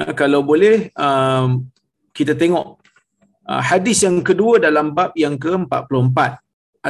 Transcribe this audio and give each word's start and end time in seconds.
uh, 0.00 0.12
kalau 0.20 0.40
boleh 0.50 0.76
um, 1.06 1.48
kita 2.16 2.32
tengok 2.42 2.66
uh, 3.50 3.62
hadis 3.70 3.98
yang 4.06 4.18
kedua 4.28 4.54
dalam 4.66 4.86
bab 4.98 5.12
yang 5.24 5.36
ke-44 5.44 6.18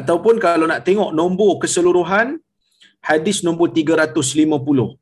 ataupun 0.01 0.35
kalau 0.47 0.67
nak 0.73 0.83
tengok 0.89 1.11
nombor 1.21 1.53
keseluruhan 1.63 2.29
hadis 3.09 3.39
nombor 3.47 3.69
350 3.79 4.99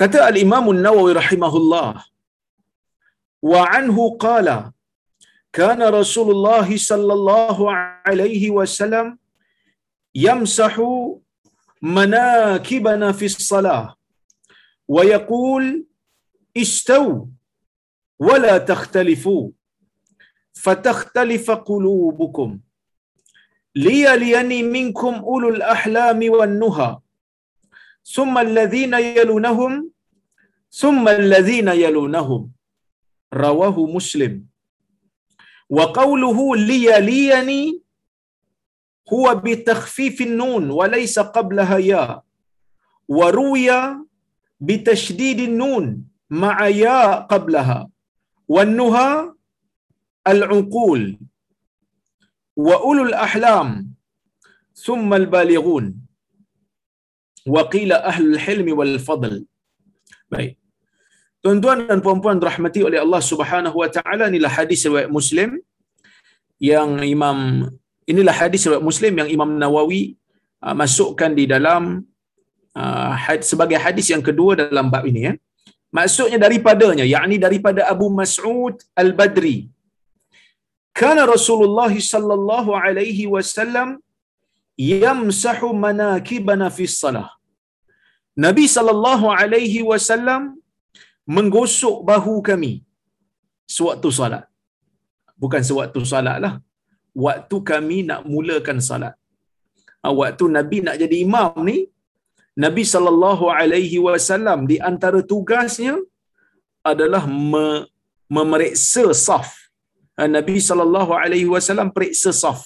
kata 0.00 0.18
al-imam 0.30 0.66
an-nawawi 0.74 1.12
rahimahullah 1.20 1.90
wa 3.50 3.62
anhu 3.78 4.04
qala 4.24 4.58
kana 5.58 5.86
rasulullah 6.00 6.66
sallallahu 6.90 7.70
alaihi 8.10 8.48
wasallam 8.58 9.06
yamsahu 10.26 10.88
manakibana 11.96 13.08
fi 13.18 13.28
salah 13.50 13.82
wa 14.94 15.02
wa 18.20 18.38
la 18.38 18.60
takhtalifu 18.60 19.52
فتختلف 20.52 21.50
قلوبكم 21.50 22.58
ليليني 23.76 24.62
منكم 24.62 25.14
أولو 25.14 25.48
الأحلام 25.48 26.30
والنهى 26.30 26.98
ثم 28.04 28.38
الذين 28.38 28.94
يلونهم 28.94 29.90
ثم 30.70 31.08
الذين 31.08 31.68
يلونهم 31.68 32.50
رواه 33.34 33.86
مسلم 33.86 34.46
وقوله 35.70 36.56
ليليني 36.56 37.80
هو 39.12 39.34
بتخفيف 39.44 40.20
النون 40.20 40.70
وليس 40.70 41.18
قبلها 41.18 41.78
يا 41.78 42.22
وروي 43.08 43.70
بتشديد 44.60 45.40
النون 45.40 46.09
ma'aya 46.42 47.26
qablaha. 47.32 47.80
Wannuha 48.56 49.08
al-unqul. 50.32 51.02
Wa 52.68 52.76
ulul 52.90 53.14
ahlam. 53.26 53.68
Thumma 54.84 55.16
al-baligun, 55.20 55.84
ahlul 58.12 58.38
hilmi 58.44 58.72
wal 58.78 58.96
fadl. 59.06 59.34
Baik. 60.32 60.52
Tuan-tuan 61.44 61.88
dan 61.88 62.00
puan-puan 62.04 62.38
rahmati 62.48 62.80
oleh 62.88 62.98
Allah 63.04 63.22
Subhanahu 63.30 63.76
wa 63.82 63.88
taala 63.96 64.24
inilah 64.30 64.52
hadis 64.58 64.80
riwayat 64.88 65.10
Muslim 65.18 65.50
yang 66.60 67.00
Imam 67.14 67.38
inilah 68.12 68.34
hadis 68.40 68.68
riwayat 68.68 68.84
Muslim 68.90 69.12
yang 69.20 69.28
Imam 69.36 69.50
Nawawi 69.62 70.02
uh, 70.64 70.76
masukkan 70.76 71.32
di 71.32 71.44
dalam 71.48 72.04
uh, 72.76 73.12
had, 73.24 73.40
sebagai 73.50 73.80
hadis 73.80 74.12
yang 74.12 74.20
kedua 74.28 74.52
dalam 74.60 74.92
bab 74.92 75.04
ini 75.08 75.20
ya. 75.28 75.32
eh? 75.32 75.36
Maksudnya 75.98 76.38
daripadanya 76.44 77.04
yakni 77.14 77.36
daripada 77.46 77.82
Abu 77.92 78.06
Mas'ud 78.20 78.76
Al-Badri 79.02 79.56
kana 81.00 81.22
Rasulullah 81.34 81.92
sallallahu 82.12 82.70
alaihi 82.84 83.24
wasallam 83.34 83.88
yamsahu 84.76 85.68
manakibana 85.84 86.68
fi 86.76 86.86
salah. 87.02 87.28
Nabi 88.44 88.64
sallallahu 88.76 89.26
alaihi 89.40 89.80
wasallam 89.90 90.42
menggosok 91.36 91.96
bahu 92.10 92.34
kami 92.48 92.72
sewaktu 93.76 94.10
salat. 94.18 94.44
Bukan 95.42 95.62
sewaktu 95.68 96.00
salat 96.12 96.38
lah. 96.44 96.54
Waktu 97.26 97.56
kami 97.70 97.98
nak 98.08 98.22
mulakan 98.32 98.78
salat. 98.88 99.14
Waktu 100.20 100.44
Nabi 100.56 100.78
nak 100.86 100.96
jadi 101.02 101.16
imam 101.26 101.54
ni, 101.68 101.78
Nabi 102.64 102.82
sallallahu 102.92 103.44
alaihi 103.58 103.98
wasallam 104.06 104.60
di 104.70 104.76
antara 104.90 105.20
tugasnya 105.32 105.94
adalah 106.90 107.22
me- 107.52 107.84
memeriksa 108.36 109.04
saf. 109.26 109.48
Nabi 110.36 110.56
sallallahu 110.68 111.12
alaihi 111.22 111.48
wasallam 111.54 111.88
periksa 111.96 112.32
saf. 112.42 112.60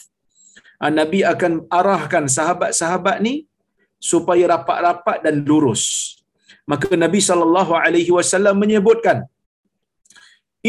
Nabi 1.00 1.21
akan 1.33 1.53
arahkan 1.78 2.25
sahabat-sahabat 2.37 3.16
ni 3.27 3.34
supaya 4.10 4.44
rapat-rapat 4.54 5.19
dan 5.27 5.37
lurus. 5.49 5.84
Maka 6.72 6.88
Nabi 7.04 7.21
sallallahu 7.28 7.72
alaihi 7.84 8.12
wasallam 8.16 8.56
menyebutkan 8.62 9.19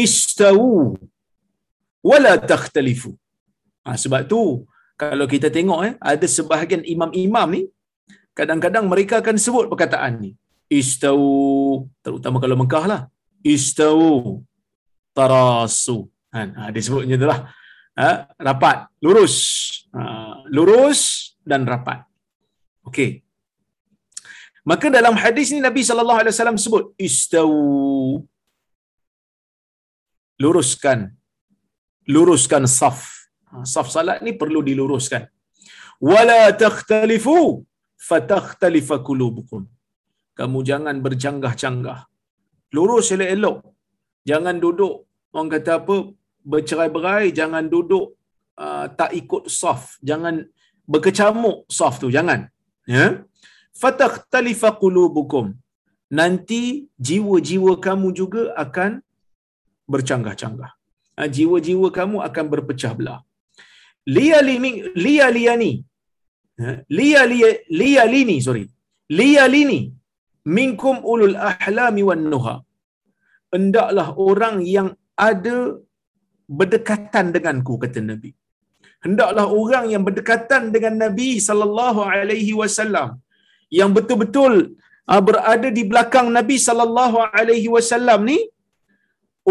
istawu 0.04 0.72
wala 2.10 2.32
takhtalifu. 2.52 3.12
Ha, 3.84 3.96
sebab 4.02 4.22
tu 4.32 4.40
kalau 5.02 5.26
kita 5.34 5.48
tengok 5.56 5.80
eh 5.88 5.94
ada 6.12 6.26
sebahagian 6.36 6.84
imam-imam 6.94 7.48
ni 7.56 7.62
kadang-kadang 8.38 8.84
mereka 8.92 9.24
akan 9.24 9.36
sebut 9.44 9.66
perkataan 9.72 10.14
ni. 10.24 10.30
Istawu 10.68 11.88
terutama 12.04 12.36
kalau 12.42 12.56
Mekah 12.62 12.84
lah. 12.92 13.02
Istawu 13.40 14.44
tarasu. 15.16 15.98
Ha, 16.34 16.68
dia 16.74 16.82
sebutnya 16.86 17.16
itulah. 17.18 17.40
Ha, 17.96 18.08
rapat, 18.48 18.92
lurus. 19.00 19.36
Ha, 19.96 20.44
lurus 20.56 21.32
dan 21.50 21.64
rapat. 21.72 22.04
Okey. 22.84 23.24
Maka 24.66 24.86
dalam 24.90 25.14
hadis 25.22 25.54
ni 25.54 25.62
Nabi 25.62 25.82
sallallahu 25.88 26.20
alaihi 26.20 26.34
wasallam 26.34 26.58
sebut 26.58 26.84
istawu 26.98 28.20
luruskan 30.42 31.16
luruskan 32.14 32.64
saf. 32.78 33.00
Ha, 33.50 33.62
saf 33.74 33.90
salat 33.94 34.22
ni 34.26 34.34
perlu 34.40 34.62
diluruskan. 34.68 35.26
Wala 36.10 36.54
takhtalifu 36.62 37.65
fatakhtalifa 38.08 39.00
qulubukum. 39.08 39.62
Kamu 40.38 40.58
jangan 40.70 40.96
bercanggah-canggah. 41.04 42.00
Lurus 42.76 43.08
elok-elok. 43.14 43.58
Jangan 44.30 44.56
duduk 44.64 44.94
orang 45.32 45.48
kata 45.54 45.72
apa 45.80 45.96
bercerai-berai, 46.52 47.24
jangan 47.38 47.64
duduk 47.74 48.18
uh, 48.64 48.86
tak 48.98 49.10
ikut 49.20 49.44
saf, 49.60 49.82
jangan 50.08 50.34
berkecamuk 50.92 51.56
saf 51.78 51.94
tu, 52.02 52.08
jangan. 52.16 52.40
Ya. 52.86 53.06
Fatakhtalifa 53.80 54.70
qulubukum. 54.82 55.46
Nanti 56.18 56.62
jiwa-jiwa 57.06 57.72
kamu 57.86 58.08
juga 58.20 58.42
akan 58.64 59.02
bercanggah-canggah. 59.92 60.70
Ha, 61.16 61.26
jiwa-jiwa 61.36 61.88
kamu 61.98 62.16
akan 62.28 62.44
berpecah 62.52 62.92
belah. 62.98 63.20
Liya 64.06 64.38
liyani. 65.36 65.72
Liya 66.98 67.22
liya 67.32 67.50
liya 67.80 68.04
lini, 68.14 68.36
sorry. 68.46 68.64
Liya 69.18 69.44
lini 69.54 69.80
minkum 70.58 70.96
ulul 71.12 71.36
ahlami 71.50 72.02
wan 72.08 72.24
nuha. 72.32 72.56
Hendaklah 73.54 74.08
orang 74.28 74.56
yang 74.76 74.88
ada 75.28 75.56
berdekatan 76.58 77.26
denganku 77.34 77.74
kata 77.82 78.00
Nabi. 78.10 78.30
Hendaklah 79.04 79.46
orang 79.60 79.84
yang 79.92 80.02
berdekatan 80.08 80.62
dengan 80.74 80.94
Nabi 81.04 81.28
sallallahu 81.46 82.00
alaihi 82.16 82.52
wasallam 82.60 83.10
yang 83.78 83.90
betul-betul 83.96 84.54
uh, 85.10 85.22
berada 85.28 85.68
di 85.78 85.82
belakang 85.90 86.28
Nabi 86.38 86.56
sallallahu 86.66 87.18
alaihi 87.38 87.68
wasallam 87.74 88.20
ni 88.30 88.38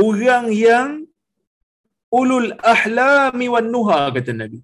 orang 0.05 0.45
yang 0.67 0.89
ulul 2.19 2.49
ahlami 2.73 3.47
wan 3.53 3.69
nuha 3.75 4.01
kata 4.15 4.33
Nabi. 4.41 4.59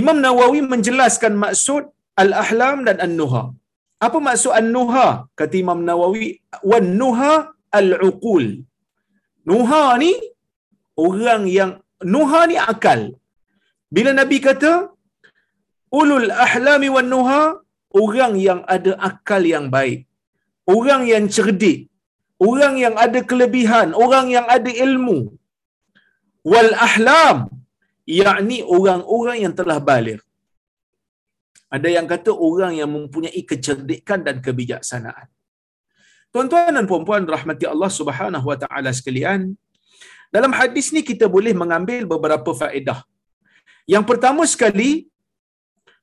Imam 0.00 0.18
Nawawi 0.24 0.60
menjelaskan 0.72 1.34
maksud 1.44 1.82
al-ahlam 2.22 2.76
dan 2.88 2.98
an-nuha. 3.06 3.44
Apa 4.06 4.18
maksud 4.26 4.52
an-nuha? 4.60 5.08
Kata 5.40 5.54
Imam 5.64 5.80
Nawawi, 5.88 6.26
wan 6.70 6.88
nuha 7.00 7.32
al-uqul. 7.80 8.46
Nuha 9.50 9.84
ni 10.02 10.12
orang 11.06 11.44
yang 11.58 11.72
nuha 12.14 12.40
ni 12.50 12.56
akal. 12.72 13.00
Bila 13.94 14.10
Nabi 14.20 14.38
kata 14.48 14.72
ulul 16.00 16.28
ahlami 16.46 16.88
wan 16.96 17.08
nuha 17.14 17.42
orang 18.02 18.34
yang 18.48 18.60
ada 18.74 18.92
akal 19.10 19.44
yang 19.54 19.66
baik. 19.76 20.00
Orang 20.74 21.02
yang 21.12 21.26
cerdik. 21.36 21.80
Orang 22.50 22.74
yang 22.84 22.94
ada 23.04 23.20
kelebihan, 23.30 23.88
orang 24.04 24.26
yang 24.34 24.46
ada 24.54 24.70
ilmu. 24.84 25.18
Wal 26.52 26.72
ahlam 26.86 27.36
yakni 28.06 28.58
orang-orang 28.76 29.38
yang 29.44 29.54
telah 29.60 29.78
balik. 29.78 30.20
Ada 31.72 31.88
yang 31.88 32.06
kata 32.12 32.30
orang 32.48 32.72
yang 32.80 32.90
mempunyai 32.92 33.42
kecerdikan 33.48 34.20
dan 34.26 34.44
kebijaksanaan. 34.44 35.28
Tuan-tuan 36.32 36.72
dan 36.76 36.84
puan-puan 36.90 37.24
rahmati 37.24 37.64
Allah 37.68 37.92
Subhanahu 37.92 38.46
wa 38.50 38.56
taala 38.56 38.90
sekalian, 38.92 39.56
dalam 40.32 40.52
hadis 40.52 40.92
ni 40.96 41.00
kita 41.04 41.28
boleh 41.28 41.52
mengambil 41.52 42.08
beberapa 42.08 42.52
faedah. 42.56 43.00
Yang 43.84 44.04
pertama 44.10 44.42
sekali, 44.48 45.08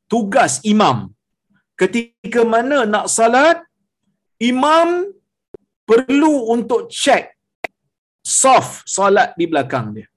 tugas 0.06 0.62
imam 0.66 1.10
ketika 1.80 2.42
mana 2.54 2.84
nak 2.94 3.08
salat, 3.18 3.58
imam 4.52 4.90
perlu 5.90 6.34
untuk 6.56 6.92
cek 6.92 7.26
saf 8.20 8.84
salat 8.96 9.32
di 9.40 9.46
belakang 9.52 9.96
dia. 9.96 10.08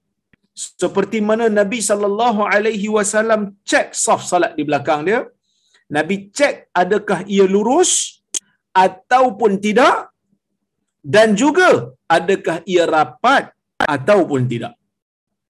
Seperti 0.52 1.18
mana 1.28 1.48
Nabi 1.48 1.78
sallallahu 1.88 2.44
alaihi 2.54 2.88
wasallam 2.96 3.56
cek 3.70 3.96
saf 4.04 4.20
salat 4.30 4.52
di 4.58 4.64
belakang 4.68 5.00
dia, 5.08 5.20
Nabi 5.96 6.16
cek 6.38 6.54
adakah 6.82 7.20
ia 7.34 7.44
lurus 7.54 7.92
ataupun 8.84 9.60
tidak 9.64 10.12
dan 11.14 11.34
juga 11.42 11.68
adakah 12.16 12.60
ia 12.72 12.84
rapat 12.86 13.50
ataupun 13.96 14.44
tidak. 14.52 14.74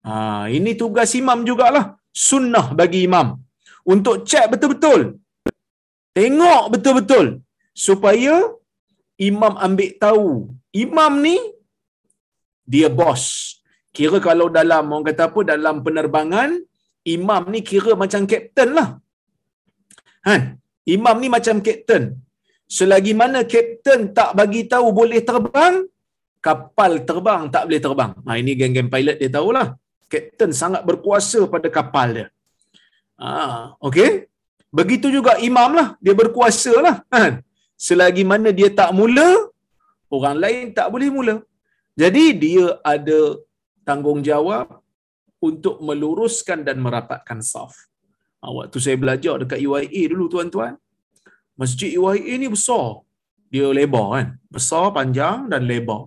Ha, 0.07 0.47
ini 0.57 0.73
tugas 0.83 1.13
imam 1.21 1.41
jugalah. 1.49 1.85
Sunnah 2.29 2.67
bagi 2.81 3.05
imam. 3.09 3.37
Untuk 3.93 4.25
cek 4.31 4.47
betul-betul. 4.53 5.01
Tengok 6.17 6.63
betul-betul. 6.73 7.27
Supaya 7.87 8.35
imam 9.21 9.55
ambil 9.67 9.91
tahu. 10.05 10.31
Imam 10.73 11.13
ni, 11.27 11.37
dia 12.65 12.89
bos. 12.89 13.56
Kira 13.97 14.19
kalau 14.29 14.47
dalam, 14.59 14.85
orang 14.93 15.07
kata 15.09 15.23
apa, 15.29 15.41
dalam 15.53 15.77
penerbangan, 15.87 16.51
imam 17.17 17.43
ni 17.55 17.61
kira 17.71 17.93
macam 18.03 18.23
kapten 18.33 18.71
lah. 18.79 18.89
Ha? 20.29 20.35
Imam 20.97 21.17
ni 21.23 21.29
macam 21.37 21.57
kapten. 21.67 22.03
Selagi 22.77 23.13
mana 23.21 23.41
kapten 23.53 24.01
tak 24.19 24.31
bagi 24.39 24.63
tahu 24.73 24.87
boleh 25.01 25.21
terbang, 25.29 25.75
kapal 26.47 26.93
terbang 27.09 27.43
tak 27.55 27.63
boleh 27.67 27.81
terbang. 27.87 28.13
Ha, 28.27 28.39
ini 28.43 28.53
geng-geng 28.61 28.91
pilot 28.95 29.17
dia 29.23 29.31
tahulah. 29.37 29.67
Kapten 30.13 30.51
sangat 30.61 30.83
berkuasa 30.89 31.41
pada 31.55 31.69
kapal 31.77 32.09
dia. 32.17 32.27
Ha, 33.23 33.31
okay? 33.89 34.11
Begitu 34.79 35.09
juga 35.17 35.33
imam 35.49 35.71
lah. 35.79 35.89
Dia 36.05 36.15
berkuasa 36.23 36.73
lah. 36.87 36.97
Ha? 37.15 37.23
Selagi 37.87 38.25
mana 38.33 38.49
dia 38.59 38.69
tak 38.81 38.91
mula, 38.99 39.29
orang 40.17 40.37
lain 40.45 40.65
tak 40.79 40.89
boleh 40.95 41.09
mula. 41.17 41.35
Jadi 42.03 42.25
dia 42.43 42.67
ada 42.93 43.19
tanggungjawab 43.89 44.67
untuk 45.49 45.77
meluruskan 45.89 46.61
dan 46.67 46.77
merapatkan 46.87 47.39
saf. 47.51 47.75
Ha, 48.41 48.53
waktu 48.57 48.79
saya 48.85 48.97
belajar 49.03 49.35
dekat 49.43 49.59
UIA 49.69 50.03
dulu 50.13 50.27
tuan-tuan, 50.35 50.75
masjid 51.61 51.91
UIA 52.03 52.35
ni 52.43 52.49
besar. 52.57 52.87
Dia 53.53 53.67
lebar 53.79 54.07
kan. 54.15 54.29
Besar, 54.57 54.85
panjang 54.97 55.47
dan 55.53 55.63
lebar. 55.71 56.03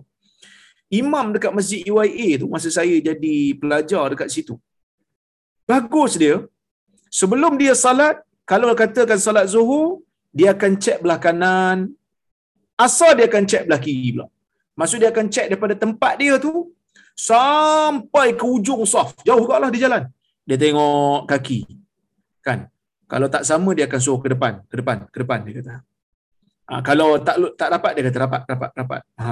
Imam 1.00 1.26
dekat 1.34 1.52
masjid 1.58 1.80
UIA 1.94 2.28
tu, 2.42 2.46
masa 2.54 2.68
saya 2.78 2.96
jadi 3.08 3.36
pelajar 3.60 4.04
dekat 4.12 4.28
situ. 4.34 4.54
Bagus 5.70 6.14
dia. 6.22 6.36
Sebelum 7.20 7.52
dia 7.60 7.74
salat, 7.84 8.16
kalau 8.50 8.74
katakan 8.82 9.18
salat 9.26 9.46
zuhur, 9.54 10.02
dia 10.38 10.50
akan 10.54 10.72
cek 10.84 10.98
belah 11.02 11.18
kanan. 11.24 11.78
Asal 12.86 13.10
dia 13.18 13.26
akan 13.30 13.44
cek 13.50 13.62
belah 13.66 13.80
kiri 13.86 14.10
pula. 14.14 14.26
Maksud 14.78 14.98
dia 15.02 15.10
akan 15.14 15.26
cek 15.34 15.46
daripada 15.50 15.74
tempat 15.84 16.12
dia 16.22 16.34
tu, 16.46 16.52
sampai 17.20 18.32
ke 18.32 18.44
ujung 18.48 18.80
saf. 18.88 19.12
Jauh 19.28 19.44
juga 19.44 19.60
lah 19.60 19.68
di 19.68 19.76
jalan. 19.76 20.08
Dia 20.48 20.56
tengok 20.56 21.28
kaki. 21.28 21.68
Kan? 22.40 22.72
Kalau 23.04 23.26
tak 23.28 23.44
sama, 23.44 23.76
dia 23.76 23.84
akan 23.84 24.00
suruh 24.00 24.20
ke 24.24 24.32
depan. 24.32 24.64
Ke 24.70 24.80
depan, 24.80 24.96
ke 25.12 25.16
depan, 25.20 25.38
dia 25.44 25.52
kata. 25.60 25.74
Ha, 26.70 26.72
kalau 26.86 27.18
tak 27.20 27.36
tak 27.60 27.68
dapat, 27.74 27.90
dia 27.98 28.02
kata 28.08 28.18
rapat, 28.24 28.40
rapat, 28.46 28.70
rapat. 28.78 29.00
Ha. 29.20 29.28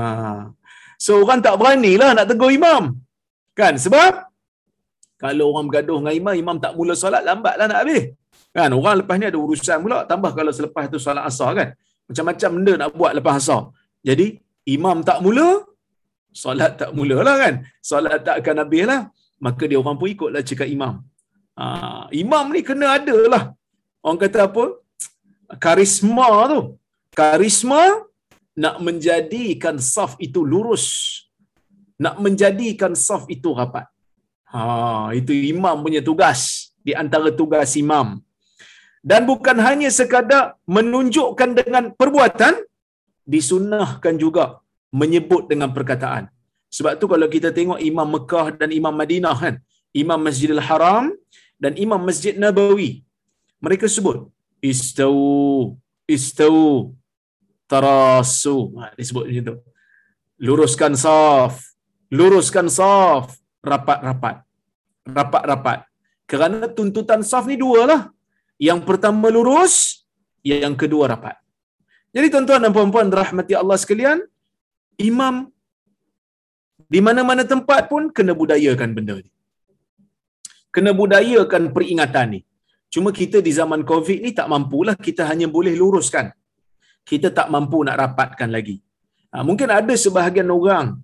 So, 0.99 1.23
orang 1.23 1.41
tak 1.41 1.55
beranilah 1.57 2.11
nak 2.13 2.27
tegur 2.29 2.51
imam. 2.51 2.99
Kan? 3.55 3.79
Sebab, 3.79 4.27
kalau 5.17 5.55
orang 5.55 5.71
bergaduh 5.71 6.03
dengan 6.03 6.15
imam, 6.15 6.35
imam 6.35 6.57
tak 6.59 6.75
mula 6.75 6.93
solat, 6.99 7.23
lambatlah 7.23 7.67
nak 7.71 7.87
habis. 7.87 8.13
Kan? 8.51 8.75
Orang 8.75 9.01
lepas 9.01 9.15
ni 9.17 9.31
ada 9.31 9.39
urusan 9.39 9.79
pula. 9.81 10.03
Tambah 10.05 10.35
kalau 10.35 10.51
selepas 10.51 10.91
tu 10.91 10.99
solat 10.99 11.25
asar 11.25 11.51
kan? 11.55 11.69
Macam-macam 12.11 12.51
benda 12.59 12.73
nak 12.83 12.89
buat 12.99 13.13
lepas 13.17 13.39
asar. 13.39 13.71
Jadi, 14.03 14.43
imam 14.69 15.07
tak 15.07 15.23
mula, 15.23 15.68
solat 16.43 16.73
tak 16.81 16.91
mulalah 16.97 17.37
kan. 17.43 17.55
Solat 17.91 18.19
tak 18.27 18.37
akan 18.41 18.63
habis 18.63 18.85
lah. 18.91 19.01
Maka 19.47 19.63
dia 19.71 19.79
orang 19.83 19.97
pun 20.01 20.09
ikutlah 20.15 20.43
cakap 20.49 20.69
imam. 20.77 20.95
Ha, 21.59 21.65
imam 22.23 22.45
ni 22.55 22.61
kena 22.69 22.87
ada 22.99 23.17
lah. 23.33 23.45
Orang 24.05 24.21
kata 24.23 24.41
apa? 24.49 24.65
Karisma 25.65 26.29
tu. 26.53 26.61
Karisma 27.21 27.83
nak 28.65 28.77
menjadikan 28.87 29.77
saf 29.93 30.13
itu 30.27 30.43
lurus. 30.53 30.87
Nak 32.05 32.17
menjadikan 32.25 32.93
saf 33.07 33.25
itu 33.37 33.51
rapat. 33.59 33.87
Ha, 34.53 34.61
itu 35.19 35.33
imam 35.55 35.77
punya 35.87 36.03
tugas. 36.09 36.41
Di 36.87 36.95
antara 37.03 37.31
tugas 37.41 37.73
imam. 37.85 38.09
Dan 39.11 39.23
bukan 39.31 39.57
hanya 39.67 39.89
sekadar 39.99 40.45
menunjukkan 40.77 41.51
dengan 41.59 41.85
perbuatan, 41.99 42.55
disunnahkan 43.33 44.15
juga 44.25 44.45
menyebut 44.93 45.49
dengan 45.51 45.71
perkataan. 45.77 46.29
Sebab 46.69 47.01
tu 47.01 47.09
kalau 47.09 47.29
kita 47.33 47.49
tengok 47.53 47.81
Imam 47.81 48.09
Mekah 48.09 48.57
dan 48.61 48.69
Imam 48.73 48.93
Madinah 48.93 49.37
kan, 49.37 49.55
Imam 49.97 50.21
Masjidil 50.21 50.61
Haram 50.61 51.13
dan 51.57 51.73
Imam 51.81 52.01
Masjid 52.01 52.37
Nabawi, 52.37 53.05
mereka 53.59 53.89
sebut 53.89 54.29
istau 54.61 55.17
istau 56.09 56.57
tarasu. 57.69 58.73
Ha, 58.81 58.93
disebut 58.97 59.25
macam 59.29 59.45
tu. 59.49 59.57
Luruskan 60.47 60.93
saf, 60.97 61.61
luruskan 62.13 62.67
saf, 62.73 63.37
rapat-rapat. 63.61 64.45
Rapat-rapat. 65.05 65.79
Kerana 66.29 66.69
tuntutan 66.69 67.21
saf 67.25 67.45
ni 67.49 67.57
dua 67.61 67.81
lah. 67.91 68.03
Yang 68.61 68.81
pertama 68.89 69.29
lurus, 69.33 70.05
yang 70.43 70.75
kedua 70.75 71.13
rapat. 71.15 71.37
Jadi 72.17 72.27
tuan-tuan 72.33 72.61
dan 72.65 72.73
puan-puan 72.73 73.09
rahmati 73.13 73.53
Allah 73.55 73.77
sekalian, 73.77 74.19
imam 75.07 75.35
di 76.95 77.01
mana-mana 77.07 77.43
tempat 77.53 77.81
pun 77.91 78.03
kena 78.17 78.33
budayakan 78.41 78.91
benda 78.97 79.17
ni. 79.25 79.31
Kena 80.75 80.91
budayakan 81.01 81.63
peringatan 81.75 82.27
ni. 82.35 82.41
Cuma 82.95 83.13
kita 83.21 83.39
di 83.47 83.53
zaman 83.59 83.83
COVID 83.91 84.19
ni 84.25 84.31
tak 84.39 84.49
mampulah 84.53 84.97
kita 85.07 85.23
hanya 85.31 85.47
boleh 85.57 85.75
luruskan. 85.81 86.27
Kita 87.11 87.29
tak 87.39 87.49
mampu 87.55 87.79
nak 87.87 87.97
rapatkan 88.03 88.49
lagi. 88.57 88.77
Ha, 89.33 89.45
mungkin 89.49 89.69
ada 89.79 89.95
sebahagian 90.05 90.49
orang 90.59 90.97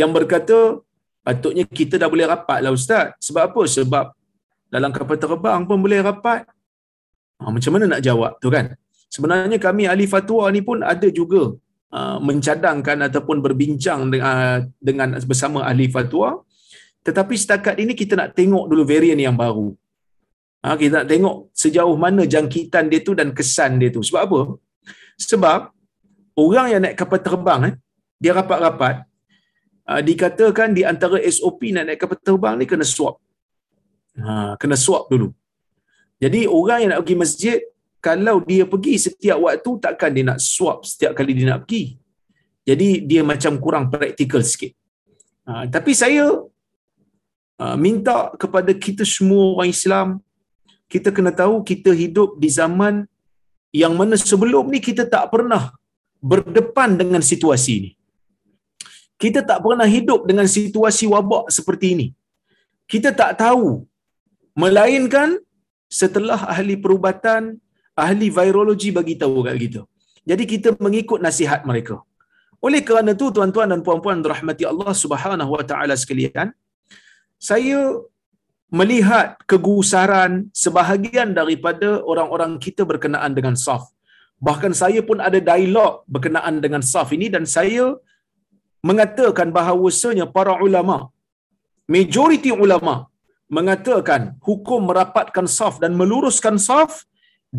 yang 0.00 0.10
berkata 0.16 0.82
patutnya 1.26 1.64
kita 1.78 1.94
dah 2.02 2.10
boleh 2.14 2.26
rapat 2.26 2.58
lah 2.64 2.72
Ustaz. 2.78 3.14
Sebab 3.26 3.42
apa? 3.50 3.62
Sebab 3.76 4.04
dalam 4.74 4.90
kapal 4.96 5.18
terbang 5.22 5.62
pun 5.68 5.78
boleh 5.78 6.02
rapat. 6.02 6.42
Ha, 7.38 7.50
macam 7.54 7.70
mana 7.74 7.84
nak 7.94 8.02
jawab 8.02 8.32
tu 8.42 8.50
kan? 8.50 8.74
Sebenarnya 9.14 9.58
kami 9.62 9.86
ahli 9.86 10.06
fatwa 10.10 10.50
ni 10.50 10.62
pun 10.68 10.82
ada 10.82 11.06
juga 11.06 11.54
Uh, 11.94 12.18
mencadangkan 12.18 13.06
ataupun 13.06 13.38
berbincang 13.38 14.10
dengan, 14.10 14.26
uh, 14.26 14.58
dengan 14.82 15.08
bersama 15.30 15.62
ahli 15.62 15.86
fatwa. 15.94 16.42
Tetapi 17.06 17.34
setakat 17.38 17.78
ini 17.78 17.94
kita 17.94 18.18
nak 18.18 18.34
tengok 18.34 18.66
dulu 18.66 18.82
varian 18.82 19.14
yang 19.14 19.36
baru. 19.38 19.70
Ha, 20.64 20.74
kita 20.80 20.92
nak 20.98 21.08
tengok 21.12 21.36
sejauh 21.62 21.94
mana 22.04 22.22
jangkitan 22.34 22.90
dia 22.90 22.98
tu 23.06 23.12
dan 23.14 23.30
kesan 23.30 23.78
dia 23.78 23.94
tu. 23.94 24.02
Sebab 24.02 24.22
apa? 24.26 24.40
sebab 25.18 25.70
orang 26.34 26.66
yang 26.72 26.80
naik 26.82 26.96
kapal 26.98 27.20
terbang 27.22 27.60
eh, 27.70 27.74
dia 28.18 28.32
rapat-rapat 28.34 29.06
uh, 29.86 30.00
dikatakan 30.02 30.74
di 30.74 30.82
antara 30.82 31.22
SOP 31.22 31.70
nak 31.70 31.84
naik 31.86 31.98
kapal 32.02 32.18
terbang 32.18 32.54
ni 32.58 32.66
kena 32.66 32.86
swab 32.86 33.14
ha, 34.18 34.54
kena 34.58 34.76
swab 34.78 35.06
dulu. 35.12 35.30
Jadi 36.22 36.46
orang 36.48 36.78
yang 36.82 36.90
nak 36.94 37.00
pergi 37.04 37.16
masjid 37.18 37.58
kalau 38.04 38.36
dia 38.48 38.64
pergi 38.72 38.94
setiap 39.06 39.38
waktu 39.48 39.70
takkan 39.84 40.10
dia 40.16 40.24
nak 40.30 40.40
swap 40.52 40.84
setiap 40.90 41.12
kali 41.18 41.32
dia 41.38 41.46
nak 41.52 41.60
pergi. 41.64 41.84
Jadi 42.68 42.88
dia 43.10 43.22
macam 43.30 43.52
kurang 43.64 43.84
praktikal 43.92 44.42
sikit. 44.50 44.72
Ha, 45.48 45.64
tapi 45.74 45.92
saya 46.02 46.24
uh, 47.62 47.76
minta 47.84 48.16
kepada 48.42 48.72
kita 48.84 49.04
semua 49.14 49.56
orang 49.56 49.72
Islam, 49.76 50.08
kita 50.92 51.08
kena 51.16 51.32
tahu 51.32 51.64
kita 51.70 51.90
hidup 52.02 52.36
di 52.42 52.48
zaman 52.60 53.08
yang 53.82 53.96
mana 54.00 54.20
sebelum 54.20 54.68
ni 54.72 54.80
kita 54.88 55.04
tak 55.14 55.24
pernah 55.32 55.64
berdepan 56.32 56.96
dengan 57.00 57.24
situasi 57.30 57.72
ini. 57.80 57.90
Kita 59.22 59.40
tak 59.48 59.58
pernah 59.64 59.88
hidup 59.96 60.28
dengan 60.28 60.44
situasi 60.44 61.04
wabak 61.14 61.48
seperti 61.56 61.86
ini. 61.96 62.06
Kita 62.84 63.16
tak 63.16 63.40
tahu. 63.40 63.84
Melainkan 64.62 65.28
setelah 65.90 66.38
ahli 66.52 66.74
perubatan, 66.78 67.58
ahli 68.04 68.28
virologi 68.36 68.90
bagi 68.98 69.14
tahu 69.22 69.44
kat 69.46 69.56
kita. 69.64 69.82
Jadi 70.30 70.44
kita 70.52 70.68
mengikut 70.86 71.20
nasihat 71.26 71.62
mereka. 71.70 71.96
Oleh 72.66 72.80
kerana 72.88 73.12
itu 73.16 73.26
tuan-tuan 73.36 73.68
dan 73.72 73.80
puan-puan 73.86 74.24
rahmati 74.32 74.64
Allah 74.72 74.92
Subhanahu 75.02 75.52
wa 75.56 75.64
taala 75.70 75.94
sekalian, 76.02 76.48
saya 77.48 77.80
melihat 78.78 79.36
kegusaran 79.50 80.48
sebahagian 80.62 81.36
daripada 81.38 82.00
orang-orang 82.12 82.52
kita 82.66 82.82
berkenaan 82.90 83.32
dengan 83.38 83.54
saf. 83.64 83.84
Bahkan 84.46 84.72
saya 84.82 85.00
pun 85.08 85.18
ada 85.28 85.38
dialog 85.50 86.02
berkenaan 86.14 86.58
dengan 86.64 86.82
saf 86.92 87.12
ini 87.16 87.28
dan 87.34 87.44
saya 87.56 87.84
mengatakan 88.88 89.48
bahawasanya 89.56 90.26
para 90.36 90.54
ulama, 90.66 90.96
majoriti 91.94 92.50
ulama 92.64 92.94
mengatakan 93.56 94.22
hukum 94.48 94.80
merapatkan 94.88 95.46
saf 95.58 95.76
dan 95.82 95.92
meluruskan 96.00 96.56
saf 96.68 97.04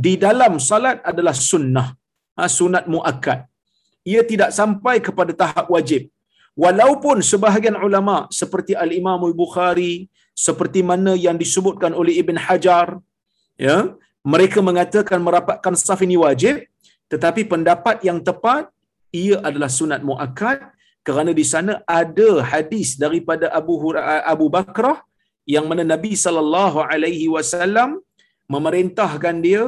di 0.03 0.13
dalam 0.25 0.53
salat 0.69 0.99
adalah 1.11 1.35
sunnah. 1.49 1.87
Ha, 2.35 2.51
sunat 2.57 2.85
muakkad. 2.93 3.39
Ia 4.11 4.21
tidak 4.31 4.49
sampai 4.59 4.95
kepada 5.05 5.31
tahap 5.41 5.71
wajib. 5.75 6.11
Walaupun 6.63 7.23
sebahagian 7.31 7.77
ulama 7.87 8.15
seperti 8.39 8.75
Al-Imam 8.83 9.21
Al-Bukhari, 9.27 9.93
seperti 10.45 10.83
mana 10.89 11.15
yang 11.25 11.39
disebutkan 11.43 11.91
oleh 12.01 12.13
Ibn 12.21 12.35
Hajar, 12.45 12.87
ya, 13.65 13.77
mereka 14.33 14.59
mengatakan 14.69 15.19
merapatkan 15.27 15.73
saf 15.79 16.03
ini 16.07 16.19
wajib, 16.19 16.67
tetapi 17.11 17.47
pendapat 17.53 18.03
yang 18.07 18.19
tepat 18.19 18.67
ia 19.15 19.39
adalah 19.47 19.71
sunat 19.79 20.03
muakkad 20.09 20.59
kerana 21.07 21.31
di 21.39 21.45
sana 21.53 21.73
ada 21.87 22.29
hadis 22.51 22.99
daripada 23.03 23.47
Abu 23.59 23.73
Hurairah 23.83 24.27
Abu 24.33 24.47
Bakrah 24.55 24.99
yang 25.55 25.65
mana 25.69 25.83
Nabi 25.93 26.17
sallallahu 26.25 26.83
alaihi 26.83 27.29
wasallam 27.35 28.01
memerintahkan 28.53 29.35
dia 29.45 29.63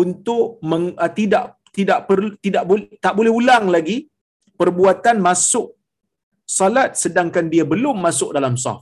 untuk 0.00 0.44
meng, 0.70 0.86
uh, 1.04 1.12
tidak 1.18 1.44
tidak 1.76 2.00
perlu 2.08 2.30
tidak 2.46 2.64
boleh 2.70 2.86
tak 3.04 3.14
boleh 3.18 3.32
ulang 3.40 3.66
lagi 3.74 3.96
perbuatan 4.60 5.16
masuk 5.28 5.66
salat 6.58 6.90
sedangkan 7.02 7.46
dia 7.52 7.64
belum 7.72 7.96
masuk 8.06 8.30
dalam 8.36 8.56
saf. 8.64 8.80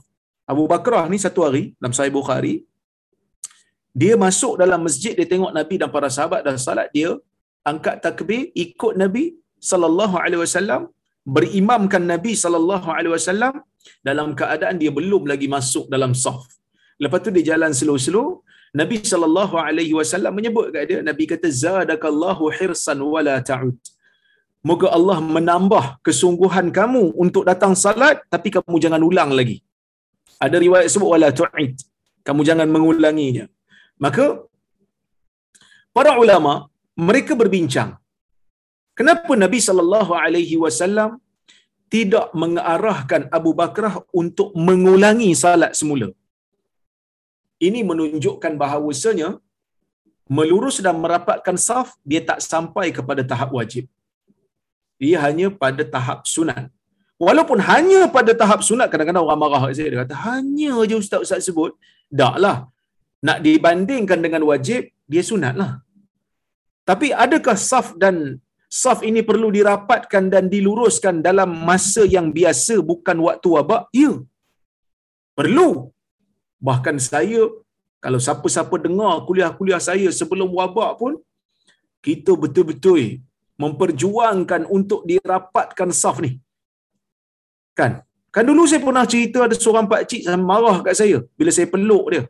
Abu 0.51 0.63
Bakrah 0.71 1.05
ni 1.11 1.17
satu 1.25 1.41
hari 1.47 1.63
dalam 1.79 1.93
Sahih 1.97 2.13
Bukhari 2.19 2.55
dia 4.01 4.15
masuk 4.25 4.53
dalam 4.61 4.79
masjid 4.87 5.13
dia 5.19 5.27
tengok 5.33 5.51
Nabi 5.59 5.75
dan 5.81 5.89
para 5.95 6.09
sahabat 6.15 6.41
dan 6.47 6.55
salat 6.65 6.87
dia 6.95 7.11
angkat 7.71 7.95
takbir 8.05 8.43
ikut 8.65 8.93
Nabi 9.03 9.25
sallallahu 9.71 10.15
alaihi 10.23 10.41
wasallam 10.45 10.81
berimamkan 11.35 12.03
Nabi 12.13 12.33
sallallahu 12.43 12.89
alaihi 12.97 13.13
wasallam 13.15 13.53
dalam 14.07 14.27
keadaan 14.39 14.75
dia 14.81 14.91
belum 14.99 15.23
lagi 15.31 15.47
masuk 15.55 15.85
dalam 15.93 16.11
saf. 16.23 16.41
Lepas 17.03 17.19
tu 17.25 17.29
dia 17.35 17.43
jalan 17.51 17.71
slow-slow, 17.79 18.27
Nabi 18.79 18.97
sallallahu 19.11 19.55
alaihi 19.67 19.93
wasallam 19.99 20.33
menyebut 20.37 20.67
kat 20.75 20.83
dia, 20.89 20.99
Nabi 21.09 21.23
kata 21.31 21.47
zadakallahu 21.63 22.43
hirsan 22.57 22.99
wala 23.13 23.35
ta'ud. 23.49 23.77
Moga 24.69 24.87
Allah 24.97 25.17
menambah 25.35 25.85
kesungguhan 26.07 26.67
kamu 26.77 27.03
untuk 27.23 27.43
datang 27.49 27.73
salat 27.83 28.17
tapi 28.33 28.49
kamu 28.55 28.77
jangan 28.83 29.01
ulang 29.09 29.31
lagi. 29.39 29.57
Ada 30.45 30.57
riwayat 30.65 30.87
sebut 30.93 31.09
wala 31.13 31.29
tu'id. 31.39 31.73
Kamu 32.27 32.41
jangan 32.49 32.67
mengulanginya. 32.75 33.45
Maka 34.03 34.25
para 35.97 36.11
ulama 36.23 36.53
mereka 37.07 37.33
berbincang 37.41 37.91
kenapa 38.99 39.33
Nabi 39.43 39.59
sallallahu 39.67 40.13
alaihi 40.23 40.55
wasallam 40.63 41.11
tidak 41.93 42.27
mengarahkan 42.41 43.21
Abu 43.37 43.51
Bakrah 43.59 43.95
untuk 44.21 44.49
mengulangi 44.67 45.29
salat 45.43 45.73
semula. 45.79 46.07
Ini 47.67 47.79
menunjukkan 47.89 48.53
bahawasanya 48.61 49.29
melurus 50.37 50.77
dan 50.85 50.95
merapatkan 51.03 51.57
saf 51.67 51.87
dia 52.11 52.21
tak 52.29 52.39
sampai 52.51 52.87
kepada 52.97 53.21
tahap 53.31 53.49
wajib. 53.59 53.85
Dia 55.01 55.17
hanya 55.25 55.47
pada 55.63 55.83
tahap 55.95 56.19
sunat. 56.33 56.63
Walaupun 57.25 57.59
hanya 57.69 58.01
pada 58.15 58.31
tahap 58.41 58.59
sunat, 58.67 58.87
kadang-kadang 58.91 59.23
orang 59.25 59.39
marah 59.41 59.63
saya, 59.77 59.89
dia 59.93 59.99
kata, 60.01 60.15
hanya 60.27 60.73
je 60.89 60.95
ustaz-ustaz 61.01 61.45
sebut, 61.47 61.71
taklah. 62.21 62.57
Nak 63.27 63.39
dibandingkan 63.45 64.19
dengan 64.25 64.41
wajib, 64.49 64.89
dia 65.11 65.23
sunat 65.31 65.53
lah. 65.61 65.71
Tapi 66.89 67.07
adakah 67.25 67.57
saf 67.69 67.87
dan 68.03 68.15
saf 68.81 68.99
ini 69.09 69.21
perlu 69.29 69.49
dirapatkan 69.57 70.23
dan 70.33 70.43
diluruskan 70.53 71.21
dalam 71.27 71.49
masa 71.69 72.03
yang 72.15 72.27
biasa 72.37 72.75
bukan 72.91 73.17
waktu 73.27 73.47
wabak? 73.55 73.83
Ya. 74.01 74.11
Perlu. 75.37 75.69
Bahkan 76.67 76.95
saya 77.01 77.41
kalau 78.03 78.19
siapa-siapa 78.25 78.75
dengar 78.85 79.13
kuliah-kuliah 79.27 79.81
saya 79.89 80.07
sebelum 80.19 80.49
wabak 80.59 80.91
pun 81.01 81.13
kita 82.05 82.33
betul-betul 82.43 83.21
memperjuangkan 83.61 84.61
untuk 84.77 85.01
dirapatkan 85.09 85.89
saf 86.01 86.17
ni. 86.25 86.31
Kan? 87.77 88.01
Kan 88.35 88.43
dulu 88.49 88.63
saya 88.69 88.81
pernah 88.85 89.05
cerita 89.13 89.45
ada 89.45 89.55
seorang 89.63 89.85
pak 89.91 90.01
cik 90.09 90.21
yang 90.25 90.41
marah 90.51 90.77
kat 90.85 90.95
saya 91.01 91.17
bila 91.37 91.51
saya 91.57 91.67
peluk 91.73 92.05
dia. 92.13 92.23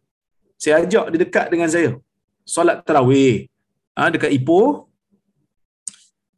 Saya 0.61 0.73
ajak 0.81 1.05
dia 1.11 1.19
dekat 1.23 1.45
dengan 1.53 1.69
saya. 1.75 1.91
Solat 2.53 2.77
tarawih. 2.87 3.47
Ha, 3.95 4.09
dekat 4.13 4.31
Ipoh, 4.37 4.91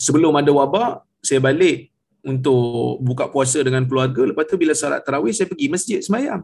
sebelum 0.05 0.33
ada 0.39 0.51
wabak, 0.51 0.91
saya 1.23 1.39
balik 1.39 1.93
untuk 2.23 2.99
buka 3.07 3.25
puasa 3.33 3.59
dengan 3.67 3.83
keluarga. 3.87 4.21
Lepas 4.29 4.45
tu 4.51 4.55
bila 4.59 4.73
salat 4.75 5.03
tarawih, 5.05 5.33
saya 5.35 5.47
pergi 5.51 5.67
masjid 5.75 5.99
semayang. 6.03 6.41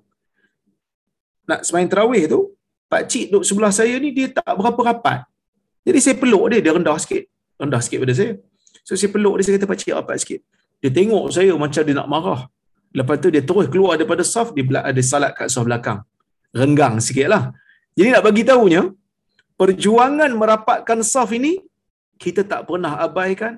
Nak 1.49 1.65
semayang 1.65 1.89
tarawih 1.89 2.23
tu, 2.33 2.39
Pak 2.91 3.03
Cik 3.09 3.25
duduk 3.33 3.43
sebelah 3.49 3.73
saya 3.73 3.97
ni, 4.03 4.09
dia 4.17 4.27
tak 4.29 4.53
berapa 4.59 4.77
rapat. 4.89 5.25
Jadi 5.87 5.99
saya 6.05 6.15
peluk 6.21 6.43
dia, 6.53 6.59
dia 6.65 6.73
rendah 6.77 6.97
sikit. 7.01 7.23
Rendah 7.57 7.81
sikit 7.85 7.99
pada 8.05 8.13
saya. 8.19 8.31
So 8.85 8.93
saya 8.99 9.09
peluk 9.15 9.33
dia, 9.37 9.43
saya 9.45 9.53
kata, 9.57 9.65
Pak 9.71 9.77
Cik 9.81 9.93
rapat 9.97 10.17
sikit. 10.21 10.39
Dia 10.81 10.89
tengok 10.97 11.25
saya 11.35 11.51
macam 11.63 11.81
dia 11.87 11.95
nak 11.97 12.07
marah. 12.13 12.41
Lepas 12.97 13.15
tu 13.23 13.29
dia 13.33 13.43
terus 13.49 13.67
keluar 13.73 13.93
daripada 13.99 14.23
saf, 14.33 14.53
dia 14.55 14.65
ada 14.89 15.01
salat 15.11 15.31
kat 15.37 15.47
saf 15.53 15.65
belakang. 15.65 15.99
Renggang 16.59 16.97
sikit 17.07 17.27
lah. 17.33 17.43
Jadi 17.97 18.09
nak 18.13 18.23
bagi 18.27 18.43
tahunya, 18.49 18.81
perjuangan 19.59 20.31
merapatkan 20.41 20.99
saf 21.13 21.29
ini, 21.39 21.53
kita 22.23 22.41
tak 22.51 22.61
pernah 22.69 22.93
abaikan 23.05 23.53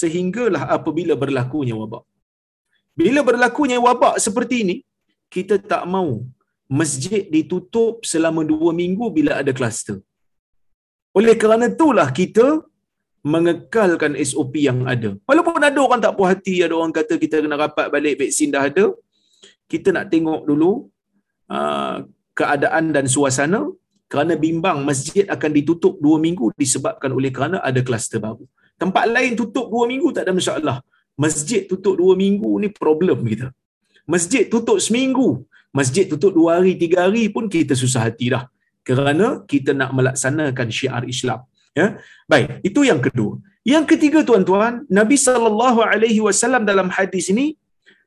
sehinggalah 0.00 0.62
apabila 0.76 1.14
berlakunya 1.22 1.74
wabak. 1.80 2.02
Bila 2.98 3.20
berlakunya 3.28 3.78
wabak 3.86 4.14
seperti 4.26 4.56
ini, 4.64 4.76
kita 5.32 5.56
tak 5.72 5.84
mau 5.94 6.20
masjid 6.80 7.22
ditutup 7.34 7.94
selama 8.12 8.40
dua 8.52 8.70
minggu 8.80 9.06
bila 9.16 9.32
ada 9.40 9.52
kluster. 9.58 9.96
Oleh 11.18 11.34
kerana 11.42 11.66
itulah 11.72 12.08
kita 12.20 12.46
mengekalkan 13.32 14.12
SOP 14.28 14.54
yang 14.68 14.78
ada. 14.92 15.10
Walaupun 15.28 15.62
ada 15.70 15.78
orang 15.86 16.00
tak 16.04 16.14
puas 16.16 16.30
hati, 16.32 16.54
ada 16.66 16.74
orang 16.80 16.94
kata 16.98 17.14
kita 17.24 17.36
kena 17.44 17.56
rapat 17.64 17.86
balik 17.94 18.14
vaksin 18.20 18.50
dah 18.54 18.62
ada, 18.70 18.86
kita 19.72 19.88
nak 19.96 20.06
tengok 20.12 20.40
dulu 20.48 20.70
uh, 21.56 21.96
keadaan 22.38 22.84
dan 22.96 23.06
suasana 23.14 23.60
kerana 24.12 24.34
bimbang 24.44 24.78
masjid 24.88 25.24
akan 25.34 25.50
ditutup 25.58 25.94
dua 26.04 26.16
minggu 26.24 26.46
disebabkan 26.62 27.10
oleh 27.18 27.30
kerana 27.36 27.56
ada 27.68 27.80
kluster 27.88 28.20
baru. 28.26 28.44
Tempat 28.82 29.04
lain 29.14 29.32
tutup 29.40 29.66
dua 29.74 29.84
minggu 29.92 30.08
tak 30.16 30.24
ada 30.26 30.32
masalah. 30.40 30.76
Masjid 31.24 31.62
tutup 31.70 31.94
dua 32.00 32.12
minggu 32.24 32.50
ni 32.62 32.68
problem 32.82 33.18
kita. 33.32 33.48
Masjid 34.14 34.44
tutup 34.52 34.78
seminggu. 34.86 35.28
Masjid 35.78 36.04
tutup 36.12 36.32
dua 36.38 36.60
hari, 36.60 36.72
tiga 36.82 37.08
hari 37.08 37.24
pun 37.34 37.44
kita 37.54 37.72
susah 37.82 38.02
hati 38.06 38.26
dah. 38.34 38.44
Kerana 38.88 39.40
kita 39.52 39.72
nak 39.80 39.90
melaksanakan 39.96 40.68
syiar 40.68 41.02
Islam. 41.14 41.40
Ya, 41.72 41.86
Baik, 42.28 42.60
itu 42.68 42.80
yang 42.84 43.00
kedua. 43.06 43.40
Yang 43.72 43.84
ketiga 43.94 44.20
tuan-tuan, 44.28 44.84
Nabi 44.98 45.16
saw 45.16 45.38
dalam 46.70 46.88
hadis 46.96 47.26
ini 47.32 47.46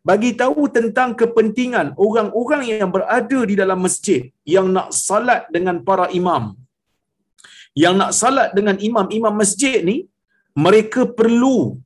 bagi 0.09 0.31
tahu 0.41 0.69
tentang 0.77 1.17
kepentingan 1.19 1.87
orang-orang 2.05 2.63
yang 2.69 2.89
berada 2.95 3.39
di 3.49 3.55
dalam 3.61 3.79
masjid 3.85 4.29
yang 4.55 4.67
nak 4.75 4.93
salat 4.93 5.49
dengan 5.55 5.81
para 5.87 6.05
imam. 6.19 6.53
Yang 7.83 7.95
nak 8.01 8.11
salat 8.19 8.49
dengan 8.57 8.77
imam-imam 8.77 9.33
masjid 9.33 9.81
ni, 9.89 9.97
mereka 10.53 11.01
perlu 11.19 11.81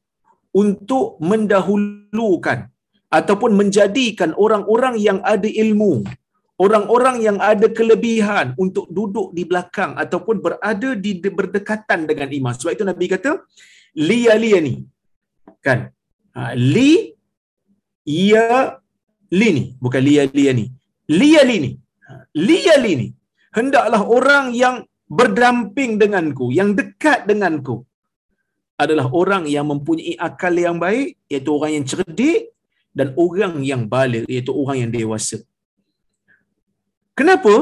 untuk 0.52 1.16
mendahulukan 1.30 2.68
ataupun 3.10 3.58
menjadikan 3.60 4.32
orang-orang 4.38 4.96
yang 5.02 5.20
ada 5.26 5.50
ilmu, 5.50 6.06
orang-orang 6.62 7.18
yang 7.26 7.38
ada 7.42 7.68
kelebihan 7.78 8.54
untuk 8.64 8.86
duduk 8.98 9.34
di 9.38 9.44
belakang 9.50 9.98
ataupun 9.98 10.42
berada 10.46 10.90
di 10.94 11.18
berdekatan 11.18 12.06
dengan 12.10 12.30
imam. 12.30 12.54
Sebab 12.54 12.74
itu 12.78 12.86
Nabi 12.86 13.06
kata, 13.10 13.32
liya 13.98 14.38
liya 14.38 14.60
ni. 14.62 14.86
Kan? 15.66 15.90
Ha, 16.38 16.54
li 16.54 17.20
ia 18.10 18.78
lini 19.40 19.64
bukan 19.84 20.02
lia 20.08 20.24
lia 20.38 20.52
ni 20.60 20.66
lia 21.20 21.42
lini 21.50 21.72
ha, 22.06 22.26
lia 22.48 22.76
lini 22.86 23.08
hendaklah 23.58 24.02
orang 24.18 24.46
yang 24.64 24.76
berdamping 25.20 26.02
denganku 26.02 26.50
yang 26.60 26.74
dekat 26.80 27.26
denganku 27.30 27.76
adalah 28.84 29.06
orang 29.22 29.44
yang 29.56 29.66
mempunyai 29.72 30.14
akal 30.28 30.54
yang 30.66 30.78
baik 30.86 31.18
iaitu 31.30 31.50
orang 31.58 31.72
yang 31.78 31.86
cerdik 31.92 32.54
dan 32.98 33.08
orang 33.26 33.56
yang 33.72 33.84
balik 33.96 34.24
iaitu 34.34 34.52
orang 34.62 34.78
yang 34.84 34.92
dewasa 34.98 35.38
kenapa 37.20 37.56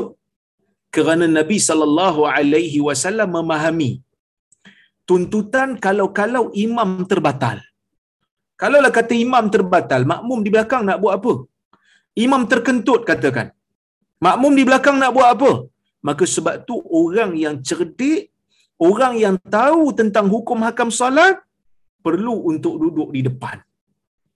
kerana 0.95 1.25
Nabi 1.39 1.57
sallallahu 1.69 2.21
alaihi 2.35 2.79
wasallam 2.87 3.29
memahami 3.37 3.91
tuntutan 5.09 5.69
kalau-kalau 5.85 6.43
imam 6.65 6.91
terbatal 7.11 7.59
Kalaulah 8.61 8.91
kata 8.97 9.13
imam 9.25 9.45
terbatal, 9.53 10.01
makmum 10.11 10.39
di 10.45 10.49
belakang 10.53 10.81
nak 10.87 10.97
buat 11.01 11.13
apa? 11.19 11.33
Imam 12.25 12.43
terkentut 12.51 13.01
katakan. 13.09 13.47
Makmum 14.25 14.53
di 14.57 14.63
belakang 14.67 14.97
nak 15.01 15.11
buat 15.15 15.29
apa? 15.35 15.51
Maka 16.07 16.23
sebab 16.35 16.65
tu 16.69 16.75
orang 17.01 17.31
yang 17.43 17.55
cerdik, 17.67 18.21
orang 18.87 19.13
yang 19.23 19.35
tahu 19.57 19.93
tentang 19.99 20.25
hukum 20.33 20.65
hakam 20.65 20.89
salat, 20.99 21.37
perlu 22.05 22.35
untuk 22.51 22.73
duduk 22.81 23.09
di 23.15 23.21
depan. 23.29 23.61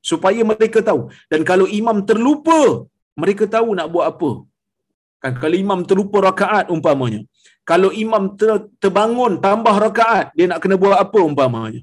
Supaya 0.10 0.42
mereka 0.52 0.80
tahu. 0.90 1.02
Dan 1.32 1.42
kalau 1.50 1.66
imam 1.80 1.98
terlupa, 2.10 2.90
mereka 3.22 3.46
tahu 3.56 3.78
nak 3.78 3.90
buat 3.94 4.06
apa. 4.12 4.32
Kan 5.22 5.34
kalau 5.38 5.56
imam 5.64 5.80
terlupa 5.90 6.18
rakaat 6.30 6.66
umpamanya. 6.74 7.22
Kalau 7.62 7.90
imam 7.94 8.24
ter, 8.40 8.66
terbangun 8.82 9.38
tambah 9.46 9.76
rakaat, 9.86 10.34
dia 10.34 10.50
nak 10.50 10.60
kena 10.64 10.76
buat 10.82 10.98
apa 10.98 11.20
umpamanya. 11.30 11.82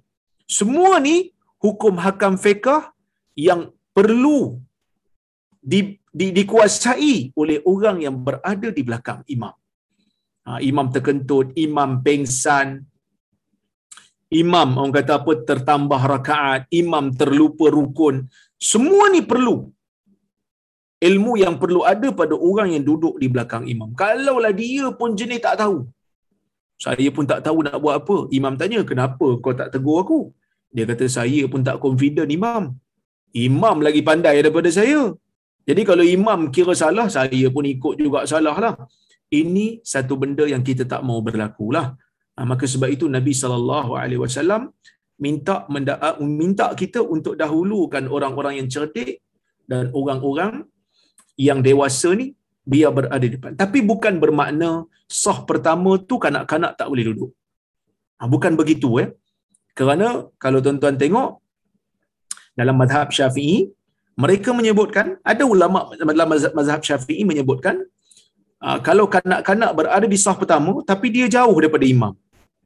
Semua 0.59 0.99
ni 0.99 1.31
hukum 1.63 1.95
hakam 2.05 2.35
fiqah 2.35 2.91
yang 3.39 3.71
perlu 3.95 4.59
di, 5.63 6.03
di, 6.11 6.27
dikuasai 6.35 7.15
oleh 7.39 7.59
orang 7.63 8.03
yang 8.07 8.17
berada 8.27 8.69
di 8.75 8.83
belakang 8.89 9.23
imam. 9.31 9.55
Ha, 10.49 10.59
imam 10.71 10.87
terkentut, 10.95 11.55
imam 11.55 12.03
pengsan, 12.03 12.83
imam 14.29 14.69
orang 14.79 14.95
kata 14.99 15.13
apa 15.21 15.33
tertambah 15.49 16.03
rakaat, 16.15 16.61
imam 16.81 17.05
terlupa 17.21 17.67
rukun. 17.73 18.29
Semua 18.71 19.05
ni 19.15 19.23
perlu. 19.31 19.57
Ilmu 20.99 21.33
yang 21.39 21.55
perlu 21.63 21.87
ada 21.87 22.09
pada 22.11 22.35
orang 22.35 22.75
yang 22.75 22.83
duduk 22.83 23.15
di 23.23 23.27
belakang 23.31 23.65
imam. 23.71 23.95
Kalaulah 23.95 24.51
dia 24.51 24.91
pun 24.91 25.15
jenis 25.15 25.39
tak 25.47 25.63
tahu. 25.63 25.87
Saya 26.85 27.09
pun 27.15 27.25
tak 27.31 27.41
tahu 27.47 27.59
nak 27.67 27.79
buat 27.83 27.95
apa. 28.03 28.17
Imam 28.39 28.55
tanya, 28.61 28.81
kenapa 28.91 29.27
kau 29.43 29.55
tak 29.61 29.71
tegur 29.75 29.99
aku? 30.03 30.21
Dia 30.75 30.85
kata, 30.91 31.07
saya 31.07 31.43
pun 31.53 31.63
tak 31.69 31.79
confident 31.85 32.31
imam. 32.39 32.75
Imam 33.35 33.77
lagi 33.87 34.03
pandai 34.09 34.43
daripada 34.43 34.71
saya. 34.79 35.15
Jadi 35.69 35.83
kalau 35.89 36.05
imam 36.17 36.51
kira 36.55 36.75
salah, 36.83 37.07
saya 37.17 37.47
pun 37.55 37.65
ikut 37.75 37.95
juga 38.03 38.21
salah 38.33 38.57
lah. 38.65 38.75
Ini 39.29 39.85
satu 39.93 40.15
benda 40.17 40.45
yang 40.49 40.63
kita 40.69 40.83
tak 40.93 41.03
mau 41.09 41.19
berlaku 41.21 41.67
lah. 41.77 41.87
Ha, 42.39 42.47
maka 42.47 42.65
sebab 42.71 42.87
itu 42.95 43.05
Nabi 43.11 43.33
SAW 43.35 44.71
minta 45.19 45.55
ah, 46.07 46.17
minta 46.23 46.67
kita 46.81 47.03
untuk 47.03 47.35
dahulukan 47.35 48.07
orang-orang 48.07 48.63
yang 48.63 48.69
cerdik 48.75 49.19
dan 49.67 49.91
orang-orang 50.01 50.53
yang 51.35 51.59
dewasa 51.67 52.15
ni 52.21 52.27
biar 52.63 52.95
berada 52.95 53.19
di 53.19 53.35
depan. 53.35 53.59
Tapi 53.63 53.83
bukan 53.91 54.23
bermakna 54.23 54.87
sah 55.11 55.43
pertama 55.51 55.99
tu 55.99 56.15
kanak-kanak 56.25 56.79
tak 56.79 56.87
boleh 56.87 57.11
duduk. 57.11 57.31
Ha, 58.23 58.31
bukan 58.31 58.55
begitu 58.55 58.89
eh. 59.03 59.09
Kerana 59.75 60.31
kalau 60.43 60.63
tuan-tuan 60.63 60.95
tengok 61.03 61.43
dalam 62.55 62.79
mazhab 62.79 63.11
syafi'i, 63.19 63.59
mereka 64.23 64.51
menyebutkan, 64.55 65.19
ada 65.33 65.43
ulama 65.43 65.91
dalam 65.99 66.29
mazhab 66.59 66.81
syafi'i 66.87 67.23
menyebutkan, 67.23 67.83
kalau 68.83 69.07
kanak-kanak 69.07 69.71
berada 69.79 70.07
di 70.15 70.19
sah 70.19 70.35
pertama, 70.35 70.83
tapi 70.83 71.15
dia 71.15 71.27
jauh 71.31 71.55
daripada 71.63 71.87
imam. 71.87 72.15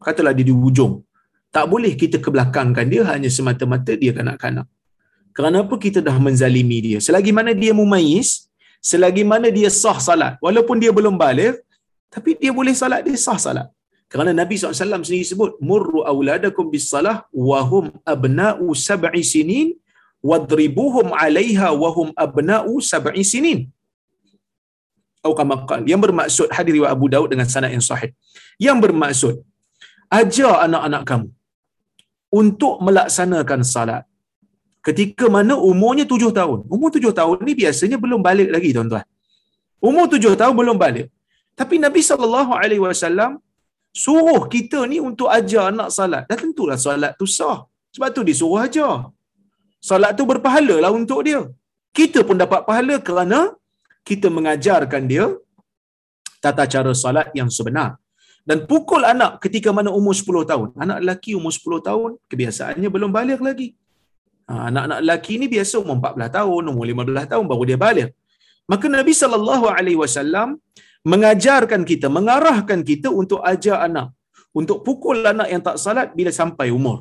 Katalah 0.06 0.32
dia 0.38 0.46
di 0.50 0.54
ujung. 0.68 0.94
Tak 1.54 1.64
boleh 1.72 1.92
kita 2.02 2.16
kebelakangkan 2.24 2.86
dia 2.92 3.02
hanya 3.12 3.30
semata-mata 3.36 3.92
dia 4.02 4.12
kanak-kanak. 4.18 4.66
Kenapa 5.38 5.74
kita 5.84 6.00
dah 6.06 6.16
menzalimi 6.26 6.78
dia? 6.86 6.98
Selagi 7.06 7.32
mana 7.38 7.52
dia 7.62 7.72
mumayis, 7.80 8.30
selagi 8.90 9.24
mana 9.32 9.48
dia 9.58 9.68
sah 9.82 9.98
salat, 10.08 10.34
walaupun 10.44 10.76
dia 10.82 10.92
belum 10.98 11.14
balik, 11.24 11.60
tapi 12.14 12.30
dia 12.42 12.52
boleh 12.58 12.74
salat, 12.82 13.00
dia 13.06 13.16
sah 13.26 13.38
salat. 13.44 13.68
Kerana 14.12 14.32
Nabi 14.40 14.54
SAW 14.60 15.04
sendiri 15.08 15.24
sebut, 15.32 15.52
Murru 15.68 16.00
awladakum 16.12 16.68
bis 16.72 16.86
salah, 16.92 17.16
wahum 17.50 17.86
abna'u 18.14 18.66
sab'i 18.86 19.22
sinin, 19.32 19.68
wadribuhum 20.30 21.16
alaiha 21.24 21.68
wahum 21.82 22.08
abna'u 22.24 22.74
sab'i 22.92 23.24
sinin. 23.32 23.60
Atau 25.24 25.32
kamakal. 25.38 25.80
Yang 25.92 26.00
bermaksud, 26.04 26.46
hadir 26.56 26.72
riwayat 26.76 26.92
Abu 26.92 27.08
Daud 27.14 27.28
dengan 27.32 27.48
sanad 27.54 27.72
yang 27.76 27.84
sahih. 27.88 28.10
Yang 28.66 28.78
bermaksud, 28.84 29.34
ajar 30.20 30.54
anak-anak 30.66 31.02
kamu 31.10 31.28
untuk 32.40 32.74
melaksanakan 32.86 33.60
salat 33.74 34.02
ketika 34.86 35.26
mana 35.36 35.54
umurnya 35.70 36.04
tujuh 36.12 36.30
tahun. 36.38 36.60
Umur 36.74 36.90
tujuh 36.94 37.12
tahun 37.18 37.38
ni 37.46 37.52
biasanya 37.62 37.98
belum 38.04 38.20
balik 38.28 38.48
lagi 38.54 38.70
tuan-tuan. 38.76 39.06
Umur 39.88 40.04
tujuh 40.12 40.34
tahun 40.40 40.54
belum 40.60 40.76
balik. 40.84 41.06
Tapi 41.60 41.76
Nabi 41.84 42.00
SAW 42.00 43.30
suruh 44.02 44.42
kita 44.54 44.80
ni 44.92 44.98
untuk 45.08 45.28
ajar 45.38 45.64
anak 45.72 45.88
salat. 45.96 46.22
Dan 46.28 46.36
tentulah 46.42 46.78
salat 46.84 47.12
tu 47.20 47.26
sah. 47.36 47.58
Sebab 47.94 48.08
tu 48.16 48.22
dia 48.28 48.36
suruh 48.40 48.60
ajar. 48.66 48.94
Salat 49.90 50.12
tu 50.18 50.24
berpahala 50.30 50.76
lah 50.84 50.92
untuk 51.00 51.20
dia. 51.26 51.40
Kita 51.98 52.20
pun 52.28 52.36
dapat 52.42 52.60
pahala 52.68 52.96
kerana 53.08 53.40
kita 54.08 54.28
mengajarkan 54.36 55.02
dia 55.12 55.24
tata 56.44 56.64
cara 56.74 56.92
salat 57.02 57.28
yang 57.38 57.50
sebenar. 57.56 58.01
Dan 58.48 58.66
pukul 58.70 59.02
anak 59.12 59.38
ketika 59.44 59.70
mana 59.76 59.90
umur 59.98 60.14
10 60.18 60.50
tahun. 60.50 60.68
Anak 60.84 60.98
lelaki 61.02 61.30
umur 61.38 61.52
10 61.54 61.88
tahun, 61.88 62.10
kebiasaannya 62.30 62.88
belum 62.94 63.10
balik 63.18 63.40
lagi. 63.48 63.68
Ha, 64.50 64.52
anak-anak 64.68 64.98
lelaki 65.04 65.34
ni 65.40 65.46
biasa 65.54 65.74
umur 65.82 65.96
14 66.02 66.36
tahun, 66.38 66.62
umur 66.72 66.84
15 66.90 67.30
tahun 67.32 67.44
baru 67.52 67.64
dia 67.70 67.78
balik. 67.86 68.08
Maka 68.70 68.86
Nabi 68.96 69.12
SAW 69.14 70.58
mengajarkan 71.12 71.82
kita, 71.90 72.06
mengarahkan 72.18 72.80
kita 72.90 73.08
untuk 73.10 73.40
ajar 73.52 73.78
anak. 73.86 74.08
Untuk 74.60 74.78
pukul 74.86 75.24
anak 75.32 75.48
yang 75.52 75.62
tak 75.66 75.76
salat 75.84 76.08
bila 76.18 76.30
sampai 76.40 76.68
umur. 76.78 76.98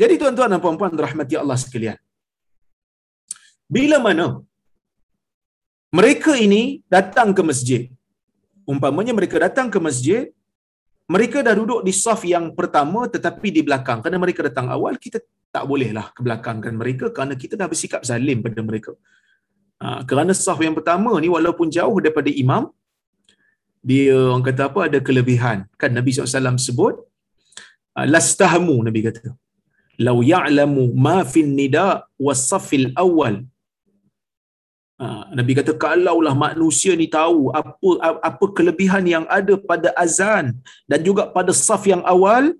Jadi 0.00 0.14
tuan-tuan 0.20 0.48
dan 0.52 0.60
puan-puan 0.64 0.94
rahmati 1.06 1.34
Allah 1.42 1.58
sekalian. 1.64 1.98
Bila 3.76 3.96
mana 4.06 4.26
mereka 5.98 6.32
ini 6.46 6.62
datang 6.94 7.34
ke 7.36 7.42
masjid. 7.50 7.82
Umpamanya 8.72 9.12
mereka 9.18 9.36
datang 9.46 9.68
ke 9.74 9.78
masjid, 9.86 10.22
mereka 11.08 11.40
dah 11.46 11.54
duduk 11.56 11.80
di 11.88 11.92
saf 12.04 12.20
yang 12.28 12.52
pertama 12.58 13.08
tetapi 13.08 13.48
di 13.56 13.60
belakang. 13.64 14.04
Kerana 14.04 14.20
mereka 14.20 14.44
datang 14.48 14.68
awal, 14.68 15.00
kita 15.00 15.18
tak 15.48 15.64
bolehlah 15.64 16.12
kebelakangkan 16.16 16.74
mereka 16.76 17.08
kerana 17.08 17.32
kita 17.42 17.56
dah 17.60 17.64
bersikap 17.72 18.04
zalim 18.04 18.44
pada 18.44 18.60
mereka. 18.60 18.92
Ha, 19.80 20.04
kerana 20.04 20.36
saf 20.36 20.60
yang 20.60 20.76
pertama 20.76 21.16
ni 21.22 21.32
walaupun 21.32 21.72
jauh 21.72 21.96
daripada 22.04 22.28
imam, 22.28 22.68
dia 23.80 24.12
orang 24.12 24.44
kata 24.44 24.62
apa 24.68 24.80
ada 24.88 24.98
kelebihan. 25.00 25.64
Kan 25.80 25.96
Nabi 25.96 26.12
SAW 26.12 26.60
sebut, 26.60 26.94
ha, 27.96 28.04
lastahmu 28.04 28.76
Nabi 28.84 29.00
kata. 29.08 29.32
Lau 30.06 30.20
ya'lamu 30.22 30.92
ma 30.92 31.24
fin 31.32 31.48
nida 31.60 32.04
was 32.20 32.44
safil 32.52 32.92
awal. 33.04 33.48
Ha, 34.98 35.06
Nabi 35.38 35.52
kata 35.58 35.72
kalaulah 35.82 36.34
manusia 36.46 36.92
ni 37.00 37.06
tahu 37.18 37.54
apa 37.58 37.90
apa 38.28 38.44
kelebihan 38.56 39.04
yang 39.14 39.24
ada 39.38 39.54
pada 39.70 39.88
azan 40.04 40.46
dan 40.90 41.00
juga 41.08 41.22
pada 41.36 41.52
saf 41.66 41.86
yang 41.92 42.02
awal, 42.14 42.50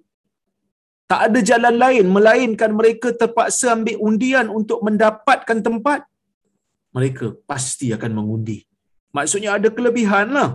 tak 1.10 1.20
ada 1.26 1.40
jalan 1.50 1.74
lain 1.84 2.06
melainkan 2.16 2.70
mereka 2.80 3.10
terpaksa 3.20 3.74
ambil 3.74 3.98
undian 4.08 4.46
untuk 4.58 4.78
mendapatkan 4.86 5.58
tempat. 5.66 6.00
Mereka 6.96 7.42
pasti 7.50 7.90
akan 7.96 8.12
mengundi. 8.18 8.58
Maksudnya 9.16 9.50
ada 9.58 9.68
kelebihan 9.76 10.30
lah. 10.36 10.50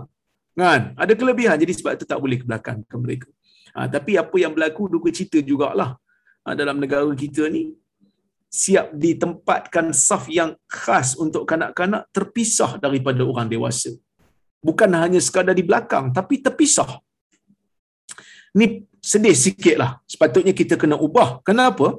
Kan? 0.54 0.82
Ada 1.02 1.12
kelebihan. 1.20 1.56
Jadi 1.62 1.72
sebab 1.78 1.92
itu 1.98 2.06
tak 2.12 2.18
boleh 2.24 2.38
ke 2.40 2.46
belakang 2.48 2.80
ke 2.90 2.96
mereka. 3.04 3.28
Ha, 3.74 3.90
tapi 3.94 4.12
apa 4.22 4.36
yang 4.38 4.52
berlaku 4.56 4.86
duka 4.94 5.10
cita 5.18 5.38
jugalah 5.42 5.90
ha, 6.46 6.54
dalam 6.60 6.78
negara 6.78 7.10
kita 7.22 7.50
ni 7.50 7.74
siap 8.54 8.86
ditempatkan 9.04 9.90
saf 9.90 10.30
yang 10.38 10.50
khas 10.70 11.08
untuk 11.24 11.42
kanak-kanak 11.50 12.06
terpisah 12.14 12.78
daripada 12.84 13.26
orang 13.30 13.50
dewasa. 13.50 13.90
Bukan 14.62 14.90
hanya 15.02 15.20
sekadar 15.26 15.58
di 15.58 15.64
belakang 15.66 16.14
tapi 16.18 16.38
terpisah. 16.46 17.02
Ni 18.54 18.86
sedih 19.02 19.34
sikit 19.34 19.76
lah. 19.82 19.90
Sepatutnya 20.06 20.54
kita 20.60 20.78
kena 20.78 20.94
ubah. 21.06 21.42
Kenapa? 21.42 21.98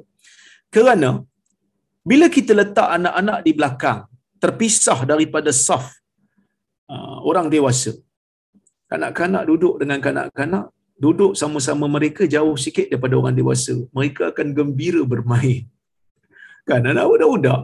Kerana 0.72 1.20
bila 2.00 2.26
kita 2.32 2.56
letak 2.56 2.88
anak-anak 2.96 3.38
di 3.44 3.52
belakang, 3.52 4.00
terpisah 4.40 5.04
daripada 5.04 5.52
saf 5.52 5.84
uh, 6.88 7.18
orang 7.28 7.52
dewasa. 7.52 7.92
Kanak-kanak 8.88 9.44
duduk 9.50 9.74
dengan 9.82 9.98
kanak-kanak, 10.00 10.64
duduk 10.96 11.32
sama-sama 11.36 11.84
mereka 11.96 12.24
jauh 12.24 12.56
sikit 12.56 12.88
daripada 12.88 13.14
orang 13.20 13.36
dewasa. 13.36 13.74
Mereka 13.92 14.32
akan 14.32 14.48
gembira 14.56 15.02
bermain. 15.04 15.68
Kan 16.68 16.82
anak 16.90 17.06
budak-budak. 17.06 17.60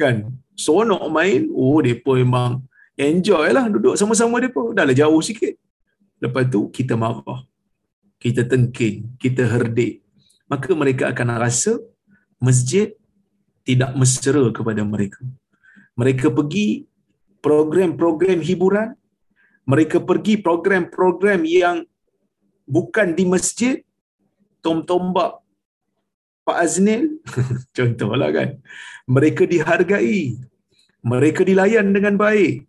Kan? 0.00 0.16
Seronok 0.56 1.04
main, 1.12 1.52
oh 1.52 1.78
mereka 1.84 2.10
memang 2.16 2.64
enjoy 2.96 3.52
lah 3.52 3.68
duduk 3.68 3.94
sama-sama 4.00 4.40
mereka. 4.40 4.60
Dah 4.72 4.84
lah 4.88 4.96
jauh 4.96 5.20
sikit. 5.20 5.52
Lepas 6.24 6.48
tu 6.48 6.72
kita 6.72 6.96
marah 6.96 7.44
kita 8.16 8.42
tengking, 8.48 9.14
kita 9.20 9.44
herdik, 9.44 10.00
maka 10.48 10.72
mereka 10.72 11.12
akan 11.12 11.36
rasa 11.36 11.78
masjid 12.40 12.90
tidak 13.66 13.92
mesra 13.94 14.50
kepada 14.50 14.82
mereka. 14.82 15.20
Mereka 15.96 16.32
pergi 16.32 16.88
program-program 17.44 18.40
hiburan, 18.40 18.98
mereka 19.68 20.00
pergi 20.00 20.40
program-program 20.40 21.40
yang 21.44 21.76
bukan 22.64 23.14
di 23.14 23.24
masjid, 23.28 23.84
tom 24.64 24.82
tombak 24.82 25.38
Pak 26.46 26.58
Aznil, 26.62 27.04
contohlah 27.76 28.30
kan. 28.30 28.50
Mereka 29.10 29.42
dihargai, 29.50 30.38
mereka 31.02 31.42
dilayan 31.48 31.90
dengan 31.90 32.14
baik, 32.14 32.62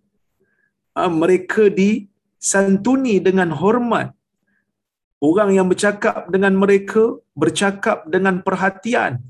ah, 0.98 1.12
mereka 1.22 1.70
disantuni 1.70 3.22
dengan 3.28 3.54
hormat, 3.54 4.18
orang 5.22 5.54
yang 5.58 5.70
bercakap 5.70 6.26
dengan 6.34 6.58
mereka 6.58 7.22
bercakap 7.38 8.10
dengan 8.10 8.42
perhatian. 8.42 9.22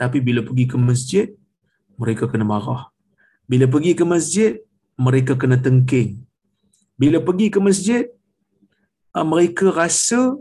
Tapi 0.00 0.18
bila 0.24 0.40
pergi 0.48 0.64
ke 0.72 0.76
masjid 0.80 1.26
mereka 2.00 2.24
kena 2.30 2.48
marah. 2.48 2.88
Bila 3.50 3.68
pergi 3.68 3.92
ke 3.98 4.04
masjid 4.08 4.52
mereka 4.96 5.36
kena 5.36 5.60
tengking. 5.60 6.24
Bila 6.96 7.20
pergi 7.20 7.52
ke 7.52 7.60
masjid 7.60 8.04
ah, 9.12 9.28
mereka 9.28 9.68
rasa 9.80 10.40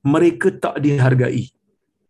mereka 0.00 0.48
tak 0.64 0.80
dihargai 0.84 1.52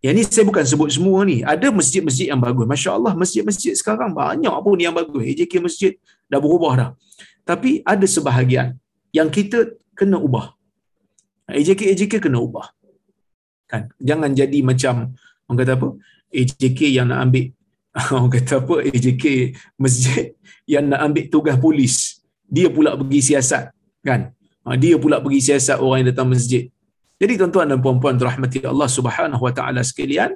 yang 0.03 0.19
ni 0.19 0.27
saya 0.27 0.43
bukan 0.43 0.67
sebut 0.67 0.91
semua 0.91 1.23
ni. 1.23 1.47
Ada 1.47 1.71
masjid-masjid 1.71 2.27
yang 2.35 2.41
bagus. 2.43 2.67
masya-Allah 2.67 3.15
masjid-masjid 3.15 3.71
sekarang 3.79 4.11
banyak 4.11 4.51
pun 4.67 4.75
yang 4.75 4.91
bagus. 4.91 5.23
AJK 5.23 5.63
masjid 5.63 5.93
dah 6.27 6.43
berubah 6.43 6.73
dah. 6.75 6.91
Tapi 7.47 7.87
ada 7.87 8.03
sebahagian 8.03 8.75
yang 9.15 9.31
kita 9.31 9.79
kena 9.95 10.19
ubah. 10.19 10.59
AJK 11.47 11.95
AJK 11.95 12.19
kena 12.19 12.43
ubah. 12.43 12.75
kan? 13.71 13.95
Jangan 14.03 14.35
jadi 14.35 14.59
macam 14.67 15.15
orang 15.47 15.59
kata 15.63 15.73
apa? 15.79 15.89
AJK 16.35 16.81
yang 16.99 17.07
nak 17.07 17.19
ambil 17.31 17.45
orang 18.19 18.33
kata 18.35 18.55
apa? 18.59 18.75
AJK 18.83 19.25
masjid 19.79 20.35
yang 20.67 20.91
nak 20.91 20.99
ambil 20.99 21.25
tugas 21.31 21.57
polis. 21.63 22.19
Dia 22.51 22.67
pula 22.75 22.99
pergi 22.99 23.21
siasat. 23.23 23.71
Kan? 24.03 24.35
Ha, 24.67 24.75
dia 24.75 24.99
pula 24.99 25.23
pergi 25.23 25.47
siasat 25.47 25.79
orang 25.79 26.03
yang 26.03 26.09
datang 26.11 26.27
masjid 26.27 26.72
jadi 27.23 27.39
tuan-tuan 27.39 27.71
dan 27.71 27.79
puan-puan 27.79 28.19
rahmati 28.19 28.67
Allah 28.67 28.91
Subhanahu 28.91 29.43
wa 29.47 29.53
taala 29.59 29.87
sekalian 29.87 30.35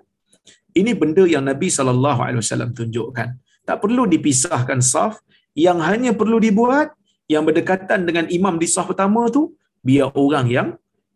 ini 0.79 0.93
benda 1.01 1.25
yang 1.35 1.43
Nabi 1.51 1.67
sallallahu 1.77 2.21
alaihi 2.23 2.41
wasallam 2.45 2.71
tunjukkan. 2.79 3.29
Tak 3.67 3.77
perlu 3.83 4.07
dipisahkan 4.15 4.79
saf 4.79 5.19
yang 5.59 5.83
hanya 5.83 6.15
perlu 6.21 6.39
dibuat 6.47 6.95
yang 7.27 7.43
berdekatan 7.49 8.07
dengan 8.07 8.31
imam 8.31 8.55
di 8.63 8.69
saf 8.71 8.87
pertama 8.93 9.27
tu 9.37 9.43
biar 9.83 10.15
orang 10.15 10.47
yang 10.47 10.69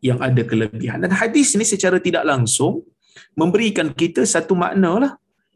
yang 0.08 0.18
ada 0.18 0.42
kelebihan. 0.50 0.98
Dan 1.04 1.12
hadis 1.14 1.54
ini 1.54 1.62
secara 1.62 2.02
tidak 2.02 2.24
langsung 2.26 2.82
memberikan 3.38 3.94
kita 3.94 4.26
satu 4.26 4.58
makna 4.58 4.92
lah 5.04 5.12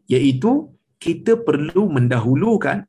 iaitu 0.07 0.71
kita 1.03 1.43
perlu 1.49 1.91
mendahulukan 1.91 2.87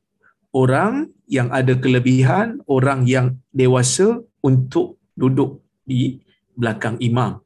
orang 0.53 1.09
yang 1.25 1.49
ada 1.49 1.73
kelebihan 1.73 2.61
orang 2.69 3.09
yang 3.09 3.33
dewasa 3.49 4.21
untuk 4.45 5.01
duduk 5.17 5.63
di 5.89 6.21
belakang 6.61 6.97
imam. 7.09 7.39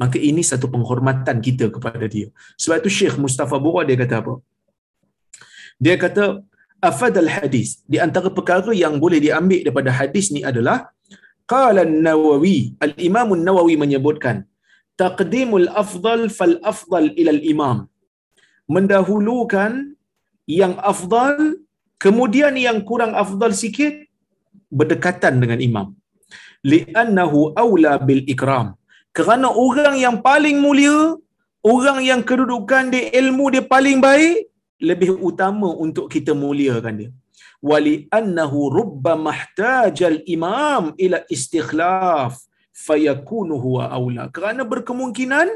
Maka 0.00 0.16
ini 0.30 0.42
satu 0.50 0.66
penghormatan 0.74 1.36
kita 1.46 1.68
kepada 1.74 2.06
dia. 2.14 2.28
Sebab 2.62 2.76
itu 2.80 2.90
Syekh 2.98 3.16
Mustafa 3.24 3.56
Bura 3.64 3.82
dia 3.88 3.96
kata 4.02 4.14
apa? 4.22 4.34
Dia 5.84 5.96
kata 6.04 6.24
afadal 6.80 7.28
hadis. 7.36 7.84
Di 7.92 8.00
antara 8.06 8.28
perkara 8.32 8.72
yang 8.72 8.96
boleh 9.04 9.20
diambil 9.26 9.60
daripada 9.66 9.92
hadis 9.92 10.32
ni 10.32 10.40
adalah 10.50 10.88
qala 11.52 11.82
an-nawawi 11.88 12.58
al-imam 12.86 13.28
an-nawawi 13.36 13.74
menyebutkan 13.82 14.36
taqdimul 15.02 15.68
afdal 15.82 16.22
fal 16.38 16.54
afdal 16.72 17.06
ila 17.20 17.30
al-imam 17.36 17.78
mendahulukan 18.74 19.72
yang 20.60 20.74
afdal 20.92 21.34
kemudian 22.04 22.54
yang 22.66 22.78
kurang 22.90 23.12
afdal 23.22 23.50
sikit 23.62 23.94
berdekatan 24.78 25.42
dengan 25.42 25.58
imam 25.68 25.86
li'annahu 26.72 27.56
aula 27.64 27.92
bil 28.08 28.22
ikram. 28.34 28.68
Kerana 29.16 29.48
orang 29.50 29.94
yang 30.04 30.16
paling 30.22 30.58
mulia 30.64 31.18
orang 31.72 31.98
yang 32.10 32.20
kedudukan 32.28 32.92
dia 32.92 33.10
ilmu 33.20 33.44
dia 33.54 33.64
paling 33.74 33.98
baik 34.06 34.48
lebih 34.88 35.10
utama 35.28 35.68
untuk 35.84 36.06
kita 36.12 36.32
muliakan 36.32 36.94
dia. 37.00 37.10
Wali 37.70 38.08
annahu 38.18 38.72
rubba 38.72 39.12
mahtajal 39.28 40.24
imam 40.24 40.96
ila 41.04 41.18
istikhlaf 41.34 42.40
fayakunu 42.72 43.60
huwa 43.64 43.92
aula 43.96 44.24
kerana 44.36 44.64
berkemungkinan 44.64 45.48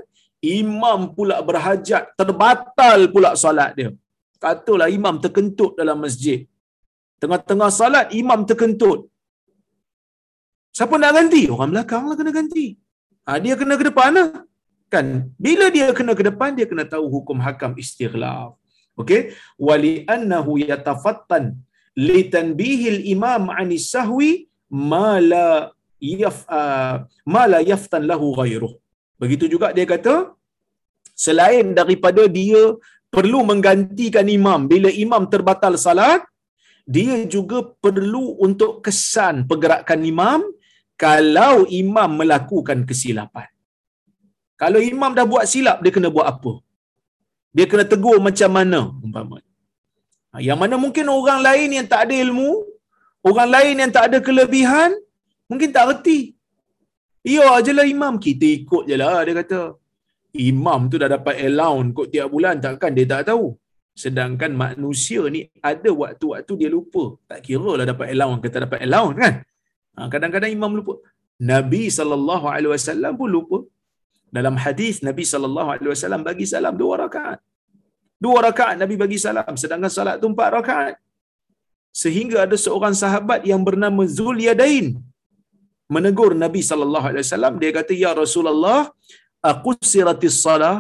imam 0.45 1.17
pula 1.17 1.41
berhajat 1.41 2.13
terbatal 2.21 3.09
pula 3.15 3.33
solat 3.45 3.73
dia. 3.79 3.91
Katalah 4.37 4.93
imam 4.93 5.17
terkentut 5.25 5.73
dalam 5.81 5.97
masjid. 6.05 6.45
Tengah-tengah 7.17 7.71
solat 7.73 8.07
imam 8.13 8.45
terkentut 8.45 9.09
siapa 10.77 10.95
nak 11.03 11.13
ganti? 11.19 11.43
Orang 11.55 11.71
belakang 11.75 12.05
lah 12.11 12.17
kena 12.21 12.33
ganti. 12.39 12.67
Ha, 13.27 13.39
dia 13.45 13.55
kena 13.61 13.75
ke 13.81 13.87
depan 13.91 14.11
lah. 14.19 14.29
Kan? 14.93 15.07
Bila 15.45 15.67
dia 15.77 15.87
kena 15.99 16.13
ke 16.19 16.25
depan 16.31 16.51
dia 16.59 16.67
kena 16.71 16.85
tahu 16.95 17.07
hukum 17.15 17.39
hakam 17.47 17.73
istighlaf. 17.83 18.51
Okey? 19.01 19.21
Wali 19.69 19.95
annahu 20.15 20.53
yatafattan 20.71 21.45
litanbihil 22.09 23.01
imam 23.15 23.43
anis 23.61 23.87
sahwi 23.95 24.31
ma 24.91 25.09
la 25.33 25.47
yaf 26.23 26.39
uh, 26.59 26.95
ma 27.35 27.43
la 27.53 27.61
yaftan 27.73 28.05
lahu 28.11 28.29
ghairuh. 28.39 28.75
Begitu 29.23 29.47
juga 29.55 29.71
dia 29.77 29.87
kata 29.95 30.15
selain 31.25 31.67
daripada 31.79 32.23
dia 32.39 32.63
perlu 33.15 33.41
menggantikan 33.51 34.27
imam 34.39 34.61
bila 34.73 34.91
imam 35.05 35.23
terbatal 35.33 35.75
salat 35.87 36.23
dia 36.95 37.17
juga 37.35 37.59
perlu 37.85 38.25
untuk 38.47 38.73
kesan 38.85 39.47
pergerakan 39.51 40.01
imam 40.13 40.41
kalau 41.03 41.67
imam 41.81 42.11
melakukan 42.21 42.87
kesilapan. 42.89 43.49
Kalau 44.55 44.79
imam 44.79 45.11
dah 45.19 45.27
buat 45.27 45.45
silap 45.53 45.83
dia 45.83 45.91
kena 45.95 46.09
buat 46.17 46.27
apa? 46.33 46.53
Dia 47.57 47.67
kena 47.71 47.85
tegur 47.93 48.19
macam 48.27 48.51
mana 48.59 48.81
umpamanya 49.05 49.51
ha, 50.35 50.43
yang 50.49 50.59
mana 50.63 50.75
mungkin 50.85 51.07
orang 51.19 51.41
lain 51.47 51.71
yang 51.79 51.87
tak 51.93 52.01
ada 52.07 52.15
ilmu 52.27 52.51
orang 53.31 53.49
lain 53.55 53.75
yang 53.83 53.93
tak 53.97 54.05
ada 54.11 54.19
kelebihan 54.27 54.91
mungkin 55.51 55.71
tak 55.77 55.87
reti. 55.91 56.21
Ya 57.25 57.45
ajalah 57.59 57.87
imam 57.95 58.15
kita 58.27 58.47
ikut 58.61 58.85
je 58.91 58.97
lah 59.03 59.23
dia 59.27 59.35
kata. 59.41 59.61
Imam 60.35 60.91
tu 60.91 60.99
dah 61.03 61.09
dapat 61.17 61.35
allowance 61.47 61.95
kot 61.97 62.07
tiap 62.13 62.29
bulan 62.35 62.59
takkan 62.65 62.93
dia 62.97 63.07
tak 63.13 63.31
tahu. 63.31 63.55
Sedangkan 64.03 64.51
manusia 64.63 65.23
ni 65.35 65.41
ada 65.71 65.91
waktu-waktu 66.03 66.53
dia 66.61 66.69
lupa. 66.77 67.05
Tak 67.31 67.41
kira 67.47 67.71
lah 67.79 67.87
dapat 67.93 68.07
allowance 68.13 68.43
kata 68.45 68.67
dapat 68.67 68.81
allowance 68.87 69.19
kan 69.23 69.35
kadang-kadang 70.13 70.53
imam 70.59 70.73
lupa. 70.79 70.95
Nabi 71.53 71.83
SAW 71.97 73.15
pun 73.21 73.29
lupa. 73.37 73.59
Dalam 74.37 74.55
hadis 74.65 74.97
Nabi 75.09 75.25
sallallahu 75.33 75.69
alaihi 75.75 75.91
wasallam 75.95 76.23
bagi 76.29 76.47
salam 76.53 76.75
dua 76.83 76.95
rakaat. 77.05 77.39
Dua 78.25 78.39
rakaat 78.47 78.77
Nabi 78.83 78.95
bagi 79.03 79.19
salam 79.25 79.55
sedangkan 79.63 79.93
salat 79.97 80.17
tu 80.23 80.29
empat 80.33 80.49
rakaat. 80.59 80.95
Sehingga 82.03 82.39
ada 82.47 82.57
seorang 82.65 82.95
sahabat 83.03 83.41
yang 83.51 83.63
bernama 83.69 84.03
Zul 84.17 84.39
Yadain 84.47 84.87
menegur 85.95 86.33
Nabi 86.45 86.63
sallallahu 86.71 87.07
alaihi 87.11 87.25
wasallam. 87.27 87.55
Dia 87.63 87.71
kata 87.79 87.95
ya 88.05 88.11
Rasulullah 88.23 88.81
aku 89.53 89.79
siratis 89.93 90.39
salah. 90.47 90.77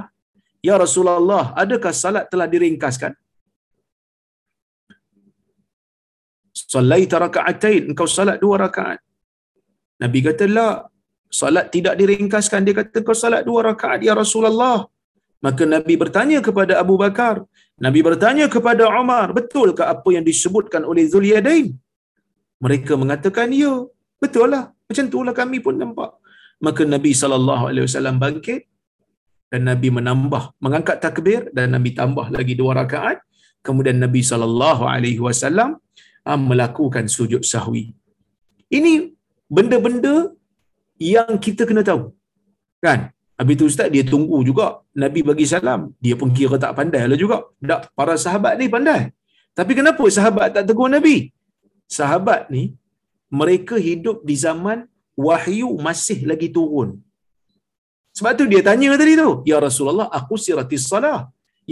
Ya 0.68 0.74
Rasulullah 0.84 1.44
adakah 1.62 1.92
salat 2.02 2.26
telah 2.32 2.48
diringkaskan 2.54 3.12
Sallaita 6.74 7.16
raka'atain. 7.24 7.82
Engkau 7.90 8.08
salat 8.16 8.38
dua 8.44 8.56
rakaat. 8.64 8.98
Nabi 10.02 10.18
kata 10.26 10.46
la 10.56 10.68
salat 11.40 11.66
tidak 11.74 11.94
diringkaskan. 12.00 12.60
Dia 12.66 12.74
kata 12.80 12.98
kau 13.06 13.16
salat 13.24 13.42
dua 13.48 13.60
rakaat 13.70 14.00
ya 14.08 14.14
Rasulullah. 14.22 14.78
Maka 15.44 15.62
Nabi 15.74 15.94
bertanya 16.02 16.38
kepada 16.46 16.80
Abu 16.82 16.94
Bakar. 17.04 17.36
Nabi 17.84 18.00
bertanya 18.06 18.46
kepada 18.54 18.84
Umar 19.00 19.26
betulkah 19.36 19.86
apa 19.94 20.08
yang 20.16 20.24
disebutkan 20.30 20.82
oleh 20.90 21.04
Zuliyadain? 21.12 21.68
Mereka 22.64 22.92
mengatakan 23.02 23.52
ya 23.52 23.74
betul 24.22 24.48
lah. 24.54 24.64
Macam 24.88 25.04
itulah 25.10 25.34
kami 25.40 25.58
pun 25.64 25.76
nampak. 25.82 26.10
Maka 26.64 26.82
Nabi 26.94 27.10
wasallam 27.12 28.16
bangkit 28.24 28.62
dan 29.52 29.68
Nabi 29.70 29.88
menambah 29.92 30.42
mengangkat 30.64 30.96
takbir 31.04 31.40
dan 31.56 31.76
Nabi 31.76 31.92
tambah 31.98 32.26
lagi 32.36 32.54
dua 32.56 32.72
rakaat. 32.80 33.20
Kemudian 33.66 34.00
Nabi 34.00 34.20
sallallahu 34.24 34.84
ah, 36.30 36.40
melakukan 36.48 37.06
sujud 37.16 37.42
sahwi 37.52 37.84
ini 38.76 38.92
benda-benda 39.56 40.14
yang 41.12 41.32
kita 41.46 41.62
kena 41.68 41.82
tahu. 41.90 42.02
Kan? 42.84 43.00
Habis 43.38 43.56
tu 43.60 43.66
ustaz 43.70 43.88
dia 43.94 44.04
tunggu 44.12 44.38
juga 44.48 44.66
Nabi 45.02 45.20
bagi 45.28 45.46
salam. 45.52 45.80
Dia 46.04 46.14
pun 46.20 46.30
kira 46.38 46.56
tak 46.64 46.72
pandai 46.78 47.02
lah 47.10 47.18
juga. 47.24 47.36
Tak, 47.70 47.80
para 47.98 48.14
sahabat 48.24 48.54
ni 48.60 48.66
pandai. 48.74 49.00
Tapi 49.58 49.72
kenapa 49.78 50.04
sahabat 50.16 50.46
tak 50.54 50.64
tegur 50.68 50.90
Nabi? 50.96 51.16
Sahabat 51.98 52.42
ni, 52.54 52.62
mereka 53.40 53.76
hidup 53.88 54.18
di 54.28 54.34
zaman 54.44 54.78
wahyu 55.26 55.70
masih 55.86 56.18
lagi 56.30 56.48
turun. 56.56 56.90
Sebab 58.18 58.32
tu 58.38 58.44
dia 58.52 58.62
tanya 58.68 58.94
tadi 59.02 59.14
tu. 59.22 59.30
Ya 59.50 59.58
Rasulullah, 59.66 60.08
aku 60.18 60.34
siratis 60.44 60.86
salah. 60.92 61.18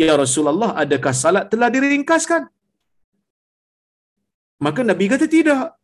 Ya 0.03 0.13
Rasulullah, 0.23 0.71
adakah 0.83 1.15
salat 1.23 1.45
telah 1.53 1.69
diringkaskan? 1.75 2.43
Maka 4.67 4.81
Nabi 4.91 5.05
kata 5.13 5.27
tidak. 5.37 5.75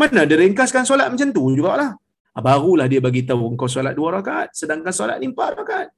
Mana 0.00 0.22
dia 0.28 0.36
ringkaskan 0.42 0.84
solat 0.90 1.06
macam 1.12 1.28
tu 1.36 1.42
jugalah. 1.58 1.90
Ah, 2.36 2.42
barulah 2.46 2.86
dia 2.92 3.00
bagi 3.06 3.22
tahu 3.30 3.44
engkau 3.52 3.68
solat 3.74 3.94
dua 3.98 4.08
rakaat 4.16 4.48
sedangkan 4.58 4.94
solat 4.98 5.16
ni 5.20 5.26
empat 5.32 5.52
rakaat. 5.60 5.88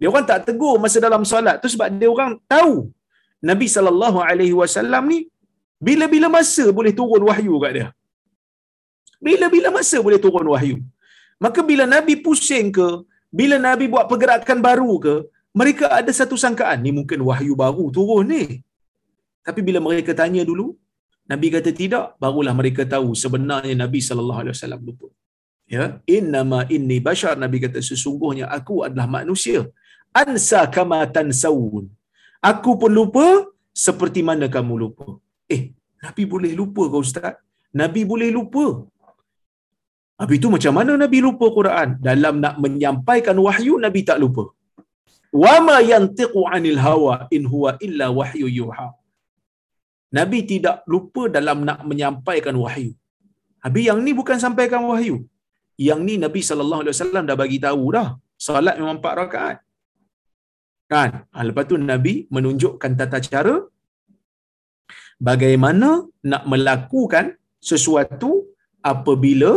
Dia 0.00 0.08
orang 0.12 0.26
tak 0.30 0.40
tegur 0.48 0.76
masa 0.84 0.98
dalam 1.06 1.22
solat 1.32 1.56
tu 1.62 1.68
sebab 1.74 1.88
dia 2.00 2.08
orang 2.14 2.32
tahu 2.52 2.74
Nabi 3.50 3.66
sallallahu 3.74 4.18
alaihi 4.28 4.56
wasallam 4.60 5.04
ni 5.12 5.18
bila-bila 5.86 6.28
masa 6.36 6.64
boleh 6.78 6.92
turun 6.98 7.22
wahyu 7.28 7.54
kat 7.64 7.72
dia. 7.76 7.86
Bila-bila 9.26 9.68
masa 9.78 9.96
boleh 10.06 10.20
turun 10.24 10.48
wahyu. 10.54 10.76
Maka 11.44 11.60
bila 11.70 11.84
Nabi 11.94 12.14
pusing 12.26 12.68
ke, 12.76 12.88
bila 13.38 13.56
Nabi 13.68 13.84
buat 13.92 14.08
pergerakan 14.10 14.58
baru 14.68 14.92
ke, 15.04 15.14
mereka 15.60 15.86
ada 15.98 16.12
satu 16.18 16.36
sangkaan 16.44 16.80
ni 16.84 16.90
mungkin 16.98 17.20
wahyu 17.28 17.52
baru 17.62 17.84
turun 17.96 18.24
ni. 18.32 18.44
Tapi 19.46 19.60
bila 19.68 19.78
mereka 19.86 20.12
tanya 20.20 20.42
dulu, 20.50 20.66
Nabi 21.30 21.46
kata 21.54 21.70
tidak, 21.82 22.04
barulah 22.22 22.54
mereka 22.60 22.82
tahu 22.94 23.08
sebenarnya 23.22 23.74
Nabi 23.84 24.00
sallallahu 24.08 24.40
alaihi 24.42 24.54
wasallam 24.56 24.82
lupa. 24.88 25.08
Ya? 25.74 25.84
Innama 26.16 26.60
inni 26.74 26.98
bashar 27.06 27.34
nabi 27.42 27.58
kata 27.64 27.80
sesungguhnya 27.88 28.46
aku 28.58 28.74
adalah 28.86 29.06
manusia. 29.18 29.60
Ansa 30.22 30.60
kama 30.76 30.98
tansawun 31.16 31.86
aku 32.50 32.70
pun 32.80 32.92
lupa 32.98 33.26
seperti 33.86 34.20
mana 34.28 34.46
kamu 34.56 34.74
lupa. 34.82 35.08
Eh 35.54 35.62
nabi 36.04 36.22
boleh 36.34 36.52
lupa 36.60 36.82
ke 36.92 36.96
ustaz? 37.06 37.34
Nabi 37.80 38.02
boleh 38.12 38.28
lupa. 38.36 38.66
Habis 40.20 40.36
itu 40.40 40.48
macam 40.54 40.72
mana 40.78 40.92
Nabi 41.02 41.18
lupa 41.26 41.46
Quran? 41.56 41.88
Dalam 42.06 42.34
nak 42.44 42.54
menyampaikan 42.64 43.36
wahyu, 43.46 43.74
Nabi 43.86 44.00
tak 44.10 44.16
lupa. 44.22 44.44
Wama 45.42 45.76
yantiqu 45.90 46.40
anil 46.56 46.78
hawa 46.84 47.14
in 47.36 47.42
huwa 47.52 47.70
illa 47.86 48.06
wahyu 48.18 48.48
yuha. 48.58 48.86
Nabi 50.18 50.38
tidak 50.52 50.76
lupa 50.92 51.22
dalam 51.36 51.58
nak 51.68 51.80
menyampaikan 51.90 52.56
wahyu. 52.64 52.92
Habis 53.64 53.84
yang 53.88 54.00
ni 54.06 54.12
bukan 54.20 54.38
sampaikan 54.44 54.82
wahyu. 54.90 55.16
Yang 55.88 56.00
ni 56.08 56.14
Nabi 56.24 56.40
sallallahu 56.48 56.82
alaihi 56.82 56.94
wasallam 56.96 57.24
dah 57.30 57.36
bagi 57.42 57.58
tahu 57.66 57.84
dah. 57.96 58.08
Salat 58.46 58.76
memang 58.80 58.98
empat 58.98 59.14
rakaat. 59.20 59.56
Kan? 60.92 61.10
Ha, 61.34 61.44
lepas 61.48 61.64
tu 61.70 61.76
Nabi 61.92 62.14
menunjukkan 62.34 62.92
tata 63.00 63.18
cara 63.26 63.54
bagaimana 65.28 65.88
nak 66.30 66.44
melakukan 66.52 67.26
sesuatu 67.70 68.30
apabila 68.92 69.52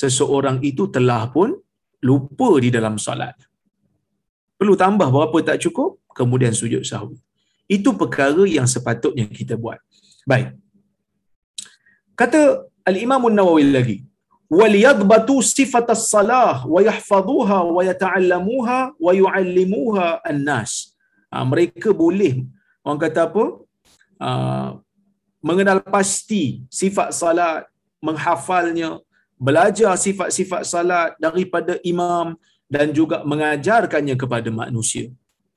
seseorang 0.00 0.58
itu 0.70 0.84
telah 0.96 1.22
pun 1.34 1.50
lupa 2.08 2.48
di 2.64 2.70
dalam 2.76 2.96
solat. 3.06 3.36
Perlu 4.58 4.74
tambah 4.82 5.08
berapa 5.14 5.38
tak 5.48 5.60
cukup, 5.64 5.90
kemudian 6.18 6.54
sujud 6.60 6.82
sahwi. 6.90 7.18
Itu 7.66 7.92
perkara 7.98 8.46
yang 8.46 8.66
sepatutnya 8.70 9.26
kita 9.26 9.58
buat. 9.58 9.82
Baik. 10.22 10.54
Kata 12.14 12.64
Al-Imam 12.86 13.26
Nawawi 13.28 13.66
lagi, 13.76 13.96
"Wal 14.46 14.74
yadbatu 14.78 15.42
sifat 15.42 15.90
as-salah 15.90 16.62
wa 16.64 16.80
yahfazuha 16.88 17.58
wa 17.76 17.82
yata'allamuha 17.82 18.78
wa 18.94 19.12
yu'allimuha 19.20 20.22
an-nas." 20.22 20.94
Ha, 21.30 21.42
mereka 21.42 21.90
boleh 21.90 22.46
orang 22.86 23.00
kata 23.02 23.26
apa? 23.26 23.44
Ha, 24.22 24.28
mengenal 25.42 25.82
pasti 25.82 26.62
sifat 26.70 27.10
salat, 27.10 27.66
menghafalnya, 27.98 29.02
belajar 29.36 29.92
sifat-sifat 29.98 30.62
salat 30.62 31.10
daripada 31.18 31.76
imam 31.82 32.38
dan 32.70 32.94
juga 32.94 33.26
mengajarkannya 33.26 34.14
kepada 34.14 34.48
manusia. 34.48 35.10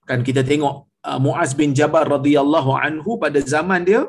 Kan 0.09 0.25
kita 0.25 0.41
tengok 0.41 0.88
uh, 1.07 1.19
Muaz 1.25 1.51
bin 1.59 1.71
Jabal 1.79 2.05
radhiyallahu 2.15 2.71
anhu 2.85 3.12
pada 3.23 3.39
zaman 3.53 3.83
dia 3.89 4.01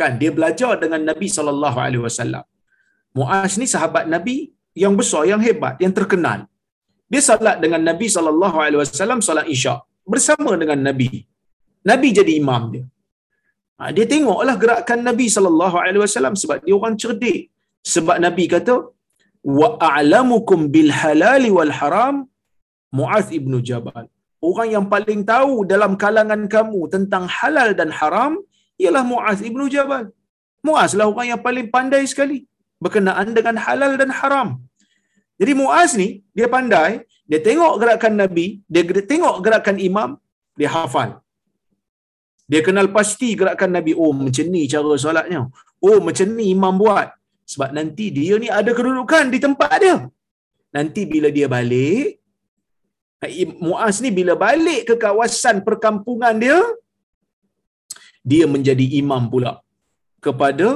kan 0.00 0.12
dia 0.20 0.30
belajar 0.38 0.72
dengan 0.82 1.02
Nabi 1.10 1.28
sallallahu 1.36 1.78
alaihi 1.84 2.04
wasallam. 2.08 2.44
Muaz 3.18 3.54
ni 3.60 3.66
sahabat 3.74 4.04
Nabi 4.14 4.36
yang 4.82 4.94
besar 5.00 5.22
yang 5.32 5.42
hebat 5.46 5.76
yang 5.84 5.94
terkenal. 5.98 6.40
Dia 7.12 7.22
salat 7.28 7.56
dengan 7.64 7.82
Nabi 7.90 8.06
sallallahu 8.14 8.56
alaihi 8.64 8.80
wasallam 8.82 9.20
salat 9.28 9.46
Isyak 9.54 9.80
bersama 10.12 10.52
dengan 10.62 10.80
Nabi. 10.88 11.10
Nabi 11.90 12.08
jadi 12.18 12.32
imam 12.40 12.62
dia. 12.72 12.84
Ha, 13.78 13.90
dia 13.96 14.06
tengoklah 14.12 14.56
gerakan 14.62 15.00
Nabi 15.08 15.26
sallallahu 15.34 15.76
alaihi 15.82 16.02
wasallam 16.04 16.34
sebab 16.42 16.58
dia 16.64 16.74
orang 16.80 16.96
cerdik. 17.02 17.40
Sebab 17.94 18.16
Nabi 18.26 18.44
kata 18.54 18.74
wa 19.60 19.68
a'lamukum 19.90 20.60
bil 20.74 20.90
halali 21.00 21.50
wal 21.56 21.72
haram 21.78 22.16
Muaz 22.98 23.28
ibnu 23.38 23.58
Jabal. 23.68 24.06
Orang 24.48 24.68
yang 24.74 24.86
paling 24.92 25.22
tahu 25.32 25.54
dalam 25.72 25.92
kalangan 26.02 26.42
kamu 26.54 26.80
tentang 26.94 27.24
halal 27.36 27.70
dan 27.80 27.90
haram 27.98 28.32
ialah 28.82 29.04
Muaz 29.10 29.38
ibnu 29.48 29.66
Jabal. 29.74 30.04
Muaz 30.66 30.92
lah 30.98 31.06
orang 31.12 31.28
yang 31.32 31.40
paling 31.46 31.66
pandai 31.74 32.02
sekali 32.12 32.38
berkenaan 32.84 33.28
dengan 33.36 33.56
halal 33.64 33.92
dan 34.00 34.10
haram. 34.18 34.48
Jadi 35.40 35.52
Muaz 35.60 35.90
ni 36.00 36.08
dia 36.36 36.48
pandai, 36.54 36.90
dia 37.30 37.40
tengok 37.48 37.74
gerakan 37.82 38.14
Nabi, 38.22 38.46
dia 38.72 38.82
tengok 39.12 39.36
gerakan 39.46 39.76
imam, 39.88 40.10
dia 40.58 40.70
hafal. 40.74 41.10
Dia 42.50 42.60
kenal 42.66 42.88
pasti 42.96 43.28
gerakan 43.40 43.70
Nabi. 43.76 43.92
Oh, 44.02 44.12
macam 44.24 44.46
ni 44.54 44.62
cara 44.72 44.94
solatnya. 45.04 45.40
Oh, 45.86 45.98
macam 46.06 46.26
ni 46.38 46.44
imam 46.54 46.74
buat. 46.82 47.08
Sebab 47.52 47.70
nanti 47.76 48.04
dia 48.16 48.34
ni 48.42 48.48
ada 48.58 48.70
kedudukan 48.78 49.30
di 49.34 49.38
tempat 49.44 49.72
dia. 49.82 49.96
Nanti 50.76 51.02
bila 51.12 51.28
dia 51.36 51.46
balik, 51.50 52.21
Muaz 53.64 53.96
ni 54.04 54.10
bila 54.18 54.34
balik 54.44 54.80
ke 54.88 54.94
kawasan 55.04 55.56
perkampungan 55.66 56.34
dia, 56.44 56.58
dia 58.30 58.44
menjadi 58.54 58.86
imam 59.00 59.22
pula 59.32 59.52
kepada 60.24 60.68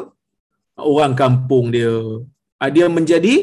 orang 0.95 1.15
kampung 1.23 1.67
dia. 1.75 1.95
Ah, 2.63 2.71
dia 2.77 2.87
menjadi 2.97 3.35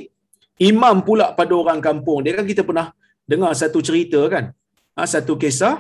imam 0.71 0.97
pula 1.07 1.27
pada 1.39 1.53
orang 1.61 1.79
kampung. 1.87 2.19
Dia 2.23 2.33
kan 2.39 2.47
kita 2.51 2.63
pernah 2.69 2.87
dengar 3.31 3.51
satu 3.61 3.79
cerita 3.87 4.21
kan? 4.33 4.45
Ah, 4.99 5.07
satu 5.15 5.35
kisah 5.43 5.75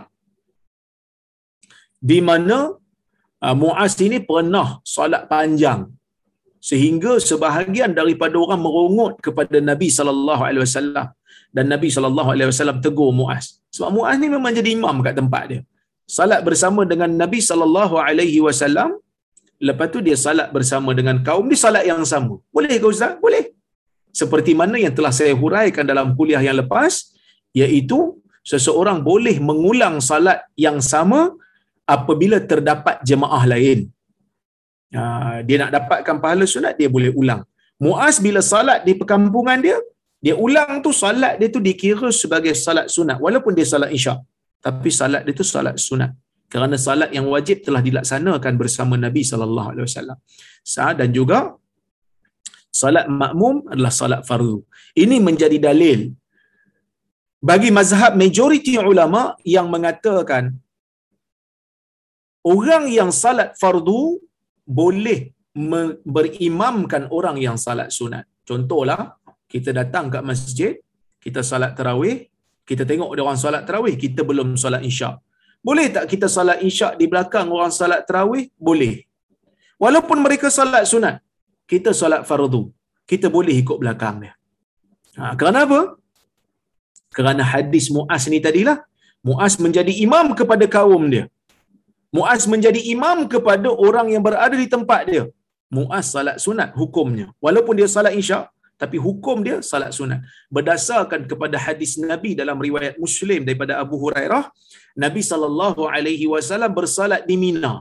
di 2.11 2.19
mana 2.27 2.57
Muaz 3.59 3.93
ini 4.05 4.17
pernah 4.27 4.67
solat 4.93 5.23
panjang 5.31 5.81
sehingga 6.69 7.13
sebahagian 7.29 7.91
daripada 7.97 8.35
orang 8.43 8.61
merungut 8.65 9.13
kepada 9.25 9.57
Nabi 9.69 9.87
sallallahu 9.97 10.43
alaihi 10.47 10.63
wasallam 10.63 11.07
dan 11.57 11.65
Nabi 11.73 11.89
sallallahu 11.95 12.29
alaihi 12.33 12.49
wasallam 12.51 12.77
tegur 12.85 13.09
Muaz. 13.19 13.45
Sebab 13.75 13.89
Muaz 13.95 14.15
ni 14.21 14.27
memang 14.35 14.51
jadi 14.59 14.69
imam 14.77 14.97
kat 15.05 15.15
tempat 15.19 15.43
dia. 15.51 15.61
Salat 16.17 16.41
bersama 16.47 16.81
dengan 16.91 17.09
Nabi 17.21 17.39
sallallahu 17.49 17.95
alaihi 18.05 18.39
wasallam, 18.45 18.89
lepas 19.67 19.87
tu 19.93 19.99
dia 20.07 20.17
salat 20.25 20.47
bersama 20.55 20.89
dengan 20.99 21.17
kaum 21.27 21.45
di 21.51 21.57
salat 21.63 21.85
yang 21.91 22.01
sama. 22.13 22.35
Boleh 22.55 22.75
ke 22.81 22.87
ustaz? 22.93 23.13
Boleh. 23.25 23.43
Seperti 24.21 24.51
mana 24.61 24.77
yang 24.85 24.93
telah 24.97 25.13
saya 25.19 25.33
huraikan 25.41 25.85
dalam 25.91 26.07
kuliah 26.17 26.41
yang 26.47 26.57
lepas, 26.61 26.93
iaitu 27.61 27.99
seseorang 28.51 28.99
boleh 29.09 29.35
mengulang 29.49 29.95
salat 30.09 30.39
yang 30.65 30.77
sama 30.93 31.21
apabila 31.95 32.37
terdapat 32.51 32.97
jemaah 33.09 33.43
lain. 33.53 33.79
Ah, 35.01 35.41
dia 35.47 35.57
nak 35.61 35.71
dapatkan 35.77 36.17
pahala 36.23 36.45
sunat 36.53 36.73
dia 36.79 36.89
boleh 36.95 37.11
ulang. 37.21 37.41
Muaz 37.81 38.15
bila 38.25 38.41
salat 38.51 38.79
di 38.87 38.93
perkampungan 38.99 39.59
dia, 39.65 39.77
dia 40.25 40.35
ulang 40.45 40.73
tu 40.85 40.91
salat 41.01 41.33
dia 41.39 41.49
tu 41.55 41.59
dikira 41.67 42.09
sebagai 42.21 42.53
salat 42.65 42.87
sunat 42.95 43.17
walaupun 43.25 43.53
dia 43.57 43.67
salat 43.73 43.89
isyak. 43.97 44.19
Tapi 44.65 44.89
salat 44.99 45.21
dia 45.27 45.35
tu 45.39 45.45
salat 45.53 45.75
sunat. 45.87 46.11
Kerana 46.53 46.75
salat 46.85 47.09
yang 47.17 47.25
wajib 47.33 47.57
telah 47.65 47.81
dilaksanakan 47.87 48.53
bersama 48.61 48.95
Nabi 49.05 49.21
sallallahu 49.31 49.69
alaihi 49.73 49.85
wasallam. 49.89 50.17
Dan 50.99 51.09
juga 51.17 51.39
salat 52.81 53.05
makmum 53.21 53.55
adalah 53.73 53.93
salat 54.01 54.21
fardu. 54.29 54.57
Ini 55.03 55.17
menjadi 55.27 55.57
dalil 55.67 56.01
bagi 57.49 57.69
mazhab 57.77 58.13
majoriti 58.21 58.73
ulama 58.93 59.21
yang 59.55 59.67
mengatakan 59.75 60.43
orang 62.53 62.85
yang 62.97 63.11
salat 63.23 63.49
fardu 63.61 64.01
boleh 64.79 65.19
berimamkan 66.15 67.03
orang 67.17 67.37
yang 67.45 67.57
salat 67.65 67.89
sunat. 67.97 68.23
Contohlah, 68.49 69.01
kita 69.53 69.69
datang 69.79 70.05
kat 70.13 70.23
masjid, 70.31 70.73
kita 71.23 71.41
salat 71.49 71.71
tarawih, 71.77 72.17
kita 72.69 72.83
tengok 72.89 73.11
dia 73.15 73.23
orang 73.25 73.39
salat 73.43 73.63
tarawih, 73.67 73.95
kita 74.03 74.21
belum 74.29 74.49
salat 74.63 74.81
isyak. 74.91 75.15
Boleh 75.67 75.87
tak 75.95 76.05
kita 76.11 76.27
salat 76.35 76.59
isyak 76.69 76.93
di 76.99 77.05
belakang 77.11 77.47
orang 77.57 77.73
salat 77.79 78.01
tarawih? 78.07 78.45
Boleh. 78.67 78.95
Walaupun 79.83 80.17
mereka 80.25 80.47
salat 80.57 80.83
sunat, 80.91 81.15
kita 81.71 81.91
salat 82.01 82.21
fardu. 82.29 82.63
Kita 83.11 83.27
boleh 83.35 83.55
ikut 83.63 83.77
belakang 83.83 84.15
dia. 84.23 84.33
Ha, 85.19 85.35
kerana 85.39 85.59
apa? 85.67 85.79
Kerana 87.17 87.43
hadis 87.53 87.85
Muaz 87.95 88.25
ni 88.33 88.39
tadilah. 88.45 88.77
Muaz 89.27 89.53
menjadi 89.65 89.93
imam 90.05 90.27
kepada 90.39 90.65
kaum 90.75 91.03
dia. 91.13 91.25
Muaz 92.15 92.43
menjadi 92.53 92.81
imam 92.93 93.17
kepada 93.33 93.69
orang 93.87 94.07
yang 94.13 94.23
berada 94.27 94.55
di 94.63 94.67
tempat 94.75 95.01
dia. 95.11 95.23
Muaz 95.77 96.07
salat 96.15 96.37
sunat 96.45 96.69
hukumnya. 96.79 97.27
Walaupun 97.45 97.73
dia 97.79 97.89
salat 97.95 98.13
isyak, 98.21 98.43
tapi 98.81 98.97
hukum 99.05 99.37
dia 99.47 99.57
salat 99.71 99.91
sunat. 99.97 100.19
Berdasarkan 100.55 101.21
kepada 101.31 101.57
hadis 101.65 101.91
Nabi 102.11 102.31
dalam 102.41 102.57
riwayat 102.67 102.95
Muslim 103.05 103.41
daripada 103.47 103.73
Abu 103.83 103.95
Hurairah, 104.03 104.43
Nabi 105.05 105.21
sallallahu 105.31 105.83
alaihi 105.95 106.27
wasallam 106.33 106.73
bersalat 106.79 107.23
di 107.29 107.37
Mina. 107.43 107.73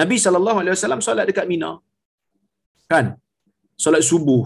Nabi 0.00 0.16
sallallahu 0.24 0.58
alaihi 0.62 0.74
wasallam 0.76 1.02
solat 1.08 1.26
dekat 1.30 1.46
Mina. 1.52 1.72
Kan? 2.92 3.06
Solat 3.84 4.02
subuh. 4.10 4.44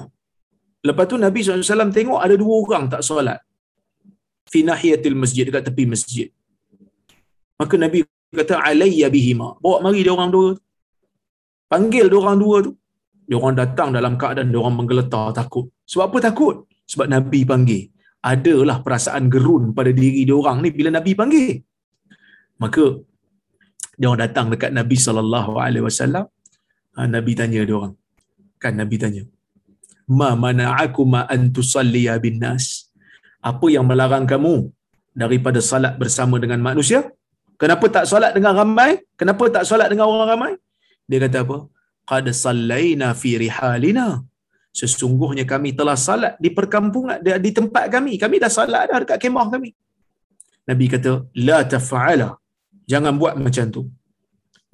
Lepas 0.88 1.06
tu 1.10 1.16
Nabi 1.24 1.40
SAW 1.46 1.94
tengok 1.98 2.20
ada 2.26 2.34
dua 2.42 2.54
orang 2.62 2.84
tak 2.92 3.02
solat. 3.08 3.38
Fi 4.52 4.60
nahiyatil 4.70 5.14
masjid, 5.22 5.44
dekat 5.48 5.62
tepi 5.68 5.84
masjid. 5.92 6.28
Maka 7.60 7.74
Nabi 7.84 8.02
kata 8.40 8.54
alayya 8.68 9.08
bihima 9.14 9.48
bawa 9.62 9.76
mari 9.84 10.00
dia 10.04 10.12
orang 10.16 10.30
dua 10.36 10.48
panggil 11.72 12.06
dia 12.12 12.18
orang 12.24 12.38
dua 12.42 12.56
tu 12.66 12.72
dia 13.32 13.36
orang 13.40 13.56
datang 13.62 13.88
dalam 13.96 14.14
keadaan 14.20 14.52
dia 14.52 14.60
orang 14.62 14.76
menggeletar 14.80 15.26
takut. 15.40 15.66
Sebab 15.88 16.04
apa 16.12 16.18
takut? 16.28 16.56
Sebab 16.92 17.08
nabi 17.16 17.40
panggil. 17.52 17.82
Adalah 18.32 18.76
perasaan 18.84 19.24
gerun 19.34 19.64
pada 19.78 19.90
diri 20.00 20.22
dia 20.28 20.36
orang 20.42 20.60
ni 20.64 20.70
bila 20.78 20.92
nabi 20.98 21.12
panggil. 21.20 21.52
Maka 22.62 22.84
dia 23.96 24.06
orang 24.10 24.22
datang 24.26 24.46
dekat 24.52 24.70
nabi 24.80 24.98
sallallahu 25.06 25.56
alaihi 25.64 25.86
wasallam. 25.88 26.26
Ha, 26.94 27.08
nabi 27.16 27.32
tanya 27.40 27.64
dia 27.68 27.76
orang. 27.80 27.94
Kan 28.62 28.76
nabi 28.82 28.98
tanya 29.04 29.24
ma 30.20 30.30
mana'akum 30.44 31.06
ma 31.14 31.22
an 31.34 31.50
tusalliya 31.56 32.14
bin 32.24 32.38
nas? 32.44 32.66
Apa 33.50 33.66
yang 33.74 33.84
melarang 33.90 34.26
kamu 34.32 34.70
daripada 35.22 35.58
salat 35.70 35.94
bersama 36.02 36.38
dengan 36.42 36.60
manusia? 36.68 37.00
Kenapa 37.60 37.86
tak 37.94 38.04
solat 38.10 38.34
dengan 38.36 38.54
ramai? 38.58 38.90
Kenapa 39.20 39.44
tak 39.54 39.64
solat 39.70 39.88
dengan 39.92 40.06
orang 40.10 40.28
ramai? 40.34 40.52
Dia 41.06 41.18
kata 41.22 41.46
apa? 41.46 41.56
Qad 42.12 42.26
sallaina 42.44 43.08
fi 43.22 43.30
rihalina. 43.44 44.08
sesungguhnya 44.80 45.44
kami 45.52 45.70
telah 45.78 45.96
salat 46.04 46.34
di 46.44 46.50
perkampungan 46.58 47.16
di, 47.44 47.50
tempat 47.58 47.84
kami. 47.94 48.12
Kami 48.22 48.36
dah 48.42 48.50
salat 48.56 48.84
dah 48.90 48.98
dekat 49.02 49.18
kemah 49.22 49.46
kami. 49.54 49.70
Nabi 50.70 50.86
kata 50.92 51.12
la 51.48 51.58
taf'ala. 51.72 52.28
Jangan 52.92 53.12
buat 53.20 53.34
macam 53.46 53.66
tu. 53.74 53.82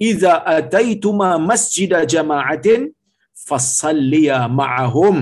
Iza 0.09 0.33
ataituma 0.55 1.29
masjid 1.49 1.91
jama'atin 2.13 2.81
fasalliya 3.47 4.39
ma'ahum. 4.59 5.17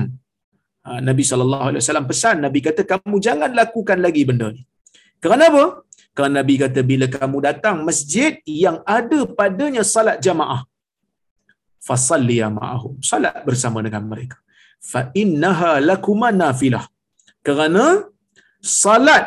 Ha, 0.86 1.02
Nabi 1.10 1.24
sallallahu 1.30 1.66
alaihi 1.70 1.82
wasallam 1.84 2.08
pesan. 2.12 2.38
Nabi 2.46 2.62
kata 2.68 2.82
kamu 2.94 3.18
jangan 3.28 3.52
lakukan 3.62 4.00
lagi 4.06 4.24
benda 4.30 4.50
ni. 4.58 4.62
Kerana 5.24 5.46
apa? 5.52 5.66
Kerana 6.16 6.34
Nabi 6.40 6.56
kata 6.64 6.82
bila 6.92 7.06
kamu 7.18 7.38
datang 7.50 7.78
masjid 7.90 8.34
yang 8.66 8.78
ada 8.98 9.20
padanya 9.40 9.86
salat 9.96 10.18
jamaah 10.28 10.62
fasalliya 11.88 12.48
ma'ahum 12.58 12.94
salat 13.10 13.38
bersama 13.48 13.80
dengan 13.88 14.04
mereka 14.12 14.38
fa 14.92 15.02
innaha 15.22 15.72
lakuma 15.90 16.30
nafilah 16.44 16.86
kerana 17.48 17.86
salat 18.82 19.26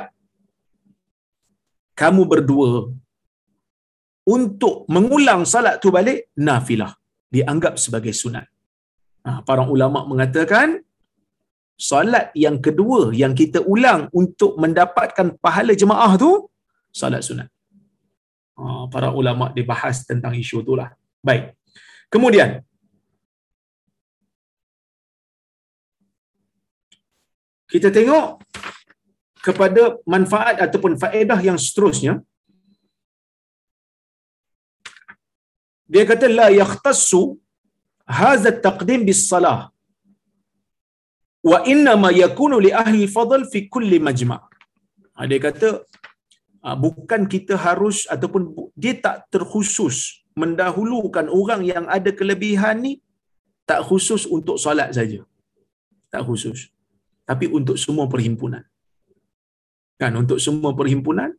kamu 2.01 2.23
berdua 2.33 2.73
untuk 4.35 4.75
mengulang 4.94 5.42
salat 5.53 5.75
tu 5.83 5.88
balik 5.96 6.18
nafilah 6.49 6.92
dianggap 7.35 7.75
sebagai 7.85 8.12
sunat. 8.23 8.46
Ha, 9.27 9.40
para 9.49 9.62
ulama 9.75 10.01
mengatakan 10.11 10.81
salat 11.90 12.27
yang 12.44 12.57
kedua 12.66 13.12
yang 13.23 13.33
kita 13.40 13.61
ulang 13.75 14.01
untuk 14.20 14.57
mendapatkan 14.62 15.37
pahala 15.44 15.73
jemaah 15.83 16.12
tu 16.23 16.31
salat 17.01 17.23
sunat. 17.29 17.49
Ha, 18.61 18.88
para 18.92 19.09
ulama 19.20 19.49
dibahas 19.59 20.05
tentang 20.11 20.35
isu 20.42 20.64
itulah. 20.64 20.90
Baik. 21.29 21.44
Kemudian. 22.14 22.51
Kita 27.73 27.88
tengok 27.96 28.27
kepada 29.46 29.83
manfaat 30.14 30.57
ataupun 30.66 30.94
faedah 31.03 31.38
yang 31.49 31.59
seterusnya. 31.66 32.14
Dia 35.92 36.05
kata 36.11 36.27
la 36.38 36.49
yakhtassu 36.61 37.23
hadha 38.18 38.51
taqdim 38.66 39.03
bis 39.09 39.23
salah. 39.31 39.59
Wa 41.51 41.59
inna 41.73 41.94
ma 42.05 42.11
yakunu 42.23 42.57
li 42.66 42.70
ahli 42.83 43.03
fadl 43.16 43.42
fi 43.53 43.61
kulli 43.75 43.99
majma' 44.09 44.40
ha, 45.20 45.29
dia 45.31 45.40
kata 45.46 45.68
ha, 46.64 46.77
bukan 46.85 47.29
kita 47.35 47.55
harus 47.66 47.99
ataupun 48.14 48.42
dia 48.83 48.94
tak 49.05 49.29
terkhusus 49.35 50.19
mendahulukan 50.38 51.27
orang 51.27 51.62
yang 51.66 51.85
ada 51.97 52.11
kelebihan 52.14 52.83
ni 52.87 52.93
tak 53.66 53.83
khusus 53.87 54.27
untuk 54.27 54.59
solat 54.59 54.90
saja. 54.95 55.23
Tak 56.11 56.27
khusus. 56.27 56.71
Tapi 57.23 57.47
untuk 57.47 57.79
semua 57.79 58.07
perhimpunan. 58.11 58.66
Kan 60.01 60.16
untuk 60.19 60.43
semua 60.43 60.75
perhimpunan 60.75 61.31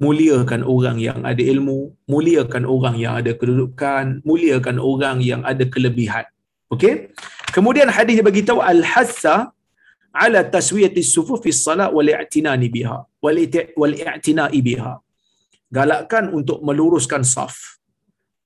muliakan 0.00 0.62
orang 0.64 0.96
yang 1.00 1.20
ada 1.24 1.42
ilmu 1.52 1.92
muliakan 2.12 2.64
orang 2.68 2.96
yang 3.00 3.16
ada 3.20 3.32
kedudukan 3.40 4.20
muliakan 4.28 4.76
orang 4.80 5.20
yang 5.20 5.42
ada 5.44 5.64
kelebihan. 5.64 6.24
Okey? 6.72 7.12
Kemudian 7.52 7.88
hadis 7.88 8.20
bagi 8.20 8.44
tahu 8.48 8.60
al 8.60 8.82
hassa 8.84 9.52
ala 10.12 10.40
taswiyati 10.56 11.04
sufuf 11.04 11.40
fi 11.44 11.52
salat 11.52 11.92
wal 11.92 12.08
i'tinani 12.08 12.68
biha. 12.72 12.98
Wal 13.24 13.92
i'tina'i 13.92 14.60
biha. 14.68 14.94
Galakkan 15.76 16.30
untuk 16.32 16.62
meluruskan 16.62 17.26
saf 17.26 17.75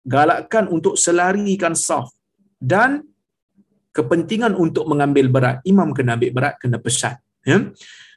galakkan 0.07 0.67
untuk 0.69 0.95
selarikan 0.97 1.77
saf 1.77 2.09
dan 2.61 3.05
kepentingan 3.97 4.55
untuk 4.55 4.85
mengambil 4.91 5.27
berat. 5.29 5.57
Imam 5.67 5.91
kena 5.97 6.17
ambil 6.17 6.33
berat 6.37 6.55
kena 6.63 6.79
pesan 6.81 7.17
ya. 7.45 7.59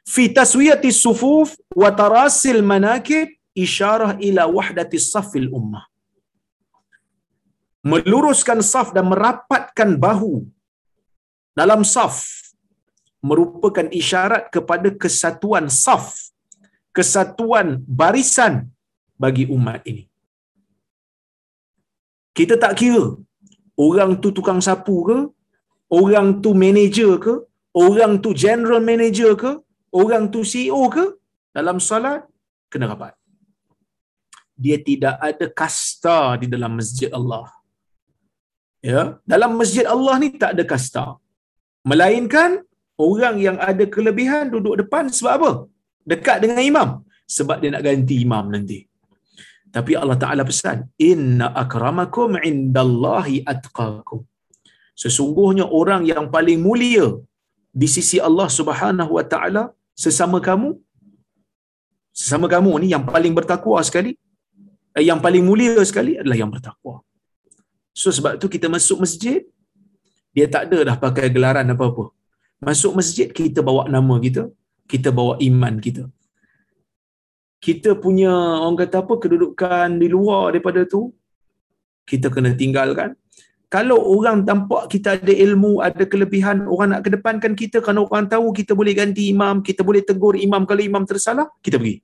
Fi 0.04 0.28
taswiyati 0.28 0.92
sufuf 0.92 1.56
wa 1.72 1.88
tarasil 1.88 2.60
manakib 2.60 3.32
isyarah 3.56 4.20
ila 4.20 4.44
wahdati 4.48 5.00
safil 5.00 5.48
ummah. 5.48 5.84
Meluruskan 7.84 8.64
saf 8.64 8.96
dan 8.96 9.08
merapatkan 9.12 9.90
bahu 10.00 10.44
dalam 11.52 11.84
saf 11.84 12.44
merupakan 13.24 13.88
isyarat 13.88 14.52
kepada 14.52 14.88
kesatuan 14.92 15.68
saf 15.72 16.32
kesatuan 16.96 17.80
barisan 18.00 18.68
bagi 19.16 19.44
umat 19.48 19.80
ini 19.88 20.04
kita 22.38 22.54
tak 22.62 22.72
kira 22.80 23.04
orang 23.86 24.10
tu 24.22 24.28
tukang 24.36 24.60
sapu 24.66 24.96
ke 25.08 25.18
orang 25.98 26.28
tu 26.44 26.50
manager 26.64 27.12
ke 27.24 27.34
orang 27.86 28.12
tu 28.24 28.30
general 28.44 28.80
manager 28.90 29.30
ke 29.42 29.50
orang 30.00 30.24
tu 30.34 30.40
CEO 30.52 30.82
ke 30.96 31.04
dalam 31.56 31.78
solat 31.88 32.20
kena 32.70 32.86
rapat. 32.92 33.14
Dia 34.64 34.76
tidak 34.88 35.16
ada 35.28 35.46
kasta 35.60 36.18
di 36.42 36.46
dalam 36.54 36.72
masjid 36.78 37.10
Allah. 37.18 37.46
Ya, 38.90 39.02
dalam 39.32 39.50
masjid 39.60 39.86
Allah 39.94 40.14
ni 40.22 40.28
tak 40.42 40.50
ada 40.54 40.64
kasta. 40.72 41.06
Melainkan 41.90 42.50
orang 43.06 43.36
yang 43.46 43.56
ada 43.70 43.84
kelebihan 43.94 44.52
duduk 44.54 44.74
depan 44.82 45.04
sebab 45.16 45.32
apa? 45.38 45.50
Dekat 46.10 46.36
dengan 46.42 46.62
imam. 46.70 46.88
Sebab 47.36 47.56
dia 47.62 47.70
nak 47.74 47.84
ganti 47.86 48.16
imam 48.26 48.44
nanti. 48.54 48.78
Tapi 49.76 49.92
Allah 50.00 50.16
Ta'ala 50.22 50.42
pesan, 50.50 50.78
Inna 51.10 51.46
akramakum 51.62 52.38
indallahi 52.50 53.36
atqakum. 53.52 54.20
Sesungguhnya 55.02 55.64
orang 55.80 56.02
yang 56.10 56.26
paling 56.34 56.58
mulia 56.66 57.06
di 57.82 57.88
sisi 57.94 58.18
Allah 58.28 58.48
Subhanahu 58.58 59.12
Wa 59.18 59.24
Ta'ala 59.32 59.62
sesama 60.04 60.38
kamu 60.48 60.68
sesama 62.20 62.46
kamu 62.54 62.72
ni 62.82 62.88
yang 62.94 63.04
paling 63.14 63.34
bertakwa 63.38 63.78
sekali 63.88 64.12
eh, 64.96 65.04
yang 65.08 65.20
paling 65.24 65.42
mulia 65.48 65.82
sekali 65.90 66.12
adalah 66.20 66.38
yang 66.42 66.50
bertakwa. 66.54 66.94
So 68.00 68.08
sebab 68.16 68.32
tu 68.42 68.46
kita 68.54 68.70
masuk 68.76 68.98
masjid 69.04 69.40
dia 70.36 70.46
tak 70.54 70.62
ada 70.66 70.78
dah 70.88 70.96
pakai 71.06 71.26
gelaran 71.34 71.74
apa-apa. 71.74 72.04
Masuk 72.68 72.92
masjid 72.98 73.26
kita 73.40 73.60
bawa 73.68 73.82
nama 73.96 74.14
kita 74.26 74.42
kita 74.92 75.10
bawa 75.18 75.34
iman 75.48 75.74
kita 75.86 76.04
kita 77.64 77.96
punya 77.96 78.28
orang 78.60 78.76
kata 78.84 79.00
apa 79.00 79.14
kedudukan 79.16 79.96
di 79.96 80.06
luar 80.12 80.52
daripada 80.52 80.84
tu 80.84 81.16
kita 82.04 82.28
kena 82.28 82.52
tinggalkan 82.52 83.16
kalau 83.72 83.98
orang 84.14 84.46
tampak 84.46 84.86
kita 84.86 85.18
ada 85.18 85.34
ilmu, 85.34 85.82
ada 85.82 86.06
kelebihan, 86.06 86.62
orang 86.70 86.94
nak 86.94 87.02
kedepankan 87.02 87.58
kita 87.58 87.82
kerana 87.82 88.06
orang 88.06 88.30
tahu 88.30 88.54
kita 88.54 88.70
boleh 88.70 88.94
ganti 88.94 89.34
imam, 89.34 89.66
kita 89.66 89.82
boleh 89.82 89.98
tegur 90.06 90.38
imam 90.38 90.62
kalau 90.62 90.78
imam 90.78 91.02
tersalah, 91.02 91.50
kita 91.58 91.82
pergi. 91.82 91.98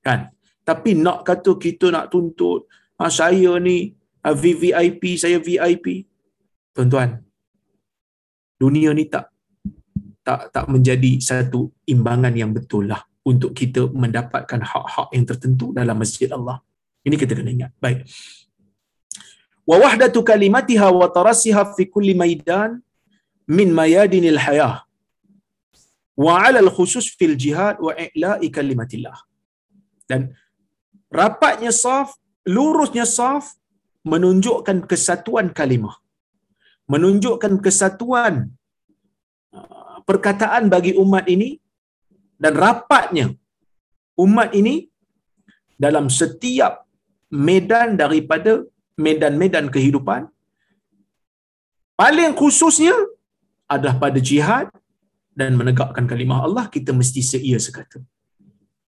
Kan? 0.00 0.32
Tapi 0.64 0.96
nak 0.96 1.28
kata 1.28 1.52
kita 1.60 1.92
nak 1.92 2.08
tuntut, 2.08 2.64
ah, 2.96 3.12
saya 3.12 3.60
ni 3.60 3.92
ah, 4.24 4.32
VVIP, 4.32 5.20
saya 5.20 5.36
VIP. 5.36 6.08
Tuan-tuan, 6.72 7.20
dunia 8.56 8.96
ni 8.96 9.04
tak 9.04 9.28
tak 10.24 10.48
tak 10.48 10.64
menjadi 10.72 11.20
satu 11.20 11.68
imbangan 11.84 12.32
yang 12.32 12.56
betul 12.56 12.88
lah 12.88 13.04
untuk 13.30 13.50
kita 13.60 13.82
mendapatkan 14.02 14.60
hak-hak 14.70 15.08
yang 15.16 15.24
tertentu 15.30 15.66
dalam 15.78 15.96
masjid 16.02 16.28
Allah. 16.38 16.58
Ini 17.06 17.16
kita 17.22 17.32
kena 17.38 17.50
ingat. 17.56 17.72
Baik 17.84 17.98
wa 19.70 19.76
wahdatu 19.84 20.20
kalimatiha 20.30 20.88
wa 21.00 21.06
tarasiha 21.16 21.62
fi 21.76 21.84
kulli 21.94 22.14
maidan 22.22 22.70
min 23.58 23.68
mayadinil 23.80 24.40
hayah 24.44 24.74
wa 26.24 26.32
'ala 26.40 26.58
al-khusus 26.64 27.06
fil 27.18 27.36
jihad 27.44 27.76
wa 27.86 27.92
i'la'i 28.04 28.48
kalimatillah 28.56 29.18
dan 30.10 30.20
rapatnya 31.20 31.72
saf 31.84 32.08
lurusnya 32.56 33.06
saf 33.18 33.44
menunjukkan 34.12 34.78
kesatuan 34.90 35.48
kalimah 35.58 35.96
menunjukkan 36.92 37.54
kesatuan 37.66 38.34
uh, 39.58 39.96
perkataan 40.08 40.64
bagi 40.74 40.92
umat 41.04 41.24
ini 41.34 41.50
dan 42.42 42.52
rapatnya 42.64 43.26
umat 44.24 44.50
ini 44.60 44.76
dalam 45.84 46.06
setiap 46.20 46.86
medan 47.48 47.94
daripada 48.02 48.52
medan-medan 49.04 49.66
kehidupan 49.74 50.22
paling 52.00 52.32
khususnya 52.40 52.94
adalah 53.74 53.96
pada 54.04 54.18
jihad 54.30 54.66
dan 55.38 55.54
menegakkan 55.60 56.04
kalimah 56.10 56.40
Allah 56.46 56.64
kita 56.76 56.90
mesti 57.00 57.22
seia 57.22 57.58
sekata. 57.66 57.98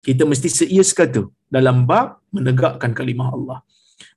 Kita 0.08 0.24
mesti 0.32 0.48
seia 0.60 0.84
sekata 0.90 1.22
dalam 1.56 1.84
bab 1.90 2.24
menegakkan 2.32 2.92
kalimah 3.00 3.30
Allah. 3.36 3.60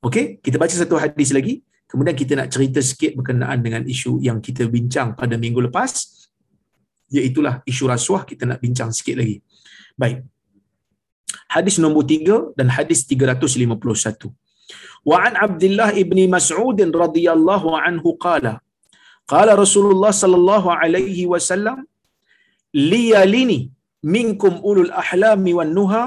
Okey 0.06 0.38
kita 0.44 0.56
baca 0.62 0.74
satu 0.82 0.94
hadis 1.02 1.34
lagi. 1.34 1.54
Kemudian 1.90 2.16
kita 2.16 2.32
nak 2.38 2.48
cerita 2.54 2.80
sikit 2.80 3.12
berkenaan 3.18 3.58
dengan 3.64 3.82
isu 3.94 4.12
yang 4.26 4.38
kita 4.46 4.64
bincang 4.74 5.08
pada 5.18 5.34
minggu 5.36 5.60
lepas 5.68 5.92
iaitulah 7.18 7.54
isu 7.70 7.84
rasuah 7.92 8.22
kita 8.30 8.44
nak 8.50 8.58
bincang 8.64 8.90
sikit 8.98 9.16
lagi. 9.20 9.36
Baik. 10.02 10.18
Hadis 11.54 11.76
nombor 11.84 12.04
3 12.08 12.58
dan 12.58 12.68
hadis 12.76 13.00
351. 13.12 14.32
Wa 15.10 15.16
an 15.26 15.34
Abdullah 15.46 15.90
ibn 16.04 16.18
Mas'ud 16.36 16.78
radhiyallahu 17.04 17.68
anhu 17.86 18.10
qala 18.26 18.54
qala 19.32 19.52
Rasulullah 19.64 20.12
sallallahu 20.22 20.68
alaihi 20.82 21.24
wasallam 21.32 21.78
liyalini 22.92 23.60
minkum 24.14 24.54
ulul 24.70 24.92
ahlami 25.02 25.52
wan 25.58 25.72
nuha 25.78 26.04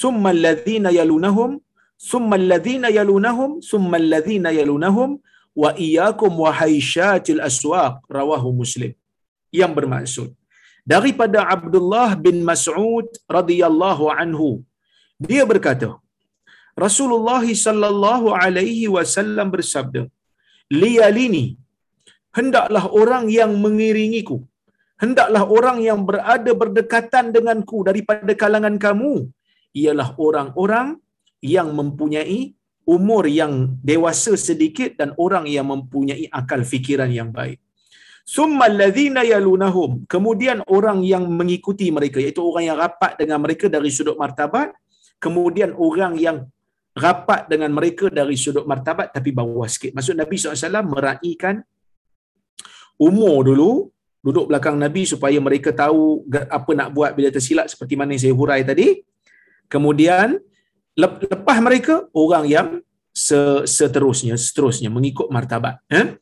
thumma 0.00 0.30
alladhina 0.36 0.92
yalunahum 1.00 1.52
ثم 2.10 2.30
الذين 2.30 2.84
alladhina 2.86 4.50
yalunahum 4.54 5.18
wa 5.62 5.74
iyyakum 5.74 6.30
wa 6.30 6.54
وهيشات 6.54 7.26
aswaq 7.48 7.94
rawahu 8.18 8.54
muslim 8.54 8.94
yang 9.50 9.74
bermaksud 9.78 10.37
daripada 10.92 11.40
Abdullah 11.54 12.10
bin 12.26 12.36
Mas'ud 12.50 13.08
radhiyallahu 13.38 14.04
anhu 14.22 14.50
dia 15.28 15.44
berkata 15.52 15.90
Rasulullah 16.84 17.44
sallallahu 17.66 18.28
alaihi 18.42 18.86
wasallam 18.96 19.48
bersabda 19.54 20.02
liyalini 20.82 21.46
hendaklah 22.38 22.84
orang 23.02 23.24
yang 23.38 23.52
mengiringiku 23.64 24.38
hendaklah 25.02 25.42
orang 25.58 25.78
yang 25.88 26.00
berada 26.08 26.52
berdekatan 26.62 27.26
denganku 27.36 27.80
daripada 27.88 28.32
kalangan 28.42 28.78
kamu 28.86 29.14
ialah 29.82 30.08
orang-orang 30.26 30.88
yang 31.56 31.68
mempunyai 31.80 32.40
umur 32.96 33.24
yang 33.40 33.54
dewasa 33.90 34.32
sedikit 34.48 34.96
dan 35.00 35.10
orang 35.24 35.44
yang 35.54 35.66
mempunyai 35.72 36.24
akal 36.40 36.60
fikiran 36.72 37.10
yang 37.18 37.30
baik. 37.38 37.60
Summa 38.28 38.68
alladhina 38.68 39.24
yalunahum. 39.24 40.04
Kemudian 40.04 40.60
orang 40.68 41.00
yang 41.00 41.24
mengikuti 41.32 41.88
mereka 41.88 42.20
iaitu 42.20 42.44
orang 42.44 42.64
yang 42.68 42.76
rapat 42.76 43.16
dengan 43.16 43.40
mereka 43.40 43.72
dari 43.72 43.88
sudut 43.88 44.20
martabat, 44.20 44.76
kemudian 45.16 45.72
orang 45.72 46.12
yang 46.20 46.44
rapat 46.92 47.48
dengan 47.48 47.72
mereka 47.72 48.12
dari 48.12 48.36
sudut 48.36 48.68
martabat 48.68 49.16
tapi 49.16 49.32
bawah 49.32 49.64
sikit. 49.64 49.96
Maksud 49.96 50.12
Nabi 50.12 50.34
SAW 50.36 50.84
meraihkan 50.84 51.64
umur 53.00 53.48
dulu, 53.48 53.70
duduk 54.20 54.52
belakang 54.52 54.76
Nabi 54.76 55.08
supaya 55.08 55.40
mereka 55.40 55.72
tahu 55.72 56.28
apa 56.28 56.70
nak 56.76 56.92
buat 56.92 57.16
bila 57.16 57.32
tersilap 57.32 57.64
seperti 57.72 57.96
mana 57.96 58.12
yang 58.12 58.22
saya 58.28 58.34
hurai 58.36 58.60
tadi. 58.60 59.00
Kemudian 59.72 60.36
lepas 60.92 61.58
mereka 61.64 62.04
orang 62.12 62.44
yang 62.44 62.68
seterusnya 63.16 64.36
seterusnya 64.36 64.92
mengikut 64.92 65.32
martabat 65.32 65.80
eh? 65.90 66.20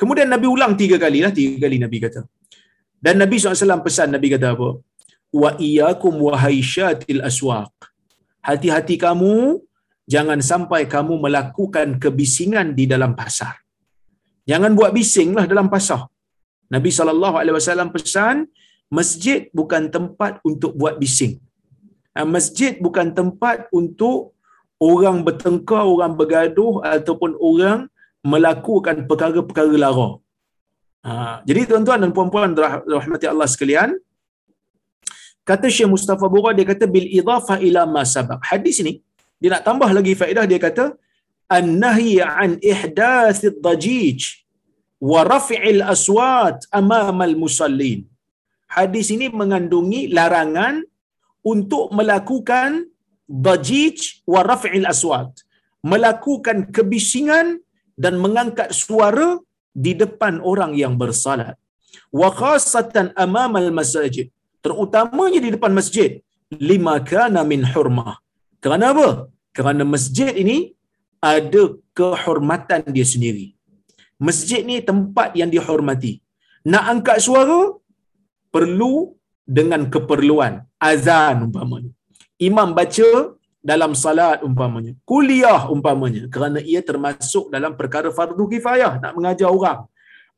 Kemudian 0.00 0.28
Nabi 0.34 0.46
ulang 0.54 0.72
tiga 0.80 0.96
kali 1.04 1.20
lah 1.24 1.32
tiga 1.38 1.56
kali 1.64 1.76
Nabi 1.84 1.98
kata. 2.04 2.22
Dan 3.06 3.14
Nabi 3.22 3.36
SAW 3.38 3.84
pesan 3.86 4.10
Nabi 4.16 4.28
kata 4.34 4.48
apa? 4.54 4.68
Wa 5.40 5.50
iyyakum 5.68 6.14
wahaisyatil 6.26 7.22
aswaq. 7.30 7.74
Hati-hati 8.48 8.96
kamu 9.04 9.34
jangan 10.14 10.40
sampai 10.50 10.82
kamu 10.94 11.14
melakukan 11.24 11.88
kebisingan 12.02 12.72
di 12.78 12.84
dalam 12.92 13.12
pasar. 13.18 13.54
Jangan 14.50 14.72
buat 14.78 14.90
bising 14.96 15.30
lah 15.36 15.44
dalam 15.52 15.68
pasar. 15.74 16.08
Nabi 16.74 16.88
SAW 16.92 17.92
pesan 17.96 18.48
masjid 18.98 19.40
bukan 19.58 19.92
tempat 19.96 20.40
untuk 20.48 20.72
buat 20.80 20.96
bising. 21.02 21.36
Ah, 22.16 22.26
masjid 22.36 22.72
bukan 22.84 23.12
tempat 23.18 23.68
untuk 23.78 24.32
orang 24.80 25.20
bertengkar, 25.26 25.84
orang 25.84 26.12
bergaduh 26.18 26.80
ataupun 26.96 27.36
orang 27.50 27.78
melakukan 28.24 29.06
perkara-perkara 29.08 29.74
lara. 29.84 30.10
Ha, 31.06 31.40
jadi 31.48 31.60
tuan-tuan 31.70 32.02
dan 32.02 32.10
puan-puan 32.16 32.52
rahmati 32.96 33.26
Allah 33.30 33.48
sekalian, 33.54 33.90
kata 35.48 35.66
Syekh 35.70 35.90
Mustafa 35.94 36.26
Bura 36.32 36.50
dia 36.56 36.66
kata 36.66 36.84
bil 36.90 37.06
idafa 37.20 37.56
ila 37.68 37.86
ma 37.86 38.02
sabaq. 38.02 38.40
Hadis 38.50 38.82
ni 38.86 39.00
dia 39.40 39.50
nak 39.54 39.62
tambah 39.68 39.90
lagi 39.98 40.12
faedah 40.18 40.44
dia 40.50 40.58
kata 40.66 40.84
an-nahy 41.58 42.18
an 42.42 42.58
ihdath 42.72 43.40
ad-dajij 43.50 44.20
wa 45.10 45.20
raf'il 45.22 45.80
aswat 45.94 46.66
amama 46.80 47.24
al-musallin. 47.30 48.02
Hadis 48.76 49.08
ini 49.14 49.26
mengandungi 49.40 50.12
larangan 50.12 50.84
untuk 51.52 51.94
melakukan 51.98 52.84
dajij 53.46 54.26
wa 54.32 54.40
raf'il 54.50 54.84
aswat 54.84 55.30
melakukan 55.92 56.68
kebisingan 56.74 57.62
dan 58.04 58.14
mengangkat 58.24 58.70
suara 58.82 59.28
di 59.84 59.92
depan 60.02 60.34
orang 60.50 60.72
yang 60.82 60.94
bersalat 61.02 61.56
wa 62.20 62.28
khassatan 62.40 63.06
amama 63.24 63.58
al 63.64 63.70
masajid. 63.78 64.26
Terutamanya 64.64 65.40
di 65.44 65.50
depan 65.54 65.72
masjid. 65.80 66.10
Lima 66.70 66.94
kana 67.10 67.40
min 67.52 67.62
hurmah. 67.72 68.14
Kerana 68.64 68.84
apa? 68.94 69.08
Kerana 69.56 69.82
masjid 69.94 70.32
ini 70.42 70.58
ada 71.34 71.62
kehormatan 71.98 72.80
dia 72.96 73.06
sendiri. 73.12 73.46
Masjid 74.28 74.60
ni 74.70 74.76
tempat 74.90 75.28
yang 75.40 75.50
dihormati. 75.54 76.12
Nak 76.72 76.84
angkat 76.92 77.18
suara 77.26 77.60
perlu 78.54 79.14
dengan 79.58 79.86
keperluan 79.94 80.52
azan 80.90 81.46
umpamanya. 81.46 81.92
Imam 82.48 82.74
baca 82.78 83.08
dalam 83.58 83.92
salat 83.92 84.38
umpamanya. 84.46 84.92
Kuliah 85.10 85.66
umpamanya. 85.74 86.24
Kerana 86.34 86.58
ia 86.62 86.80
termasuk 86.80 87.50
dalam 87.54 87.74
perkara 87.80 88.08
fardu 88.18 88.44
kifayah. 88.52 89.02
Nak 89.02 89.12
mengajar 89.18 89.50
orang. 89.50 89.80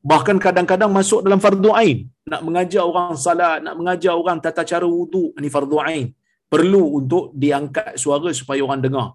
Bahkan 0.00 0.36
kadang-kadang 0.40 0.88
masuk 0.88 1.20
dalam 1.26 1.40
fardu 1.44 1.70
ain. 1.76 2.08
Nak 2.24 2.42
mengajar 2.46 2.82
orang 2.88 3.12
salat 3.20 3.60
nak 3.60 3.74
mengajar 3.76 4.12
orang 4.16 4.38
tata 4.40 4.64
cara 4.64 4.86
wudu 4.88 5.24
ni 5.36 5.52
fardu 5.52 5.76
ain. 5.84 6.06
Perlu 6.50 6.98
untuk 6.98 7.24
diangkat 7.36 8.00
suara 8.00 8.30
supaya 8.32 8.60
orang 8.64 8.80
dengar. 8.80 9.08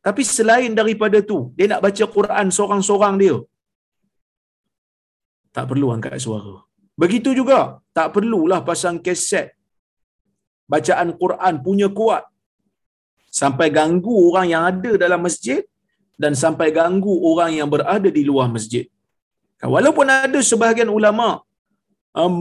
Tapi 0.00 0.22
selain 0.24 0.72
daripada 0.72 1.18
tu 1.20 1.52
dia 1.58 1.66
nak 1.72 1.82
baca 1.84 2.04
Quran 2.16 2.46
seorang-seorang 2.48 3.14
dia. 3.20 3.36
Tak 5.50 5.66
perlu 5.66 5.90
angkat 5.90 6.14
suara. 6.22 6.62
Begitu 6.94 7.34
juga, 7.34 7.82
tak 7.90 8.14
perlulah 8.14 8.62
pasang 8.62 9.02
keset. 9.02 9.50
Bacaan 10.70 11.18
Quran 11.18 11.54
punya 11.66 11.90
kuat 11.90 12.29
sampai 13.40 13.66
ganggu 13.78 14.12
orang 14.28 14.46
yang 14.52 14.62
ada 14.70 14.92
dalam 15.02 15.20
masjid 15.26 15.60
dan 16.22 16.32
sampai 16.42 16.68
ganggu 16.78 17.14
orang 17.30 17.50
yang 17.58 17.68
berada 17.74 18.08
di 18.18 18.22
luar 18.30 18.48
masjid. 18.56 18.84
Walaupun 19.74 20.06
ada 20.08 20.38
sebahagian 20.50 20.90
ulama 20.98 21.28
um, 22.20 22.36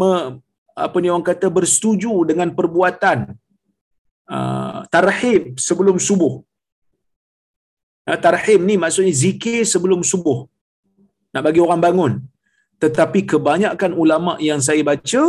apa 0.86 0.98
ni 1.02 1.08
orang 1.12 1.28
kata 1.32 1.48
bersetuju 1.58 2.14
dengan 2.30 2.50
perbuatan 2.58 3.36
uh, 4.36 4.78
tarhib 4.94 5.60
sebelum 5.68 6.00
subuh. 6.08 6.34
Uh, 8.08 8.20
tarhib 8.26 8.60
ni 8.70 8.76
maksudnya 8.84 9.14
zikir 9.24 9.62
sebelum 9.74 10.02
subuh. 10.12 10.40
Nak 11.34 11.44
bagi 11.48 11.62
orang 11.66 11.82
bangun 11.88 12.14
tetapi 12.84 13.20
kebanyakan 13.32 13.92
ulama 14.04 14.34
yang 14.50 14.60
saya 14.68 14.82
baca 14.90 15.24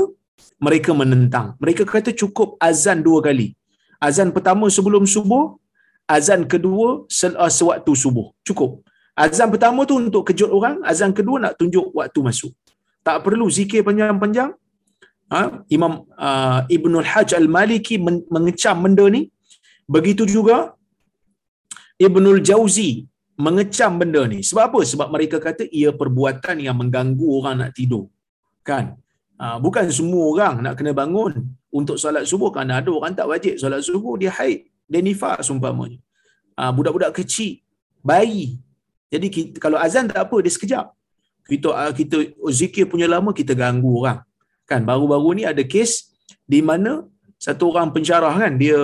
mereka 0.67 0.91
menentang 1.01 1.47
mereka 1.63 1.83
kata 1.93 2.11
cukup 2.21 2.55
azan 2.69 3.03
dua 3.07 3.21
kali 3.27 3.49
azan 4.09 4.31
pertama 4.37 4.67
sebelum 4.77 5.05
subuh 5.15 5.45
azan 6.17 6.43
kedua 6.53 6.89
uh, 7.43 7.53
sewaktu 7.59 7.93
subuh 8.05 8.27
cukup 8.49 8.71
azan 9.25 9.49
pertama 9.55 9.81
tu 9.91 9.97
untuk 10.03 10.25
kejut 10.29 10.51
orang 10.59 10.77
azan 10.93 11.13
kedua 11.19 11.37
nak 11.45 11.55
tunjuk 11.61 11.87
waktu 11.99 12.21
masuk 12.29 12.53
tak 13.07 13.19
perlu 13.25 13.47
zikir 13.59 13.83
panjang-panjang 13.89 14.51
ha? 15.33 15.41
Imam 15.77 15.93
uh, 16.29 16.61
Ibnul 16.77 17.09
Hajj 17.13 17.31
Al-Maliki 17.41 17.97
mengecam 18.35 18.77
benda 18.85 19.07
ni 19.17 19.23
begitu 19.95 20.25
juga 20.37 20.57
Ibnul 22.07 22.41
Jauzi 22.49 22.91
mengecam 23.47 23.93
benda 24.01 24.23
ni. 24.33 24.39
Sebab 24.49 24.63
apa? 24.69 24.81
Sebab 24.93 25.09
mereka 25.15 25.37
kata 25.47 25.65
ia 25.81 25.91
perbuatan 26.01 26.57
yang 26.67 26.77
mengganggu 26.81 27.27
orang 27.39 27.57
nak 27.61 27.73
tidur. 27.79 28.05
Kan? 28.69 28.85
Ha, 29.41 29.57
bukan 29.65 29.87
semua 29.99 30.25
orang 30.33 30.55
nak 30.65 30.75
kena 30.79 30.93
bangun 31.01 31.33
untuk 31.71 31.97
solat 32.03 32.27
subuh 32.27 32.51
kerana 32.55 32.83
ada 32.83 32.91
orang 32.91 33.15
tak 33.15 33.27
wajib 33.31 33.55
solat 33.63 33.81
subuh 33.87 34.15
dia 34.19 34.31
haid, 34.35 34.67
dia 34.91 35.01
nifas 35.01 35.47
umpamanya. 35.55 35.99
Ha, 36.59 36.75
budak-budak 36.75 37.15
kecil, 37.23 37.63
bayi. 38.03 38.59
Jadi 39.11 39.27
kita, 39.31 39.57
kalau 39.63 39.79
azan 39.79 40.11
tak 40.11 40.21
apa, 40.27 40.37
dia 40.45 40.53
sekejap. 40.53 40.87
Kita 41.47 41.69
ah, 41.75 41.93
kita 41.95 42.17
zikir 42.53 42.87
punya 42.87 43.07
lama 43.11 43.31
kita 43.35 43.55
ganggu 43.59 44.03
orang. 44.03 44.21
Kan 44.69 44.87
baru-baru 44.87 45.43
ni 45.43 45.43
ada 45.43 45.63
kes 45.67 46.11
di 46.47 46.63
mana 46.63 47.07
satu 47.41 47.73
orang 47.73 47.91
pensyarah 47.91 48.35
kan 48.37 48.53
dia 48.55 48.79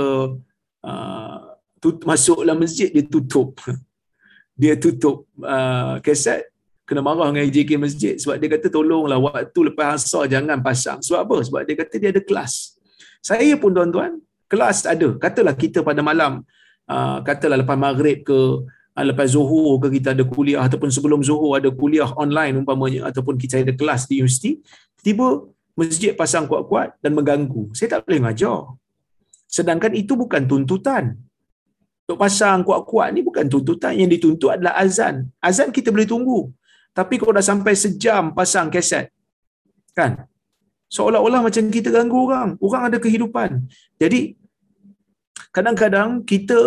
uh, 0.87 1.37
tut, 1.83 2.03
masuk 2.09 2.43
dalam 2.43 2.59
masjid 2.63 2.89
dia 2.89 3.05
tutup 3.05 3.61
dia 4.61 4.75
tutup 4.79 5.29
uh, 5.45 6.01
keset 6.01 6.49
kena 6.87 7.03
marah 7.03 7.29
dengan 7.35 7.45
IJK 7.51 7.71
masjid 7.77 8.15
sebab 8.17 8.39
dia 8.39 8.49
kata 8.57 8.71
tolonglah 8.71 9.19
waktu 9.19 9.61
lepas 9.69 10.01
asar 10.01 10.31
jangan 10.31 10.63
pasang 10.63 11.03
sebab 11.03 11.21
apa 11.27 11.37
sebab 11.43 11.61
dia 11.67 11.75
kata 11.75 11.95
dia 11.99 12.11
ada 12.15 12.23
kelas 12.23 12.76
saya 13.29 13.55
pun 13.63 13.71
tuan-tuan 13.77 14.13
kelas 14.53 14.79
ada 14.95 15.09
katalah 15.25 15.55
kita 15.63 15.79
pada 15.89 16.01
malam 16.09 16.33
uh, 16.95 17.19
katalah 17.29 17.59
lepas 17.63 17.79
maghrib 17.87 18.19
ke 18.29 18.39
uh, 18.97 19.05
lepas 19.11 19.29
zuhur 19.35 19.83
ke 19.83 19.89
kita 19.99 20.09
ada 20.17 20.25
kuliah 20.35 20.63
ataupun 20.67 20.91
sebelum 20.97 21.21
zuhur 21.29 21.53
ada 21.61 21.71
kuliah 21.81 22.09
online 22.25 22.55
umpamanya 22.61 23.01
ataupun 23.11 23.35
kita 23.43 23.63
ada 23.67 23.75
kelas 23.81 24.07
di 24.11 24.23
universiti 24.23 24.51
tiba 25.07 25.27
masjid 25.81 26.13
pasang 26.21 26.45
kuat-kuat 26.51 26.89
dan 27.03 27.13
mengganggu 27.19 27.63
saya 27.77 27.99
tak 27.99 28.01
boleh 28.07 28.21
ngajar 28.25 28.59
sedangkan 29.57 29.93
itu 30.03 30.13
bukan 30.23 30.43
tuntutan 30.51 31.05
untuk 32.07 32.23
pasang 32.23 32.63
kuat-kuat 32.63 33.11
ni 33.11 33.21
bukan 33.27 33.51
tuntutan 33.51 33.99
yang 33.99 34.07
dituntut 34.07 34.55
adalah 34.55 34.79
azan. 34.79 35.27
Azan 35.43 35.75
kita 35.75 35.91
boleh 35.91 36.07
tunggu. 36.07 36.55
Tapi 36.95 37.19
kalau 37.19 37.35
dah 37.35 37.43
sampai 37.43 37.75
sejam 37.75 38.31
pasang 38.31 38.71
keset, 38.71 39.11
Kan? 39.91 40.23
Seolah-olah 40.87 41.41
macam 41.47 41.63
kita 41.77 41.91
ganggu 41.91 42.19
orang. 42.27 42.51
Orang 42.67 42.83
ada 42.89 42.99
kehidupan. 43.05 43.67
Jadi, 44.03 44.39
kadang-kadang 45.51 46.23
kita 46.23 46.59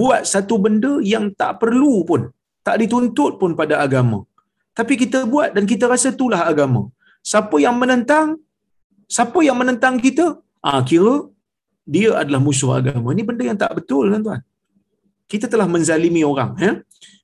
buat 0.00 0.22
satu 0.28 0.60
benda 0.64 0.92
yang 1.12 1.32
tak 1.40 1.52
perlu 1.62 2.04
pun. 2.04 2.28
Tak 2.66 2.76
dituntut 2.82 3.40
pun 3.40 3.56
pada 3.60 3.80
agama. 3.80 4.28
Tapi 4.76 4.94
kita 5.02 5.24
buat 5.32 5.56
dan 5.56 5.64
kita 5.64 5.88
rasa 5.92 6.12
itulah 6.12 6.44
agama. 6.52 6.92
Siapa 7.24 7.56
yang 7.64 7.76
menentang, 7.80 8.36
siapa 9.08 9.38
yang 9.40 9.56
menentang 9.60 9.96
kita, 9.96 10.26
ah 10.60 10.80
kira 10.84 11.28
dia 11.94 12.10
adalah 12.20 12.40
musuh 12.46 12.70
agama. 12.80 13.08
Ini 13.16 13.24
benda 13.28 13.44
yang 13.50 13.58
tak 13.62 13.72
betul 13.80 14.12
tuan-tuan. 14.12 14.40
Kita 15.32 15.46
telah 15.52 15.66
menzalimi 15.74 16.22
orang. 16.32 16.52
Ya? 16.60 16.72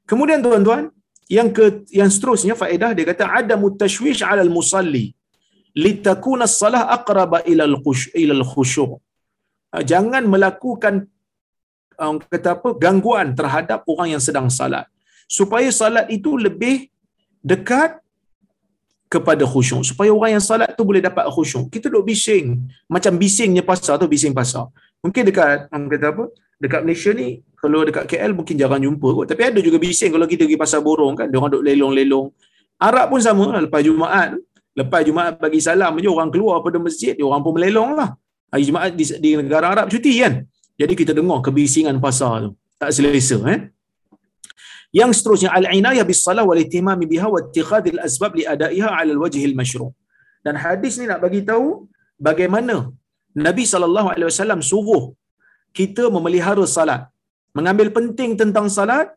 Kemudian 0.08 0.40
tuan-tuan, 0.40 0.90
yang 1.26 1.48
ke 1.50 1.82
yang 1.90 2.06
seterusnya 2.06 2.54
faedah 2.54 2.94
dia 2.94 3.04
kata 3.10 3.26
ada 3.26 3.54
mutashwish 3.58 4.22
'ala 4.22 4.46
al-musalli 4.46 5.10
litakuna 5.84 6.48
as-salah 6.48 6.82
aqraba 6.96 7.44
ila 7.50 7.64
al-khusyu' 7.70 8.16
ila 8.22 8.32
al-khusyu'. 8.40 8.96
Ah, 9.74 9.82
jangan 9.84 10.24
melakukan 10.24 11.04
orang 12.00 12.20
kata 12.24 12.48
apa 12.56 12.68
gangguan 12.84 13.36
terhadap 13.38 13.84
orang 13.92 14.16
yang 14.16 14.22
sedang 14.22 14.48
salat. 14.48 14.88
Supaya 15.28 15.68
salat 15.80 16.06
itu 16.16 16.38
lebih 16.46 16.88
dekat 17.44 18.00
kepada 19.06 19.44
khusyuk. 19.46 19.82
Supaya 19.86 20.10
orang 20.10 20.38
yang 20.38 20.44
salat 20.44 20.70
tu 20.78 20.82
boleh 20.82 21.02
dapat 21.02 21.26
khusyuk. 21.30 21.68
Kita 21.70 21.86
duk 21.92 22.04
bising. 22.06 22.46
Macam 22.86 23.12
bisingnya 23.18 23.62
pasar 23.62 23.98
tu 24.00 24.06
bising 24.10 24.34
pasar. 24.34 24.66
Mungkin 25.02 25.22
dekat 25.28 25.70
orang 25.70 25.90
kata 25.92 26.06
apa 26.14 26.24
dekat 26.56 26.80
Malaysia 26.88 27.10
ni 27.12 27.44
kalau 27.60 27.84
dekat 27.84 28.04
KL 28.08 28.32
mungkin 28.32 28.54
jarang 28.56 28.82
jumpa 28.82 29.08
kot. 29.12 29.26
Tapi 29.30 29.42
ada 29.50 29.58
juga 29.62 29.78
bising. 29.82 30.10
Kalau 30.14 30.26
kita 30.26 30.42
pergi 30.46 30.58
pasar 30.58 30.80
borong 30.82 31.14
kan 31.18 31.26
dia 31.30 31.38
orang 31.38 31.52
duk 31.58 31.64
lelong-lelong. 31.64 32.26
Arab 32.76 33.06
pun 33.12 33.20
sama. 33.22 33.56
Lepas 33.62 33.82
Jumaat 33.82 34.36
lepas 34.80 35.00
Jumaat 35.08 35.34
bagi 35.44 35.60
salam 35.68 35.92
je 36.04 36.08
orang 36.16 36.30
keluar 36.34 36.56
pada 36.66 36.78
masjid 36.86 37.14
orang 37.28 37.42
pun 37.46 37.52
melelong 37.56 37.90
lah. 37.98 38.10
Hari 38.52 38.64
Jumaat 38.68 38.92
di, 39.00 39.04
di 39.24 39.30
negara 39.40 39.66
Arab 39.74 39.86
cuti 39.92 40.12
kan? 40.22 40.34
Jadi 40.80 40.94
kita 41.00 41.12
dengar 41.18 41.38
kebisingan 41.46 41.96
pasar 42.06 42.34
tu. 42.44 42.50
Tak 42.80 42.90
selesa 42.96 43.38
eh? 43.54 43.60
Yang 44.98 45.10
seterusnya 45.18 45.50
al-inayah 45.58 46.04
bis 46.10 46.20
salah 46.26 46.44
wal 46.48 46.60
ihtimam 46.64 47.00
biha 47.12 47.26
wa 47.34 47.38
ittikhadh 47.44 47.86
al 47.94 48.00
asbab 48.08 48.32
li 48.38 48.44
adaiha 48.54 48.88
ala 48.98 49.10
al 49.16 49.20
wajh 49.24 49.44
al 49.50 49.56
mashru' 49.60 49.92
dan 50.46 50.54
hadis 50.64 50.94
ni 51.00 51.06
nak 51.10 51.20
bagi 51.24 51.40
tahu 51.50 51.66
bagaimana 52.28 52.76
Nabi 53.46 53.64
sallallahu 53.72 54.08
alaihi 54.12 54.28
wasallam 54.30 54.60
suruh 54.70 55.04
kita 55.78 56.04
memelihara 56.16 56.64
salat. 56.76 57.02
Mengambil 57.58 57.88
penting 57.96 58.30
tentang 58.40 58.66
salat 58.76 59.08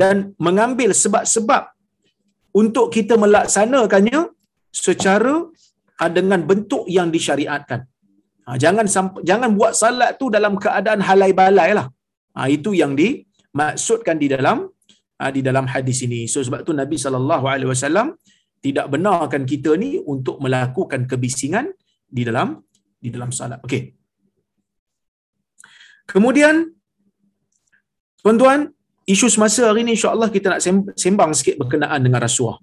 dan 0.00 0.16
mengambil 0.46 0.90
sebab-sebab 1.02 1.62
untuk 2.60 2.86
kita 2.96 3.14
melaksanakannya 3.24 4.20
secara 4.84 5.34
ah, 6.02 6.10
dengan 6.18 6.40
bentuk 6.50 6.84
yang 6.96 7.08
disyariatkan. 7.16 7.80
Ha, 8.46 8.56
jangan 8.62 8.86
jangan 9.30 9.50
buat 9.58 9.72
salat 9.82 10.10
tu 10.20 10.26
dalam 10.36 10.54
keadaan 10.64 11.00
halai 11.08 11.32
balai 11.40 11.70
lah. 11.78 11.86
Ha, 12.36 12.46
itu 12.56 12.70
yang 12.82 12.92
dimaksudkan 13.00 14.16
di 14.22 14.28
dalam 14.34 14.58
ha, 15.20 15.30
di 15.36 15.40
dalam 15.48 15.66
hadis 15.74 16.00
ini. 16.06 16.20
So 16.32 16.44
sebab 16.46 16.62
tu 16.68 16.72
Nabi 16.82 16.96
sallallahu 17.04 17.44
alaihi 17.52 17.70
wasallam 17.74 18.08
tidak 18.66 18.86
benarkan 18.92 19.42
kita 19.52 19.72
ni 19.82 19.90
untuk 20.14 20.36
melakukan 20.44 21.02
kebisingan 21.10 21.66
di 22.16 22.22
dalam 22.28 22.48
di 23.04 23.08
dalam 23.14 23.30
salat. 23.38 23.58
Okey. 23.66 23.82
Kemudian 26.12 26.54
tuan-tuan, 28.22 28.60
isu 29.12 29.26
semasa 29.34 29.62
hari 29.68 29.82
ini 29.84 29.92
insya-Allah 29.98 30.28
kita 30.36 30.46
nak 30.54 30.60
sembang 31.02 31.32
sikit 31.38 31.58
berkenaan 31.62 32.00
dengan 32.06 32.22
rasuah. 32.26 32.56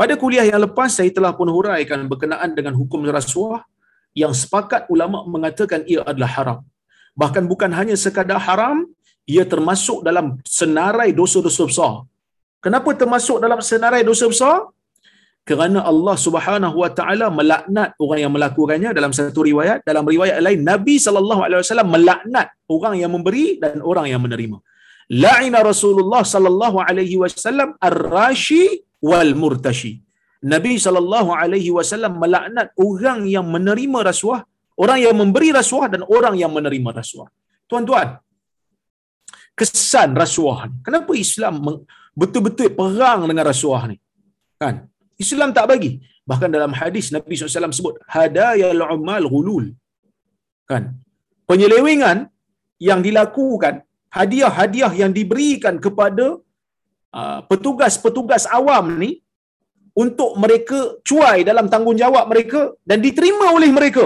Pada 0.00 0.14
kuliah 0.18 0.42
yang 0.50 0.60
lepas 0.66 0.90
saya 0.98 1.10
telah 1.16 1.32
pun 1.38 1.46
huraikan 1.46 2.00
berkenaan 2.10 2.50
dengan 2.58 2.74
hukum 2.74 3.00
rasuah 3.06 3.62
yang 4.22 4.34
sepakat 4.34 4.90
ulama 4.94 5.22
mengatakan 5.34 5.86
ia 5.86 6.02
adalah 6.02 6.30
haram. 6.36 6.58
Bahkan 7.14 7.46
bukan 7.46 7.70
hanya 7.78 7.94
sekadar 7.94 8.42
haram, 8.46 8.76
ia 9.22 9.46
termasuk 9.46 10.02
dalam 10.08 10.42
senarai 10.58 11.14
dosa-dosa 11.20 11.62
besar. 11.70 11.94
Kenapa 12.64 12.90
termasuk 13.02 13.38
dalam 13.44 13.60
senarai 13.70 14.02
dosa 14.02 14.26
besar? 14.26 14.56
Kerana 15.46 15.80
Allah 15.90 16.16
Subhanahu 16.26 16.76
Wa 16.82 16.90
Taala 16.98 17.26
melaknat 17.38 17.94
orang 18.04 18.18
yang 18.24 18.32
melakukannya 18.34 18.90
dalam 18.98 19.12
satu 19.14 19.46
riwayat, 19.46 19.84
dalam 19.86 20.04
riwayat 20.08 20.40
lain 20.46 20.60
Nabi 20.64 20.96
sallallahu 21.06 21.40
alaihi 21.46 21.60
wasallam 21.62 21.88
melaknat 21.94 22.48
orang 22.66 22.94
yang 23.02 23.12
memberi 23.14 23.60
dan 23.62 23.78
orang 23.90 24.08
yang 24.10 24.24
menerima. 24.24 24.58
La'ina 25.22 25.60
Rasulullah 25.60 26.24
sallallahu 26.24 26.80
alaihi 26.80 27.20
wasallam 27.20 27.76
ar-rashi 27.76 28.82
wal 29.08 29.32
murtashi. 29.42 29.92
Nabi 30.52 30.72
sallallahu 30.84 31.30
alaihi 31.40 31.70
wasallam 31.76 32.12
melaknat 32.22 32.68
orang 32.88 33.20
yang 33.34 33.46
menerima 33.54 33.98
rasuah, 34.10 34.40
orang 34.82 34.98
yang 35.04 35.16
memberi 35.22 35.48
rasuah 35.60 35.86
dan 35.92 36.02
orang 36.16 36.34
yang 36.42 36.52
menerima 36.56 36.90
rasuah. 37.00 37.28
Tuan-tuan, 37.70 38.08
kesan 39.58 40.10
rasuah 40.22 40.58
ni. 40.70 40.76
Kenapa 40.86 41.12
Islam 41.24 41.54
betul-betul 42.20 42.68
perang 42.80 43.20
dengan 43.30 43.44
rasuah 43.52 43.82
ni? 43.90 43.96
Kan? 44.62 44.74
Islam 45.24 45.50
tak 45.56 45.66
bagi. 45.72 45.92
Bahkan 46.30 46.50
dalam 46.56 46.72
hadis 46.80 47.06
Nabi 47.16 47.36
SAW 47.36 47.78
sebut 47.78 47.96
hadayal 48.16 48.82
umal 48.96 49.26
ghulul. 49.34 49.66
Kan? 50.70 50.84
Penyelewengan 51.48 52.18
yang 52.88 53.00
dilakukan, 53.06 53.74
hadiah-hadiah 54.18 54.92
yang 55.02 55.12
diberikan 55.18 55.76
kepada 55.84 56.26
petugas-petugas 57.50 58.44
awam 58.58 58.86
ni 59.02 59.10
untuk 60.02 60.30
mereka 60.42 60.78
cuai 61.08 61.38
dalam 61.48 61.66
tanggungjawab 61.72 62.24
mereka 62.32 62.60
dan 62.88 62.98
diterima 63.06 63.46
oleh 63.56 63.70
mereka. 63.78 64.04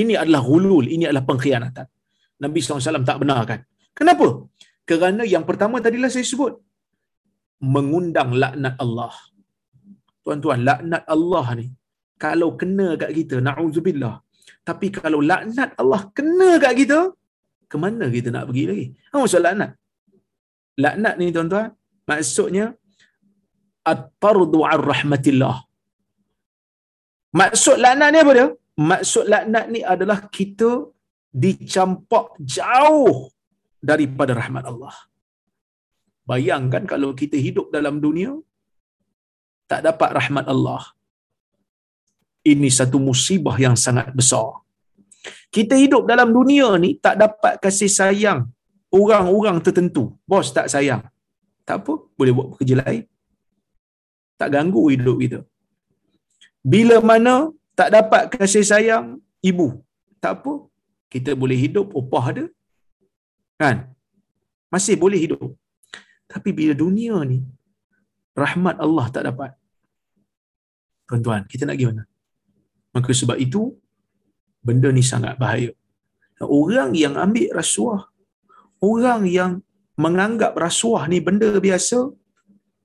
Ini 0.00 0.14
adalah 0.22 0.42
ghulul, 0.48 0.86
ini 0.94 1.04
adalah 1.08 1.24
pengkhianatan. 1.30 1.86
Nabi 2.44 2.58
SAW 2.60 3.08
tak 3.10 3.18
benarkan. 3.22 3.60
Kenapa? 3.98 4.26
Kerana 4.90 5.22
yang 5.34 5.44
pertama 5.48 5.76
tadilah 5.84 6.10
saya 6.14 6.26
sebut 6.32 6.52
mengundang 7.74 8.30
laknat 8.42 8.74
Allah. 8.84 9.14
Tuan-tuan, 10.24 10.60
laknat 10.68 11.04
Allah 11.14 11.46
ni 11.60 11.66
kalau 12.24 12.48
kena 12.60 12.88
kat 13.00 13.10
kita, 13.18 13.36
na'udzubillah. 13.46 14.14
Tapi 14.68 14.86
kalau 14.92 15.20
laknat 15.30 15.70
Allah 15.80 16.00
kena 16.16 16.50
kat 16.64 16.72
kita, 16.80 16.98
ke 17.70 17.76
mana 17.82 18.06
kita 18.16 18.28
nak 18.34 18.44
pergi 18.48 18.64
lagi? 18.70 18.86
Apa 19.08 19.16
maksud 19.24 19.40
laknat? 19.46 19.70
Laknat 20.84 21.14
ni 21.20 21.26
tuan-tuan, 21.36 21.68
maksudnya 22.10 22.66
at-tardu 23.92 24.60
ar-rahmatillah. 24.74 25.56
Maksud 27.40 27.76
laknat 27.84 28.08
ni 28.12 28.18
apa 28.24 28.32
dia? 28.38 28.48
Maksud 28.90 29.24
laknat 29.32 29.66
ni 29.74 29.80
adalah 29.94 30.18
kita 30.36 30.70
dicampak 31.44 32.26
jauh 32.56 33.30
daripada 33.90 34.32
rahmat 34.40 34.64
Allah. 34.70 34.94
Bayangkan 36.30 36.82
kalau 36.92 37.10
kita 37.20 37.36
hidup 37.46 37.66
dalam 37.76 37.98
dunia 38.04 38.32
tak 39.70 39.80
dapat 39.88 40.10
rahmat 40.18 40.46
Allah. 40.54 40.82
Ini 42.52 42.68
satu 42.78 42.98
musibah 43.08 43.56
yang 43.64 43.76
sangat 43.84 44.08
besar. 44.18 44.48
Kita 45.56 45.74
hidup 45.82 46.02
dalam 46.10 46.28
dunia 46.38 46.68
ni 46.82 46.90
tak 47.04 47.16
dapat 47.22 47.54
kasih 47.64 47.90
sayang 47.98 48.40
orang-orang 49.00 49.58
tertentu. 49.66 50.04
Bos 50.30 50.50
tak 50.56 50.66
sayang. 50.72 51.02
Tak 51.70 51.78
apa, 51.80 51.94
boleh 52.18 52.32
buat 52.36 52.48
kerja 52.58 52.76
lain. 52.82 53.02
Tak 54.40 54.50
ganggu 54.54 54.82
hidup 54.92 55.16
kita. 55.22 55.40
Bila 56.72 56.96
mana 57.10 57.34
tak 57.78 57.88
dapat 57.96 58.22
kasih 58.34 58.66
sayang 58.70 59.06
ibu, 59.50 59.68
tak 60.22 60.32
apa, 60.36 60.52
kita 61.12 61.38
boleh 61.42 61.58
hidup 61.64 61.86
upah 62.00 62.26
dia 62.36 62.46
Kan? 63.60 63.76
Masih 64.74 64.96
boleh 65.02 65.20
hidup. 65.24 65.48
Tapi 66.32 66.50
bila 66.58 66.74
dunia 66.82 67.14
ni, 67.30 67.38
rahmat 68.42 68.76
Allah 68.84 69.06
tak 69.14 69.24
dapat. 69.28 69.50
Tuan-tuan, 71.06 71.42
kita 71.52 71.62
nak 71.68 71.78
gimana? 71.80 72.02
Maka 72.96 73.10
sebab 73.20 73.38
itu, 73.46 73.62
benda 74.66 74.88
ni 74.98 75.04
sangat 75.12 75.36
bahaya. 75.42 75.70
Orang 76.40 76.90
yang 77.04 77.14
ambil 77.24 77.48
rasuah, 77.60 78.02
orang 78.80 79.22
yang 79.38 79.52
menganggap 80.04 80.52
rasuah 80.64 81.04
ni 81.12 81.18
benda 81.26 81.50
biasa, 81.66 81.98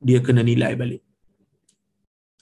dia 0.08 0.20
kena 0.26 0.42
nilai 0.52 0.74
balik. 0.82 1.02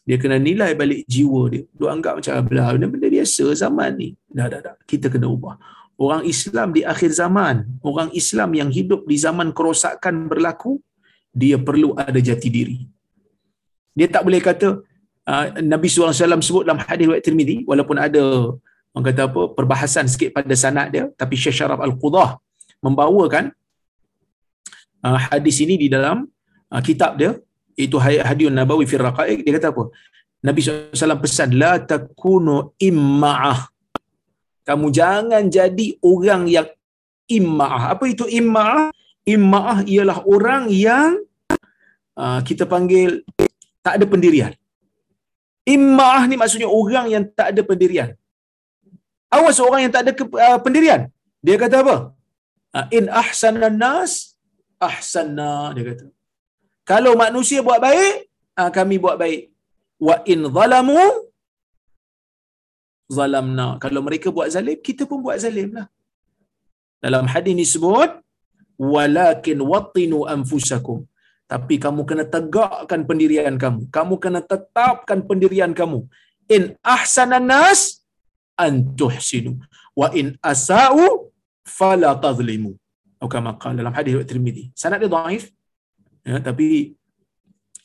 Dia 0.07 0.17
kena 0.21 0.37
nilai 0.47 0.71
balik 0.81 1.01
jiwa 1.13 1.41
dia. 1.53 1.63
Dia 1.77 1.87
anggap 1.95 2.13
macam 2.19 2.33
belah, 2.49 2.67
benda 2.93 3.07
biasa 3.15 3.45
zaman 3.63 3.91
ni. 4.01 4.09
Dah, 4.37 4.47
dah, 4.53 4.59
dah. 4.65 4.75
Kita 4.91 5.07
kena 5.13 5.27
ubah 5.35 5.55
orang 5.97 6.23
Islam 6.25 6.73
di 6.73 6.81
akhir 6.93 7.11
zaman, 7.13 7.55
orang 7.85 8.09
Islam 8.21 8.49
yang 8.57 8.69
hidup 8.73 9.05
di 9.05 9.17
zaman 9.25 9.53
kerosakan 9.53 10.27
berlaku, 10.31 10.81
dia 11.33 11.57
perlu 11.57 11.93
ada 11.97 12.17
jati 12.17 12.49
diri. 12.49 12.77
Dia 13.93 14.09
tak 14.09 14.25
boleh 14.25 14.41
kata 14.41 14.81
uh, 15.29 15.45
Nabi 15.61 15.87
SAW 15.89 16.13
sebut 16.41 16.65
dalam 16.65 16.81
hadis 16.81 17.05
riwayat 17.05 17.23
Tirmizi 17.25 17.61
walaupun 17.69 17.97
ada 18.01 18.21
orang 18.93 19.05
kata 19.09 19.21
apa 19.29 19.41
perbahasan 19.53 20.05
sikit 20.09 20.33
pada 20.33 20.53
sanad 20.57 20.89
dia 20.93 21.09
tapi 21.13 21.37
Syekh 21.37 21.61
Syaraf 21.61 21.81
Al-Qudah 21.81 22.41
membawakan 22.81 23.53
uh, 25.07 25.19
hadis 25.29 25.59
ini 25.65 25.75
di 25.83 25.87
dalam 25.91 26.23
uh, 26.73 26.81
kitab 26.87 27.19
dia 27.19 27.35
itu 27.73 27.97
Hadis 27.97 28.53
Nabawi 28.53 28.85
fi 28.85 28.95
Raqaiq 29.01 29.39
dia 29.45 29.53
kata 29.57 29.73
apa? 29.73 29.83
Nabi 30.43 30.59
SAW 30.59 31.23
pesan 31.23 31.55
la 31.55 31.79
takunu 31.79 32.75
imma'ah. 32.89 33.71
Kamu 34.67 34.87
jangan 34.91 35.43
jadi 35.47 35.87
orang 36.03 36.51
yang 36.51 36.67
imma'ah. 37.31 37.95
Apa 37.95 38.05
itu 38.11 38.27
imma'ah? 38.27 38.91
Imma'ah 39.23 39.87
ialah 39.87 40.19
orang 40.27 40.67
yang 40.67 41.23
uh, 42.19 42.39
kita 42.43 42.67
panggil 42.67 43.23
tak 43.79 43.99
ada 43.99 44.05
pendirian. 44.07 44.51
Imma'ah 45.63 46.27
ni 46.27 46.35
maksudnya 46.35 46.67
orang 46.67 47.07
yang 47.07 47.23
tak 47.31 47.55
ada 47.55 47.61
pendirian. 47.63 48.11
Awas 49.31 49.57
orang 49.63 49.87
yang 49.87 49.93
tak 49.95 50.03
ada 50.05 50.11
ke, 50.11 50.23
uh, 50.27 50.59
pendirian. 50.59 51.07
Dia 51.39 51.55
kata 51.55 51.81
apa? 51.83 51.95
In 52.91 53.07
ahsanan 53.07 53.79
nas 53.79 54.32
ahsanna 54.87 55.51
dia 55.75 55.83
kata. 55.89 56.05
Kalau 56.91 57.13
manusia 57.23 57.59
buat 57.67 57.79
baik 57.87 58.15
uh, 58.59 58.71
kami 58.77 58.95
buat 59.03 59.17
baik. 59.23 59.41
Wa 60.07 60.15
in 60.33 60.41
zalamu 60.57 61.03
zalamna. 63.17 63.67
Kalau 63.83 64.01
mereka 64.07 64.27
buat 64.37 64.49
zalim 64.55 64.79
kita 64.87 65.03
pun 65.09 65.19
buat 65.25 65.39
zalim 65.45 65.69
lah. 65.77 65.87
Dalam 67.03 67.25
hadis 67.33 67.53
ni 67.59 67.65
sebut 67.73 68.11
walakin 68.93 69.59
wattinu 69.71 70.19
anfusakum. 70.35 70.99
Tapi 71.53 71.75
kamu 71.83 72.01
kena 72.09 72.25
tegakkan 72.35 73.01
pendirian 73.09 73.55
kamu. 73.63 73.81
Kamu 73.95 74.15
kena 74.23 74.41
tetapkan 74.51 75.19
pendirian 75.29 75.73
kamu. 75.79 75.99
In 76.55 76.63
ahsanan 76.95 77.45
nas 77.51 77.81
an 78.65 78.73
tuhsinu. 78.99 79.53
Wa 79.99 80.07
in 80.19 80.27
asa'u 80.51 81.05
fala 81.77 82.11
tazlimu 82.23 82.71
atau 83.23 83.31
kama 83.31 83.51
qala 83.55 83.79
dalam 83.79 83.95
hadis 83.95 84.19
Tirmizi 84.27 84.63
sanad 84.81 84.99
dia 84.99 85.07
dhaif 85.15 85.43
ya 86.27 86.37
tapi 86.47 86.67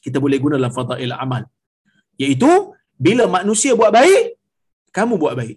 kita 0.03 0.18
boleh 0.24 0.39
guna 0.43 0.55
dalam 0.59 0.74
fadail 0.74 1.14
amal. 1.24 1.43
Iaitu 2.22 2.51
bila 3.07 3.24
manusia 3.39 3.72
buat 3.78 3.95
baik 3.95 4.34
kamu 4.97 5.14
buat 5.22 5.34
baik. 5.41 5.57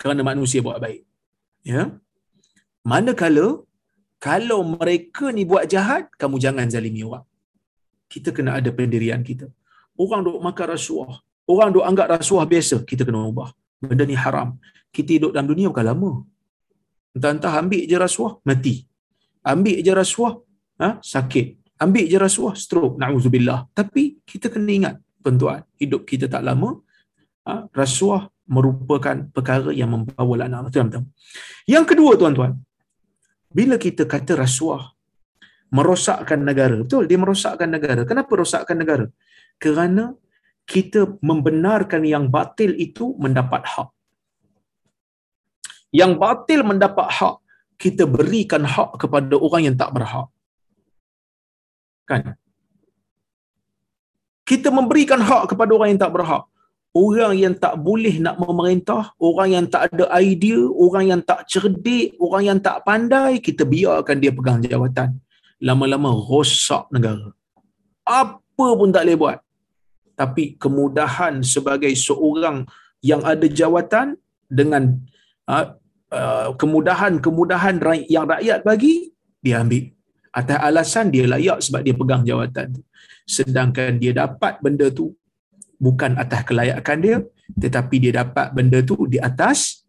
Kerana 0.00 0.26
manusia 0.26 0.58
buat 0.66 0.78
baik 0.84 1.00
ya. 1.72 1.82
Manakala 2.92 3.46
kalau 4.26 4.60
mereka 4.74 5.30
ni 5.36 5.42
buat 5.50 5.70
jahat 5.70 6.10
kamu 6.18 6.42
jangan 6.44 6.66
zalimi 6.74 7.02
orang. 7.06 7.26
Kita 8.12 8.34
kena 8.36 8.58
ada 8.58 8.70
pendirian 8.74 9.22
kita. 9.22 9.46
Orang 10.02 10.26
duk 10.26 10.42
makan 10.42 10.66
rasuah 10.74 11.22
orang 11.52 11.70
duk 11.74 11.86
anggap 11.90 12.06
rasuah 12.18 12.44
biasa 12.52 12.76
kita 12.90 13.06
kena 13.06 13.22
ubah. 13.30 13.50
Benda 13.78 14.02
ni 14.02 14.18
haram. 14.18 14.58
Kita 14.94 15.10
hidup 15.14 15.30
dalam 15.34 15.46
dunia 15.52 15.70
bukan 15.70 15.86
lama. 15.90 16.12
Entah-entah 17.14 17.54
ambil 17.62 17.82
je 17.90 17.96
rasuah 18.06 18.32
mati 18.50 18.76
ambil 19.46 19.78
je 19.82 19.92
rasuah. 19.92 20.34
Ha? 20.82 20.98
sakit. 20.98 21.78
Ambil 21.78 22.06
je 22.10 22.18
rasuah 22.18 22.54
stroke. 22.58 22.98
Na'udzubillah. 22.98 23.70
Tapi 23.74 24.22
kita 24.26 24.50
kena 24.50 24.70
ingat 24.70 24.94
tuan-tuan 25.22 25.62
hidup 25.78 26.02
kita 26.02 26.26
tak 26.26 26.42
lama 26.42 26.82
ha? 27.46 27.66
rasuah 27.70 28.26
merupakan 28.50 29.30
perkara 29.30 29.70
yang 29.70 29.94
membawa 29.94 30.46
laknat. 30.46 30.70
Tuan-tuan? 30.74 31.06
Yang 31.66 31.84
kedua 31.94 32.18
tuan-tuan 32.18 32.58
bila 33.52 33.76
kita 33.76 34.08
kata 34.08 34.34
rasuah 34.34 34.90
merosakkan 35.72 36.40
negara. 36.44 36.76
Betul? 36.80 37.08
Dia 37.08 37.18
merosakkan 37.20 37.68
negara. 37.68 38.04
Kenapa 38.04 38.32
rosakkan 38.36 38.76
negara? 38.76 39.08
Kerana 39.56 40.12
kita 40.68 41.18
membenarkan 41.20 42.04
yang 42.04 42.28
batil 42.28 42.76
itu 42.76 43.16
mendapat 43.16 43.64
hak. 43.64 43.88
Yang 45.92 46.12
batil 46.16 46.60
mendapat 46.64 47.08
hak 47.08 47.41
kita 47.82 48.04
berikan 48.14 48.62
hak 48.74 48.90
kepada 49.02 49.34
orang 49.46 49.62
yang 49.68 49.76
tak 49.82 49.90
berhak 49.96 50.28
kan 52.10 52.22
kita 54.50 54.68
memberikan 54.78 55.20
hak 55.28 55.42
kepada 55.50 55.70
orang 55.76 55.88
yang 55.94 56.02
tak 56.04 56.12
berhak 56.16 56.42
orang 56.92 57.34
yang 57.40 57.54
tak 57.56 57.74
boleh 57.80 58.20
nak 58.20 58.36
memerintah, 58.36 59.16
orang 59.16 59.48
yang 59.56 59.66
tak 59.68 59.88
ada 59.92 60.12
idea, 60.20 60.60
orang 60.68 61.04
yang 61.08 61.20
tak 61.24 61.48
cerdik, 61.48 62.16
orang 62.20 62.42
yang 62.52 62.58
tak 62.60 62.84
pandai, 62.84 63.40
kita 63.40 63.64
biarkan 63.64 64.20
dia 64.20 64.32
pegang 64.32 64.60
jawatan. 64.60 65.16
Lama-lama 65.62 66.12
rosak 66.12 66.92
negara. 66.92 67.32
Apa 68.04 68.66
pun 68.76 68.92
tak 68.92 69.08
boleh 69.08 69.18
buat. 69.18 69.38
Tapi 70.12 70.60
kemudahan 70.60 71.40
sebagai 71.40 71.90
seorang 71.96 72.68
yang 73.00 73.24
ada 73.24 73.48
jawatan 73.48 74.20
dengan 74.52 75.00
uh, 75.48 75.72
uh, 76.12 76.52
kemudahan-kemudahan 76.60 77.80
yang 78.06 78.28
rakyat 78.28 78.60
bagi, 78.62 79.10
dia 79.40 79.64
ambil. 79.64 79.88
Atas 80.32 80.58
alasan 80.64 81.12
dia 81.12 81.24
layak 81.28 81.60
sebab 81.60 81.80
dia 81.84 81.92
pegang 81.96 82.22
jawatan 82.24 82.76
tu. 82.76 82.82
Sedangkan 83.28 84.00
dia 84.00 84.16
dapat 84.16 84.60
benda 84.64 84.88
tu 84.88 85.12
bukan 85.82 86.14
atas 86.14 86.46
kelayakan 86.46 86.98
dia 87.02 87.16
tetapi 87.58 87.98
dia 87.98 88.12
dapat 88.22 88.54
benda 88.54 88.78
tu 88.86 89.10
di 89.10 89.18
atas 89.18 89.82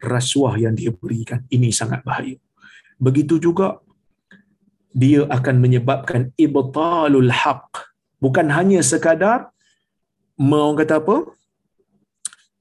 rasuah 0.00 0.56
yang 0.56 0.72
dia 0.72 0.88
berikan 0.88 1.44
ini 1.52 1.68
sangat 1.68 2.00
bahaya 2.00 2.40
begitu 2.96 3.36
juga 3.36 3.76
dia 4.96 5.28
akan 5.28 5.56
menyebabkan 5.60 6.32
ibtalul 6.40 7.28
haq 7.28 7.92
bukan 8.24 8.48
hanya 8.56 8.80
sekadar 8.80 9.52
mau 10.40 10.72
kata 10.72 10.96
apa 11.04 11.16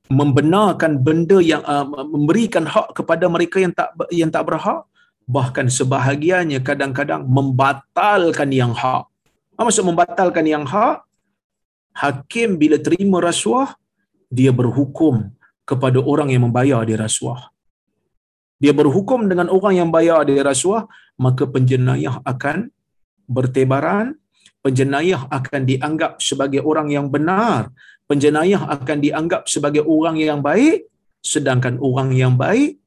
membenarkan 0.08 1.04
benda 1.04 1.38
yang 1.44 1.64
uh, 1.68 1.84
memberikan 1.86 2.64
hak 2.64 2.96
kepada 2.96 3.28
mereka 3.28 3.60
yang 3.60 3.74
tak 3.76 3.92
yang 4.12 4.32
tak 4.32 4.44
berhak 4.48 4.88
bahkan 5.28 5.68
sebahagiannya 5.68 6.64
kadang-kadang 6.64 7.28
membatalkan 7.28 8.50
yang 8.52 8.72
hak. 8.72 9.04
Maksud 9.60 9.84
membatalkan 9.84 10.48
yang 10.48 10.64
hak? 10.64 11.04
Hakim 11.92 12.56
bila 12.62 12.80
terima 12.80 13.20
rasuah 13.20 13.76
dia 14.32 14.56
berhukum 14.56 15.34
kepada 15.68 16.00
orang 16.00 16.32
yang 16.32 16.48
membayar 16.48 16.88
dia 16.88 16.96
rasuah. 16.96 17.52
Dia 18.58 18.74
berhukum 18.74 19.28
dengan 19.30 19.52
orang 19.54 19.74
yang 19.78 19.90
bayar 19.94 20.24
dia 20.26 20.42
rasuah 20.42 20.88
maka 21.20 21.44
penjenayah 21.46 22.24
akan 22.24 22.72
bertebaran 23.28 24.16
penjenayah 24.66 25.30
akan 25.30 25.62
dianggap 25.64 26.20
sebagai 26.20 26.62
orang 26.64 26.92
yang 26.92 27.08
benar 27.08 27.70
penjenayah 28.08 28.64
akan 28.76 28.98
dianggap 29.04 29.46
sebagai 29.52 29.84
orang 29.84 30.16
yang 30.20 30.40
baik 30.40 30.88
sedangkan 31.22 31.78
orang 31.84 32.16
yang 32.16 32.34
baik 32.40 32.80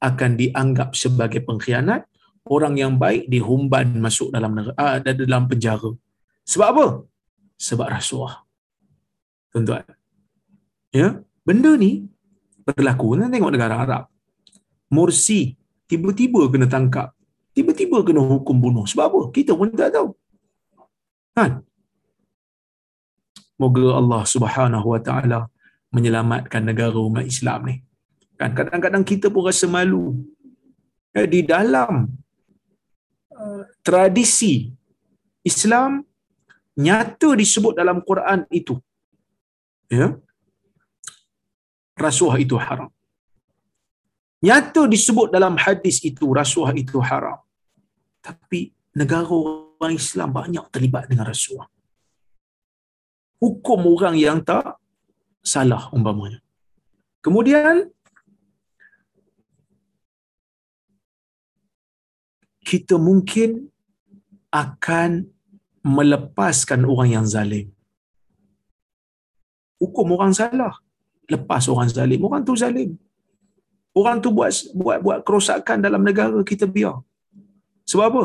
akan 0.00 0.36
dianggap 0.36 0.92
sebagai 0.92 1.40
pengkhianat 1.42 2.04
orang 2.46 2.76
yang 2.76 2.92
baik 3.00 3.26
dihumban 3.26 3.96
masuk 3.96 4.28
dalam 4.30 4.52
uh, 4.60 4.96
dalam 5.02 5.48
penjara 5.48 5.90
sebab 6.44 6.68
apa 6.72 6.86
sebab 7.56 7.88
rasuah 7.88 8.46
tuan-tuan. 9.56 9.88
Ya, 10.92 11.24
benda 11.48 11.72
ni 11.80 12.04
berlaku. 12.68 13.16
Nanti 13.16 13.40
tengok 13.40 13.52
negara 13.56 13.80
Arab. 13.80 14.04
Morsi 14.92 15.56
tiba-tiba 15.88 16.44
kena 16.52 16.68
tangkap. 16.68 17.16
Tiba-tiba 17.56 18.04
kena 18.04 18.20
hukum 18.20 18.60
bunuh. 18.60 18.84
Sebab 18.84 19.04
apa? 19.08 19.20
Kita 19.32 19.56
pun 19.56 19.72
tak 19.72 19.96
tahu. 19.96 20.12
Kan? 21.32 21.64
Moga 23.56 23.96
Allah 24.00 24.22
Subhanahu 24.28 24.86
Wa 24.92 25.00
Taala 25.00 25.38
menyelamatkan 25.88 26.60
negara 26.60 26.98
umat 27.00 27.24
Islam 27.24 27.60
ni. 27.68 27.76
Kan 28.36 28.52
kadang-kadang 28.52 29.00
kita 29.00 29.32
pun 29.32 29.48
rasa 29.48 29.64
malu. 29.64 30.12
Ya, 31.16 31.24
di 31.24 31.40
dalam 31.40 32.12
uh, 33.32 33.62
tradisi 33.80 34.76
Islam 35.40 36.04
nyata 36.76 37.32
disebut 37.32 37.72
dalam 37.80 38.04
Quran 38.04 38.44
itu. 38.52 38.76
Ya? 39.88 40.20
Rasuah 41.96 42.36
itu 42.44 42.60
haram. 42.60 42.92
Nyata 44.44 44.84
disebut 44.84 45.32
dalam 45.32 45.56
hadis 45.56 45.96
itu 46.04 46.28
rasuah 46.28 46.76
itu 46.76 47.00
haram. 47.00 47.40
Tapi 48.20 48.76
negara 48.92 49.32
orang 49.80 49.96
Islam 49.96 50.28
banyak 50.28 50.64
terlibat 50.68 51.08
dengan 51.08 51.32
rasuah 51.32 51.64
hukum 53.42 53.80
orang 53.94 54.16
yang 54.16 54.38
tak 54.40 54.80
salah 55.44 55.88
umpamanya. 55.96 56.40
Kemudian 57.20 57.90
kita 62.66 62.98
mungkin 62.98 63.70
akan 64.50 65.30
melepaskan 65.86 66.82
orang 66.82 67.08
yang 67.14 67.26
zalim. 67.34 67.70
Hukum 69.78 70.16
orang 70.16 70.32
salah. 70.34 70.74
Lepas 71.30 71.70
orang 71.70 71.90
zalim. 71.92 72.20
Orang 72.26 72.42
tu 72.42 72.56
zalim. 72.58 72.96
Orang 73.96 74.18
tu 74.24 74.28
buat 74.34 74.52
buat 74.74 74.98
buat 75.04 75.18
kerosakan 75.26 75.78
dalam 75.86 76.02
negara 76.02 76.38
kita 76.50 76.66
biar. 76.66 76.96
Sebab 77.86 78.06
apa? 78.10 78.24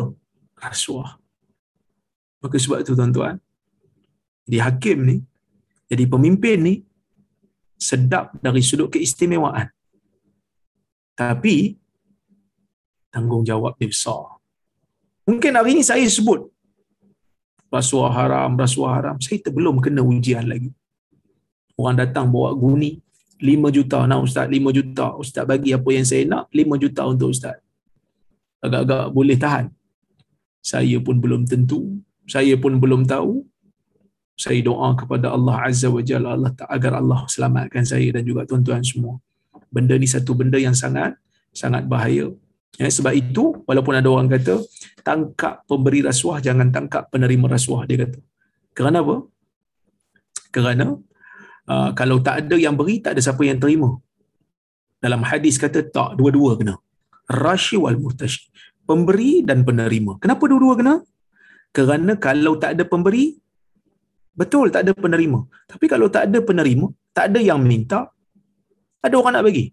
Rasuah. 0.58 1.22
Maka 2.42 2.58
sebab 2.58 2.82
itu 2.82 2.98
tuan-tuan 2.98 3.38
jadi 4.52 4.68
hakim 4.68 4.98
ni 5.08 5.18
jadi 5.88 6.04
pemimpin 6.12 6.58
ni 6.60 6.76
sedap 7.80 8.36
dari 8.44 8.60
sudut 8.60 8.92
keistimewaan. 8.92 9.72
Tapi 11.16 11.80
tanggungjawab 13.16 13.80
dia 13.80 13.88
besar. 13.88 14.36
Mungkin 15.24 15.56
hari 15.56 15.80
ini 15.80 15.84
saya 15.88 16.04
sebut 16.04 16.52
rasuah 17.72 18.12
haram 18.12 18.60
rasuah 18.60 18.92
haram 19.00 19.16
saya 19.24 19.40
belum 19.48 19.80
kena 19.80 20.04
ujian 20.04 20.44
lagi. 20.52 20.76
Orang 21.80 21.96
datang 22.04 22.28
bawa 22.28 22.52
guni 22.52 23.00
5 23.40 23.72
juta 23.76 24.04
nak 24.04 24.28
ustaz 24.28 24.52
5 24.52 24.76
juta. 24.78 25.08
Ustaz 25.16 25.48
bagi 25.48 25.72
apa 25.72 25.90
yang 25.96 26.06
saya 26.12 26.28
nak 26.28 26.44
5 26.52 26.84
juta 26.84 27.08
untuk 27.08 27.32
ustaz. 27.32 27.56
Agak-agak 28.60 29.16
boleh 29.16 29.38
tahan. 29.40 29.66
Saya 30.62 31.00
pun 31.00 31.24
belum 31.24 31.48
tentu 31.48 32.04
saya 32.30 32.54
pun 32.64 32.78
belum 32.78 33.04
tahu 33.10 33.44
saya 34.36 34.60
doa 34.66 34.96
kepada 34.98 35.30
Allah 35.36 35.56
Azza 35.70 35.88
wa 35.92 36.02
Jalla 36.02 36.34
Allah 36.36 36.52
agar 36.70 36.98
Allah 37.02 37.26
selamatkan 37.30 37.84
saya 37.86 38.10
dan 38.16 38.24
juga 38.26 38.48
tuan-tuan 38.50 38.82
semua. 38.82 39.22
Benda 39.72 39.96
ni 39.96 40.08
satu 40.10 40.36
benda 40.36 40.58
yang 40.58 40.76
sangat 40.76 41.16
sangat 41.54 41.86
bahaya. 41.86 42.32
Ya, 42.80 42.88
sebab 42.88 43.14
itu 43.14 43.62
walaupun 43.68 43.94
ada 44.00 44.08
orang 44.08 44.32
kata 44.32 44.64
tangkap 45.04 45.68
pemberi 45.68 46.00
rasuah 46.02 46.40
jangan 46.40 46.72
tangkap 46.72 47.12
penerima 47.12 47.46
rasuah 47.52 47.84
dia 47.86 48.08
kata. 48.08 48.20
Kerana 48.72 49.04
apa? 49.04 49.16
Kerana 50.52 50.86
uh, 51.68 51.90
kalau 51.94 52.18
tak 52.24 52.48
ada 52.48 52.56
yang 52.56 52.76
beri 52.80 53.04
tak 53.04 53.20
ada 53.20 53.22
siapa 53.22 53.44
yang 53.44 53.60
terima. 53.60 54.00
Dalam 55.04 55.22
hadis 55.26 55.60
kata 55.60 55.86
tak 55.92 56.16
dua-dua 56.20 56.58
kena. 56.60 56.76
Rashi 57.28 57.78
wal 57.78 58.00
murtashi. 58.00 58.48
Pemberi 58.88 59.46
dan 59.46 59.64
penerima. 59.68 60.18
Kenapa 60.24 60.44
dua-dua 60.50 60.74
kena? 60.80 60.96
Kerana 61.72 62.20
kalau 62.20 62.60
tak 62.60 62.76
ada 62.76 62.84
pemberi 62.84 63.40
betul 64.36 64.72
tak 64.74 64.88
ada 64.88 64.92
penerima. 64.96 65.40
Tapi 65.68 65.86
kalau 65.92 66.08
tak 66.08 66.30
ada 66.30 66.40
penerima 66.40 66.88
tak 67.12 67.32
ada 67.32 67.40
yang 67.44 67.60
minta 67.62 68.08
ada 69.02 69.16
orang 69.18 69.34
nak 69.40 69.46
bagi. 69.48 69.72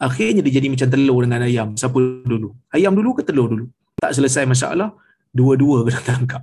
Akhirnya 0.00 0.40
dia 0.40 0.52
jadi 0.58 0.68
macam 0.72 0.88
telur 0.88 1.20
dengan 1.24 1.44
ayam. 1.44 1.68
Siapa 1.76 1.98
dulu? 2.24 2.56
Ayam 2.72 2.96
dulu 2.96 3.20
ke 3.20 3.22
telur 3.22 3.52
dulu? 3.52 3.66
Tak 4.00 4.16
selesai 4.16 4.48
masalah 4.48 4.96
dua-dua 5.30 5.82
kena 5.86 6.00
tangkap. 6.00 6.42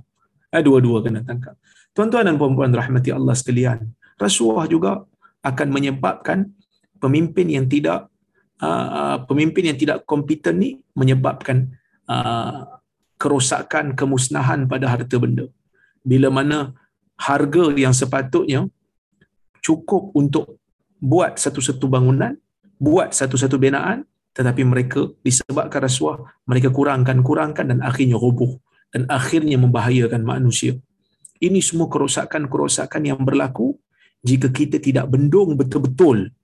Eh, 0.54 0.62
dua-dua 0.62 1.02
kena 1.04 1.20
tangkap. 1.26 1.58
Tuan-tuan 1.92 2.24
dan 2.24 2.38
puan-puan 2.38 2.70
rahmati 2.70 3.10
Allah 3.10 3.34
sekalian 3.34 3.82
rasuah 4.18 4.66
juga 4.66 5.02
akan 5.42 5.68
menyebabkan 5.70 6.50
pemimpin 6.98 7.46
yang 7.46 7.66
tidak 7.70 8.10
uh, 8.58 9.22
pemimpin 9.24 9.70
yang 9.70 9.78
tidak 9.78 10.02
kompeten 10.02 10.58
ni 10.58 10.70
menyebabkan 10.98 11.70
uh, 12.10 12.78
kerosakan 13.18 13.94
kemusnahan 13.98 14.66
pada 14.66 14.90
harta 14.90 15.16
benda. 15.18 15.46
Bila 16.02 16.30
mana 16.30 16.74
harga 17.18 17.74
yang 17.74 17.92
sepatutnya 17.92 18.70
cukup 19.60 20.14
untuk 20.14 20.62
buat 21.02 21.38
satu-satu 21.38 21.86
bangunan 21.90 22.38
buat 22.78 23.10
satu-satu 23.10 23.58
binaan 23.58 24.06
tetapi 24.32 24.62
mereka 24.62 25.10
disebabkan 25.26 25.82
rasuah 25.82 26.22
mereka 26.46 26.70
kurangkan 26.70 27.20
kurangkan 27.26 27.74
dan 27.74 27.78
akhirnya 27.82 28.14
roboh 28.14 28.62
dan 28.92 29.04
akhirnya 29.10 29.60
membahayakan 29.60 30.24
manusia. 30.24 30.78
Ini 31.38 31.60
semua 31.62 31.86
kerosakan-kerosakan 31.86 33.02
yang 33.04 33.20
berlaku 33.22 33.76
jika 34.26 34.50
kita 34.50 34.82
tidak 34.82 35.06
bendung 35.06 35.54
betul-betul 35.54 36.34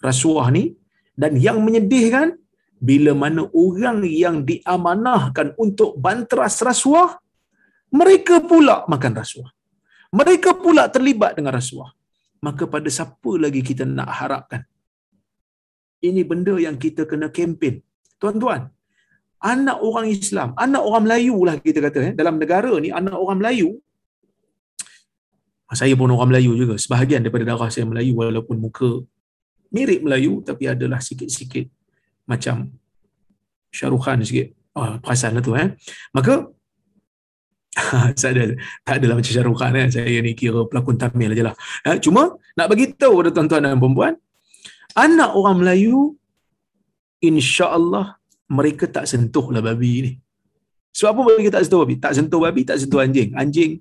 rasuah 0.00 0.48
ni 0.48 0.72
dan 1.12 1.36
yang 1.36 1.60
menyedihkan 1.60 2.38
bila 2.78 3.12
mana 3.12 3.44
orang 3.52 4.06
yang 4.06 4.46
diamanahkan 4.46 5.52
untuk 5.60 5.98
banteras 6.00 6.62
rasuah 6.64 7.18
mereka 7.92 8.40
pula 8.40 8.86
makan 8.88 9.12
rasuah 9.18 9.50
mereka 10.14 10.56
pula 10.56 10.88
terlibat 10.88 11.36
dengan 11.36 11.52
rasuah. 11.58 11.90
Maka 12.38 12.70
pada 12.70 12.86
siapa 12.86 13.32
lagi 13.34 13.60
kita 13.66 13.82
nak 13.82 14.10
harapkan? 14.18 14.62
Ini 15.98 16.22
benda 16.22 16.54
yang 16.54 16.78
kita 16.78 17.02
kena 17.10 17.28
kempen. 17.34 17.82
Tuan-tuan 18.22 18.70
anak 19.38 19.78
orang 19.78 20.06
Islam 20.10 20.50
anak 20.58 20.82
orang 20.82 21.02
Melayu 21.06 21.38
lah 21.46 21.54
kita 21.62 21.78
kata 21.78 22.10
eh. 22.10 22.12
dalam 22.20 22.42
negara 22.42 22.74
ni 22.82 22.90
anak 22.90 23.14
orang 23.14 23.38
Melayu 23.38 23.78
saya 25.70 25.94
pun 25.94 26.10
orang 26.10 26.34
Melayu 26.34 26.58
juga 26.58 26.74
sebahagian 26.74 27.22
daripada 27.22 27.46
darah 27.46 27.70
saya 27.70 27.86
Melayu 27.86 28.18
walaupun 28.18 28.58
muka 28.58 29.06
mirip 29.70 30.02
Melayu 30.02 30.42
tapi 30.42 30.66
adalah 30.66 30.98
sikit-sikit 30.98 31.70
macam 32.26 32.72
Syarukhan 33.68 34.24
sikit. 34.24 34.56
Oh, 34.72 34.96
perasan 35.02 35.36
lah 35.36 35.42
tu 35.44 35.52
eh. 35.52 35.76
Maka 36.16 36.48
saya 38.18 38.30
ada, 38.34 38.44
tak 38.82 38.94
adalah 39.02 39.14
macam 39.18 39.32
Syarukhan 39.32 39.72
eh. 39.78 39.86
saya 39.88 40.18
ni 40.20 40.32
kira 40.34 40.66
pelakon 40.70 40.96
Tamil 40.98 41.32
aja 41.34 41.52
lah 41.52 41.54
eh, 41.86 41.96
cuma 42.02 42.36
nak 42.58 42.66
bagi 42.66 42.92
tahu 42.94 43.22
kepada 43.22 43.30
tuan-tuan 43.34 43.62
dan 43.66 43.78
perempuan 43.78 44.14
anak 44.98 45.30
orang 45.34 45.56
Melayu 45.62 46.18
insya-Allah 47.22 48.18
mereka 48.50 48.90
tak 48.90 49.04
sentuh 49.06 49.52
lah 49.54 49.62
babi 49.62 49.92
ni 50.02 50.12
sebab 50.94 51.10
apa 51.14 51.20
mereka 51.26 51.48
tak 51.58 51.62
sentuh 51.66 51.80
babi 51.84 51.94
tak 52.00 52.12
sentuh 52.16 52.40
babi 52.42 52.60
tak 52.66 52.76
sentuh 52.80 53.00
anjing 53.02 53.30
anjing 53.38 53.72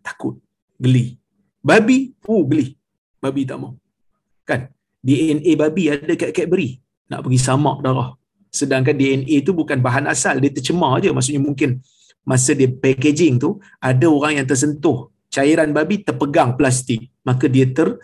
takut 0.00 0.40
geli 0.80 1.22
Babi, 1.62 2.10
oh 2.26 2.42
geli. 2.42 2.74
Babi 3.22 3.46
tak 3.46 3.62
mau. 3.62 3.78
Kan? 4.42 4.66
DNA 4.98 5.54
babi 5.54 5.94
ada 5.94 6.14
kat 6.18 6.34
Cadbury. 6.34 6.82
Nak 7.06 7.22
pergi 7.22 7.38
samak 7.38 7.78
darah. 7.86 8.18
Sedangkan 8.50 8.98
DNA 8.98 9.46
tu 9.46 9.54
bukan 9.54 9.78
bahan 9.78 10.10
asal. 10.10 10.42
Dia 10.42 10.50
tercemar 10.50 10.98
je. 10.98 11.14
Maksudnya 11.14 11.38
mungkin 11.38 11.78
masa 12.22 12.54
dia 12.54 12.70
packaging 12.70 13.42
tu, 13.42 13.58
ada 13.82 14.06
orang 14.06 14.42
yang 14.42 14.46
tersentuh. 14.46 15.10
Cairan 15.32 15.72
babi 15.72 16.04
terpegang 16.04 16.54
plastik. 16.60 17.08
Maka 17.24 17.48
dia 17.48 17.64
ter, 17.70 17.96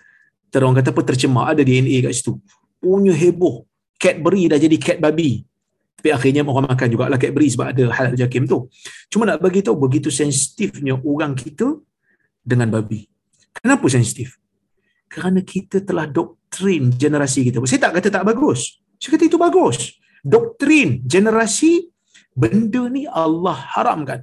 ter 0.48 0.62
kata 0.64 0.90
apa, 0.90 1.00
tercemar. 1.04 1.52
Ada 1.52 1.62
DNA 1.62 2.08
kat 2.08 2.12
situ. 2.16 2.40
Punya 2.80 3.12
heboh. 3.12 3.68
Cadbury 3.98 4.48
dah 4.48 4.56
jadi 4.56 4.76
cat 4.78 4.98
babi. 5.02 5.44
Tapi 5.98 6.14
akhirnya 6.14 6.46
orang 6.46 6.70
makan 6.70 6.88
juga 6.94 7.10
lah 7.10 7.18
Cadbury 7.18 7.50
sebab 7.50 7.74
ada 7.74 7.84
hal 7.90 8.14
jakim 8.14 8.46
tu. 8.46 8.70
Cuma 9.10 9.26
nak 9.26 9.42
bagi 9.42 9.66
tahu 9.66 9.74
begitu 9.74 10.14
sensitifnya 10.14 10.94
orang 10.94 11.34
kita 11.34 11.74
dengan 12.46 12.70
babi. 12.70 13.10
Kenapa 13.50 13.82
sensitif? 13.90 14.38
Kerana 15.10 15.42
kita 15.42 15.82
telah 15.82 16.06
doktrin 16.06 16.94
generasi 16.94 17.50
kita. 17.50 17.58
Saya 17.66 17.90
tak 17.90 17.98
kata 17.98 18.08
tak 18.14 18.24
bagus. 18.30 18.78
Saya 19.02 19.18
kata 19.18 19.24
itu 19.26 19.38
bagus. 19.42 19.98
Doktrin 20.22 21.02
generasi, 21.02 21.90
benda 22.42 22.82
ni 22.96 23.02
Allah 23.22 23.58
haramkan. 23.74 24.20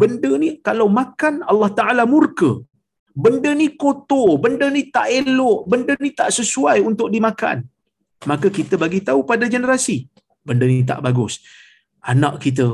Benda 0.00 0.30
ni 0.42 0.48
kalau 0.66 0.86
makan 1.00 1.34
Allah 1.50 1.70
Ta'ala 1.78 2.04
murka. 2.14 2.50
Benda 3.24 3.50
ni 3.60 3.66
kotor, 3.82 4.30
benda 4.44 4.66
ni 4.76 4.82
tak 4.94 5.08
elok, 5.18 5.58
benda 5.72 5.94
ni 6.04 6.10
tak 6.18 6.28
sesuai 6.38 6.78
untuk 6.88 7.08
dimakan. 7.14 7.64
Maka 8.30 8.48
kita 8.58 8.74
bagi 8.82 9.00
tahu 9.08 9.20
pada 9.30 9.48
generasi, 9.54 9.96
benda 10.44 10.68
ni 10.68 10.84
tak 10.90 11.00
bagus. 11.06 11.40
Anak 12.12 12.34
kita, 12.44 12.68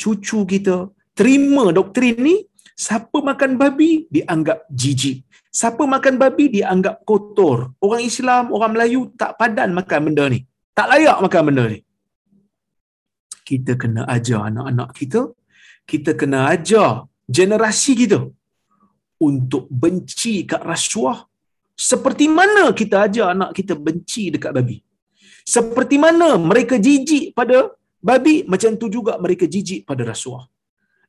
cucu 0.00 0.38
kita, 0.52 0.76
terima 1.18 1.64
doktrin 1.74 2.18
ni, 2.28 2.36
Siapa 2.74 3.22
makan 3.22 3.54
babi 3.54 4.10
dianggap 4.10 4.66
jijik. 4.66 5.22
Siapa 5.54 5.86
makan 5.86 6.18
babi 6.18 6.50
dianggap 6.58 7.06
kotor. 7.06 7.70
Orang 7.78 8.02
Islam, 8.02 8.50
orang 8.50 8.74
Melayu 8.74 9.14
tak 9.14 9.38
padan 9.38 9.70
makan 9.70 10.10
benda 10.10 10.26
ni. 10.26 10.42
Tak 10.74 10.90
layak 10.90 11.22
makan 11.22 11.42
benda 11.46 11.64
ni. 11.70 11.83
Kita 13.48 13.72
kena 13.82 14.02
ajar 14.14 14.40
anak-anak 14.50 14.90
kita. 14.98 15.22
Kita 15.90 16.10
kena 16.20 16.38
ajar 16.54 16.90
generasi 17.36 17.92
kita 18.00 18.20
untuk 19.28 19.64
benci 19.82 20.34
kat 20.50 20.62
rasuah 20.72 21.18
seperti 21.90 22.26
mana 22.38 22.64
kita 22.80 22.96
ajar 23.06 23.26
anak 23.34 23.50
kita 23.58 23.74
benci 23.86 24.22
dekat 24.34 24.52
babi. 24.56 24.78
Seperti 25.54 25.96
mana 26.04 26.28
mereka 26.50 26.74
jijik 26.86 27.36
pada 27.38 27.58
babi, 28.08 28.34
macam 28.52 28.72
tu 28.80 28.86
juga 28.96 29.12
mereka 29.24 29.44
jijik 29.54 29.80
pada 29.88 30.02
rasuah 30.12 30.44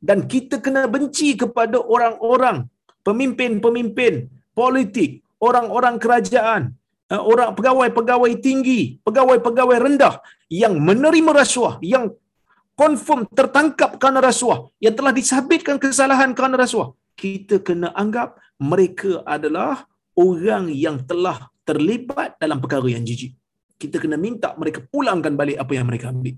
dan 0.08 0.20
kita 0.32 0.62
kena 0.66 0.84
benci 0.96 1.34
kepada 1.42 1.78
orang-orang 1.96 2.58
pemimpin-pemimpin 3.06 4.14
politik, 4.54 5.26
orang-orang 5.48 5.96
kerajaan, 6.04 6.62
eh, 7.12 7.22
orang 7.32 7.58
pegawai-pegawai 7.58 8.32
tinggi, 8.46 8.82
pegawai-pegawai 9.06 9.78
rendah 9.86 10.16
yang 10.62 10.78
menerima 10.88 11.32
rasuah, 11.42 11.76
yang 11.94 12.14
confirm 12.76 13.26
tertangkap 13.32 13.96
kerana 14.00 14.20
rasuah, 14.20 14.68
yang 14.84 14.94
telah 14.94 15.16
disabitkan 15.16 15.80
kesalahan 15.80 16.36
kerana 16.38 16.60
rasuah. 16.60 16.92
Kita 17.16 17.64
kena 17.64 17.96
anggap 17.96 18.36
mereka 18.60 19.24
adalah 19.24 19.88
orang 20.20 20.72
yang 20.72 21.00
telah 21.08 21.48
terlibat 21.64 22.36
dalam 22.40 22.60
perkara 22.60 22.88
yang 22.92 23.04
jijik. 23.08 23.36
Kita 23.76 24.00
kena 24.00 24.16
minta 24.16 24.56
mereka 24.60 24.84
pulangkan 24.84 25.34
balik 25.36 25.58
apa 25.60 25.72
yang 25.76 25.88
mereka 25.88 26.12
ambil. 26.12 26.36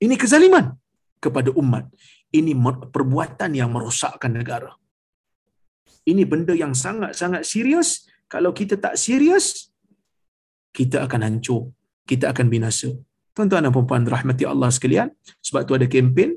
Ini 0.00 0.14
kezaliman 0.16 0.74
kepada 1.20 1.50
umat. 1.54 1.90
Ini 2.30 2.54
perbuatan 2.94 3.50
yang 3.58 3.70
merosakkan 3.74 4.32
negara. 4.32 4.72
Ini 6.06 6.24
benda 6.24 6.54
yang 6.54 6.72
sangat-sangat 6.72 7.42
serius. 7.44 8.08
Kalau 8.30 8.54
kita 8.54 8.78
tak 8.78 8.94
serius, 8.94 9.68
kita 10.70 11.04
akan 11.04 11.20
hancur. 11.26 11.74
Kita 12.06 12.30
akan 12.32 12.46
binasa. 12.46 12.90
Tuan-tuan 13.40 13.64
dan 13.64 13.72
puan 13.72 14.04
rahmati 14.04 14.44
Allah 14.44 14.68
sekalian. 14.68 15.08
Sebab 15.40 15.64
tu 15.64 15.72
ada 15.72 15.88
kempen. 15.88 16.36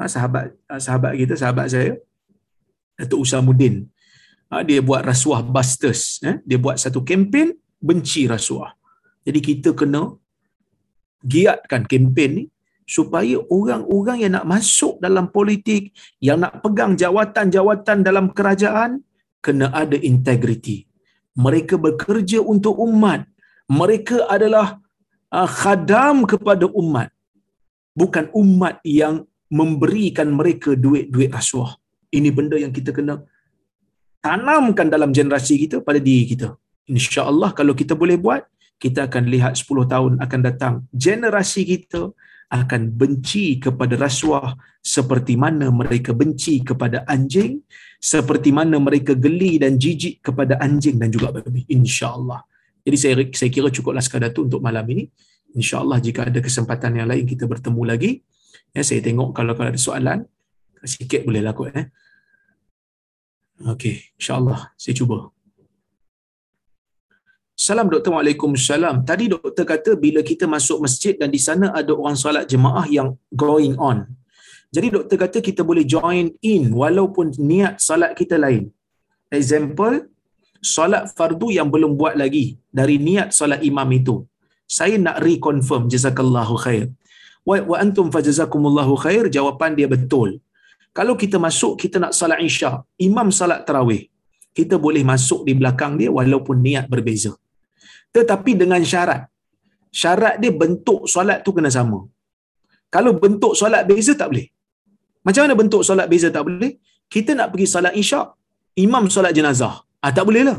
Ha, 0.00 0.08
sahabat 0.08 0.56
ha, 0.64 0.80
sahabat 0.80 1.12
kita, 1.20 1.36
sahabat 1.36 1.68
saya. 1.68 1.92
Datuk 2.96 3.20
Usamuddin. 3.28 3.84
Ha, 4.48 4.64
dia 4.64 4.80
buat 4.80 5.04
rasuah 5.04 5.44
busters. 5.44 6.24
Eh. 6.24 6.40
Dia 6.48 6.56
buat 6.56 6.80
satu 6.80 7.04
kempen 7.04 7.52
benci 7.76 8.24
rasuah. 8.24 8.72
Jadi 9.28 9.40
kita 9.44 9.76
kena 9.76 10.16
giatkan 11.20 11.84
kempen 11.84 12.32
ni 12.40 12.44
supaya 12.88 13.36
orang-orang 13.52 14.24
yang 14.24 14.32
nak 14.40 14.48
masuk 14.48 14.96
dalam 15.04 15.28
politik, 15.28 15.92
yang 16.24 16.40
nak 16.40 16.64
pegang 16.64 16.96
jawatan-jawatan 16.96 18.00
dalam 18.00 18.32
kerajaan, 18.32 19.04
kena 19.44 19.68
ada 19.68 20.00
integriti. 20.00 20.88
mereka 21.38 21.74
bekerja 21.78 22.42
untuk 22.42 22.74
umat 22.82 23.22
mereka 23.68 24.24
adalah 24.26 24.80
khadam 25.32 26.24
kepada 26.24 26.64
umat. 26.72 27.12
Bukan 27.92 28.30
umat 28.32 28.80
yang 28.86 29.26
memberikan 29.52 30.28
mereka 30.32 30.72
duit-duit 30.76 31.28
rasuah. 31.32 31.76
Ini 32.08 32.30
benda 32.32 32.56
yang 32.56 32.72
kita 32.72 32.94
kena 32.96 33.20
tanamkan 34.24 34.88
dalam 34.88 35.12
generasi 35.12 35.60
kita 35.60 35.84
pada 35.84 36.00
diri 36.00 36.24
kita. 36.34 36.56
insya-Allah 36.88 37.52
kalau 37.52 37.76
kita 37.76 37.92
boleh 37.92 38.16
buat 38.16 38.48
kita 38.80 39.12
akan 39.12 39.28
lihat 39.28 39.60
10 39.60 39.92
tahun 39.92 40.12
akan 40.24 40.40
datang. 40.40 40.74
Generasi 40.88 41.68
kita 41.68 42.16
akan 42.48 42.82
benci 42.96 43.60
kepada 43.60 43.92
rasuah 44.00 44.56
seperti 44.80 45.36
mana 45.36 45.68
mereka 45.68 46.16
benci 46.16 46.64
kepada 46.64 47.04
anjing 47.04 47.60
seperti 48.00 48.56
mana 48.56 48.80
mereka 48.80 49.12
geli 49.12 49.60
dan 49.60 49.76
jijik 49.76 50.24
kepada 50.24 50.56
anjing 50.64 50.96
dan 50.96 51.12
juga 51.12 51.28
babi. 51.28 51.68
Insyaallah 51.68 52.40
jadi 52.88 52.96
saya 52.96 53.14
saya 53.36 53.50
kira 53.52 53.68
cukuplah 53.68 54.00
sekadar 54.00 54.32
tu 54.32 54.48
untuk 54.48 54.64
malam 54.64 54.84
ini 54.88 55.04
insyaallah 55.52 56.00
jika 56.00 56.24
ada 56.28 56.40
kesempatan 56.40 56.96
yang 56.96 57.08
lain 57.12 57.24
kita 57.28 57.44
bertemu 57.44 57.82
lagi 57.84 58.10
ya 58.72 58.80
saya 58.88 59.04
tengok 59.04 59.36
kalau 59.36 59.52
kalau 59.52 59.68
ada 59.72 59.80
soalan 59.86 60.18
sikit 60.94 61.20
boleh 61.28 61.44
lah 61.44 61.52
kot 61.58 61.76
eh 61.76 61.86
okey 63.76 64.16
insyaallah 64.16 64.72
saya 64.80 64.96
cuba 65.00 65.18
Salam 67.58 67.90
doktor, 67.90 68.14
Waalaikumsalam. 68.14 69.02
Tadi 69.02 69.24
doktor 69.34 69.66
kata 69.66 69.98
bila 69.98 70.22
kita 70.22 70.46
masuk 70.46 70.78
masjid 70.86 71.18
dan 71.18 71.26
di 71.26 71.42
sana 71.42 71.74
ada 71.74 71.90
orang 71.90 72.14
solat 72.14 72.46
jemaah 72.46 72.86
yang 72.86 73.18
going 73.34 73.74
on. 73.82 74.06
Jadi 74.70 74.94
doktor 74.94 75.16
kata 75.18 75.38
kita 75.42 75.66
boleh 75.66 75.82
join 75.82 76.30
in 76.38 76.70
walaupun 76.70 77.34
niat 77.34 77.82
solat 77.82 78.14
kita 78.14 78.38
lain. 78.38 78.70
Example, 79.38 80.06
solat 80.74 81.04
fardu 81.16 81.48
yang 81.58 81.68
belum 81.74 81.92
buat 82.00 82.14
lagi 82.22 82.46
dari 82.78 82.96
niat 83.08 83.30
solat 83.38 83.60
imam 83.70 83.88
itu. 84.00 84.16
Saya 84.78 84.96
nak 85.06 85.18
reconfirm 85.24 85.88
jazakallahu 85.92 86.54
khair. 86.64 86.86
Wa, 87.48 87.56
wa 87.70 87.76
antum 87.84 88.12
fajazakumullahu 88.14 88.94
khair 89.04 89.24
jawapan 89.36 89.72
dia 89.78 89.88
betul. 89.88 90.30
Kalau 90.98 91.14
kita 91.22 91.36
masuk 91.46 91.72
kita 91.82 91.96
nak 92.02 92.12
solat 92.18 92.40
isyak, 92.48 92.84
imam 93.08 93.28
solat 93.40 93.62
tarawih. 93.66 94.02
Kita 94.58 94.74
boleh 94.86 95.02
masuk 95.12 95.46
di 95.48 95.52
belakang 95.58 95.92
dia 96.00 96.10
walaupun 96.18 96.58
niat 96.66 96.86
berbeza 96.92 97.32
tetapi 98.16 98.52
dengan 98.62 98.82
syarat. 98.90 99.22
Syarat 100.00 100.34
dia 100.42 100.52
bentuk 100.62 101.00
solat 101.14 101.38
tu 101.46 101.52
kena 101.56 101.70
sama. 101.78 102.00
Kalau 102.94 103.12
bentuk 103.24 103.52
solat 103.60 103.82
beza 103.90 104.12
tak 104.20 104.28
boleh. 104.32 104.48
Macam 105.26 105.42
mana 105.44 105.54
bentuk 105.60 105.82
solat 105.88 106.06
beza 106.12 106.28
tak 106.36 106.44
boleh? 106.48 106.72
Kita 107.14 107.32
nak 107.38 107.48
pergi 107.52 107.66
solat 107.74 107.94
isyak, 108.02 108.26
imam 108.84 109.04
solat 109.14 109.32
jenazah. 109.36 109.74
Ah 110.08 110.12
tak 110.16 110.24
boleh 110.28 110.42
lah. 110.48 110.58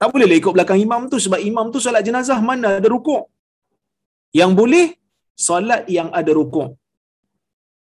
Tak 0.00 0.08
boleh 0.12 0.26
lah 0.30 0.36
ikut 0.40 0.52
belakang 0.56 0.80
imam 0.86 1.02
tu 1.12 1.18
sebab 1.24 1.40
imam 1.50 1.66
tu 1.74 1.80
solat 1.84 2.02
jenazah 2.08 2.38
mana 2.48 2.70
ada 2.80 2.88
rukuk. 2.94 3.22
Yang 4.40 4.52
boleh 4.60 4.86
solat 5.46 5.82
yang 5.96 6.08
ada 6.18 6.32
rukuk. 6.38 6.68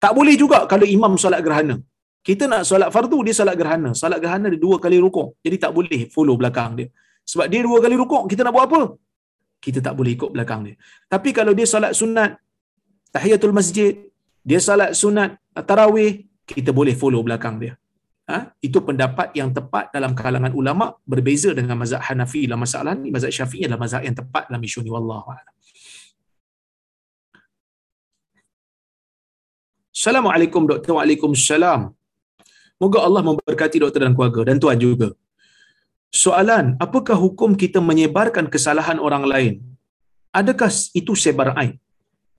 Tak 0.03 0.11
boleh 0.17 0.35
juga 0.41 0.59
kalau 0.71 0.87
imam 0.97 1.13
solat 1.23 1.41
gerhana. 1.45 1.75
Kita 2.27 2.43
nak 2.51 2.61
solat 2.69 2.89
fardu, 2.95 3.17
dia 3.25 3.33
solat 3.39 3.55
gerhana. 3.59 3.89
Solat 4.01 4.19
gerhana 4.23 4.45
ada 4.51 4.59
dua 4.65 4.75
kali 4.83 4.97
rukuk. 5.05 5.27
Jadi 5.45 5.57
tak 5.63 5.71
boleh 5.77 6.01
follow 6.15 6.35
belakang 6.41 6.71
dia. 6.79 6.87
Sebab 7.31 7.45
dia 7.51 7.61
dua 7.67 7.77
kali 7.83 7.95
rukuk, 8.01 8.23
kita 8.31 8.41
nak 8.45 8.53
buat 8.55 8.65
apa? 8.69 8.81
Kita 9.65 9.79
tak 9.85 9.93
boleh 9.97 10.11
ikut 10.17 10.31
belakang 10.35 10.61
dia. 10.67 10.75
Tapi 11.13 11.29
kalau 11.37 11.53
dia 11.57 11.67
salat 11.73 11.91
sunat, 11.99 12.31
tahiyatul 13.15 13.55
masjid, 13.59 13.91
dia 14.49 14.59
salat 14.67 14.91
sunat 15.01 15.29
tarawih, 15.69 16.11
kita 16.51 16.71
boleh 16.79 16.95
follow 17.01 17.21
belakang 17.27 17.55
dia. 17.63 17.73
Ha? 18.29 18.53
Itu 18.67 18.85
pendapat 18.87 19.33
yang 19.39 19.49
tepat 19.57 19.89
dalam 19.95 20.11
kalangan 20.13 20.53
ulama 20.59 20.85
berbeza 21.11 21.49
dengan 21.59 21.75
mazhab 21.81 22.01
Hanafi 22.07 22.45
dalam 22.45 22.61
masalah 22.61 22.93
ni. 22.93 23.09
Mazhab 23.15 23.33
Syafi'i 23.37 23.65
adalah 23.65 23.81
mazhab 23.83 24.05
yang 24.07 24.13
tepat 24.21 24.43
dalam 24.49 24.61
isu 24.69 24.85
ni. 24.85 24.91
Wallahu'alam. 24.93 25.55
Assalamualaikum 29.89 30.69
doktor. 30.69 30.93
Waalaikumsalam. 31.01 31.89
Moga 32.79 32.99
Allah 33.07 33.21
memberkati 33.25 33.81
doktor 33.83 34.05
dan 34.05 34.13
keluarga 34.13 34.41
dan 34.49 34.61
tuan 34.61 34.77
juga. 34.77 35.09
Soalan, 36.23 36.77
apakah 36.85 37.17
hukum 37.17 37.57
kita 37.63 37.81
menyebarkan 37.89 38.45
kesalahan 38.53 39.01
orang 39.07 39.25
lain? 39.31 39.53
Adakah 40.39 40.69
itu 40.99 41.13
sebar 41.17 41.49
aib? 41.61 41.81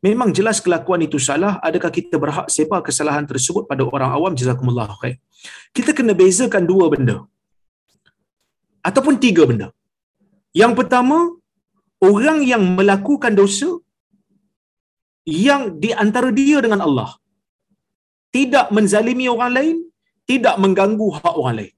Memang 0.07 0.28
jelas 0.36 0.59
kelakuan 0.64 1.05
itu 1.07 1.18
salah, 1.28 1.53
adakah 1.68 1.90
kita 1.98 2.16
berhak 2.22 2.46
sebar 2.55 2.80
kesalahan 2.86 3.26
tersebut 3.30 3.64
pada 3.70 3.82
orang 3.96 4.11
awam? 4.16 4.32
Jazakumullah 4.40 4.88
khair. 5.01 5.16
Kita 5.76 5.92
kena 5.98 6.12
bezakan 6.20 6.64
dua 6.72 6.86
benda. 6.92 7.16
Ataupun 8.88 9.20
tiga 9.24 9.44
benda. 9.51 9.68
Yang 10.61 10.72
pertama, 10.78 11.18
orang 12.11 12.38
yang 12.53 12.62
melakukan 12.78 13.36
dosa 13.40 13.70
yang 15.28 15.76
di 15.82 15.90
antara 16.05 16.32
dia 16.40 16.64
dengan 16.64 16.80
Allah. 16.86 17.11
Tidak 18.36 18.66
menzalimi 18.76 19.26
orang 19.34 19.53
lain, 19.59 19.76
tidak 20.30 20.57
mengganggu 20.62 21.09
hak 21.18 21.34
orang 21.40 21.57
lain 21.61 21.74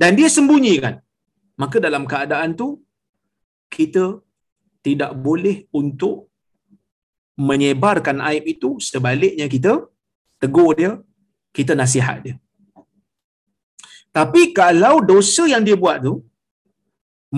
dan 0.00 0.12
dia 0.18 0.28
sembunyikan 0.36 0.94
maka 1.62 1.76
dalam 1.86 2.04
keadaan 2.12 2.52
tu 2.60 2.68
kita 3.76 4.20
tidak 4.86 5.12
boleh 5.26 5.56
untuk 5.80 6.25
menyebarkan 7.48 8.18
aib 8.28 8.44
itu 8.54 8.70
sebaliknya 8.88 9.46
kita 9.54 9.72
tegur 10.42 10.70
dia 10.80 10.92
kita 11.56 11.72
nasihat 11.82 12.18
dia. 12.24 12.36
Tapi 14.16 14.42
kalau 14.60 14.94
dosa 15.10 15.44
yang 15.52 15.64
dia 15.68 15.76
buat 15.82 15.96
tu 16.06 16.14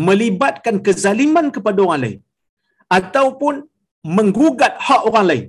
melibatkan 0.06 0.76
kezaliman 0.86 1.46
kepada 1.56 1.78
orang 1.86 2.00
lain 2.04 2.18
ataupun 2.98 3.54
menggugat 4.16 4.72
hak 4.86 5.02
orang 5.08 5.26
lain 5.30 5.46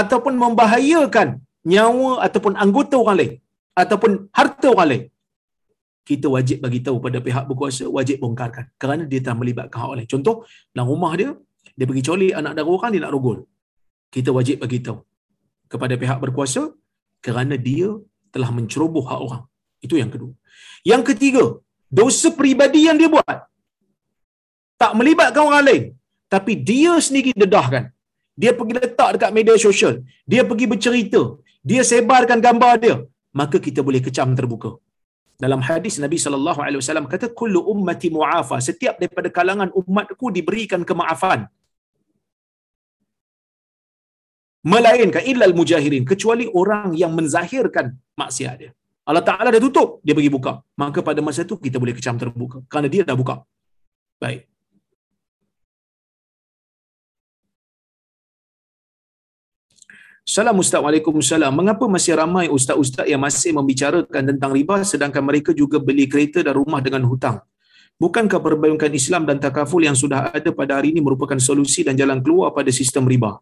ataupun 0.00 0.34
membahayakan 0.42 1.28
nyawa 1.72 2.12
ataupun 2.26 2.52
anggota 2.64 2.96
orang 3.02 3.16
lain 3.20 3.32
ataupun 3.82 4.12
harta 4.38 4.68
orang 4.74 4.88
lain 4.92 5.04
kita 6.08 6.26
wajib 6.34 6.58
bagi 6.64 6.80
tahu 6.86 6.96
pada 7.06 7.18
pihak 7.26 7.44
berkuasa 7.48 7.84
wajib 7.96 8.16
bongkarkan 8.24 8.66
kerana 8.82 9.02
dia 9.10 9.20
telah 9.24 9.36
melibatkan 9.40 9.78
hak 9.82 9.90
orang 9.92 10.10
contoh 10.14 10.36
dalam 10.74 10.88
rumah 10.92 11.12
dia 11.20 11.30
dia 11.78 11.86
pergi 11.88 12.02
colik 12.08 12.32
anak 12.40 12.52
dara 12.58 12.70
orang 12.76 12.90
dia 12.94 13.02
nak 13.04 13.12
rogol 13.16 13.38
kita 14.14 14.30
wajib 14.36 14.56
bagi 14.64 14.78
tahu 14.86 14.98
kepada 15.72 15.94
pihak 16.02 16.18
berkuasa 16.24 16.62
kerana 17.26 17.54
dia 17.68 17.88
telah 18.34 18.50
menceroboh 18.56 19.04
hak 19.10 19.20
orang. 19.26 19.42
Itu 19.86 19.94
yang 20.00 20.10
kedua. 20.14 20.32
Yang 20.90 21.02
ketiga 21.10 21.44
dosa 21.98 22.28
peribadi 22.38 22.80
yang 22.88 22.98
dia 23.00 23.10
buat. 23.14 23.38
Tak 24.82 24.92
melibatkan 24.98 25.42
orang 25.50 25.64
lain 25.68 25.84
tapi 26.34 26.52
dia 26.70 26.92
sendiri 27.06 27.32
dedahkan. 27.42 27.84
Dia 28.40 28.50
pergi 28.58 28.74
letak 28.78 29.08
dekat 29.14 29.30
media 29.38 29.54
sosial 29.66 29.94
dia 30.32 30.42
pergi 30.50 30.66
bercerita 30.72 31.22
dia 31.70 31.82
sebarkan 31.90 32.38
gambar 32.46 32.74
dia 32.84 32.96
maka 33.40 33.56
kita 33.66 33.80
boleh 33.88 34.00
kecam 34.06 34.30
terbuka. 34.38 34.70
Dalam 35.44 35.60
hadis 35.68 35.94
Nabi 36.04 36.18
sallallahu 36.24 36.60
alaihi 36.66 36.80
wasallam 36.82 37.06
kata 37.12 37.26
kullu 37.40 37.60
ummati 37.72 38.08
muafa. 38.16 38.56
Setiap 38.68 38.94
daripada 39.00 39.28
kalangan 39.38 39.70
umatku 39.80 40.26
diberikan 40.36 40.82
kemaafan 40.88 41.40
melainkan 44.64 45.22
illal 45.22 45.54
mujahirin 45.54 46.02
kecuali 46.02 46.50
orang 46.50 46.96
yang 46.98 47.14
menzahirkan 47.14 47.94
maksiat 48.18 48.54
dia 48.58 48.70
Allah 49.08 49.24
Taala 49.24 49.48
dah 49.54 49.62
tutup 49.62 50.02
dia 50.06 50.14
bagi 50.18 50.30
buka 50.36 50.58
maka 50.82 51.00
pada 51.08 51.20
masa 51.22 51.46
itu 51.46 51.56
kita 51.56 51.78
boleh 51.82 51.94
kecam 51.98 52.18
terbuka 52.18 52.58
kerana 52.70 52.90
dia 52.90 53.02
dah 53.06 53.16
buka 53.16 53.44
baik 54.18 54.48
Salam 60.28 60.60
Ustaz. 60.60 60.84
Mengapa 61.58 61.88
masih 61.88 62.12
ramai 62.20 62.52
ustaz-ustaz 62.52 63.08
yang 63.08 63.16
masih 63.16 63.56
membicarakan 63.56 64.22
tentang 64.28 64.52
riba 64.52 64.84
sedangkan 64.84 65.24
mereka 65.24 65.56
juga 65.56 65.80
beli 65.80 66.04
kereta 66.04 66.44
dan 66.44 66.52
rumah 66.52 66.84
dengan 66.84 67.00
hutang? 67.08 67.40
Bukankah 67.96 68.36
perbankan 68.36 68.92
Islam 68.92 69.24
dan 69.24 69.40
takaful 69.40 69.80
yang 69.80 69.96
sudah 69.96 70.28
ada 70.28 70.52
pada 70.52 70.76
hari 70.76 70.92
ini 70.92 71.00
merupakan 71.00 71.40
solusi 71.40 71.80
dan 71.80 71.96
jalan 71.96 72.20
keluar 72.20 72.52
pada 72.52 72.68
sistem 72.68 73.08
riba? 73.08 73.40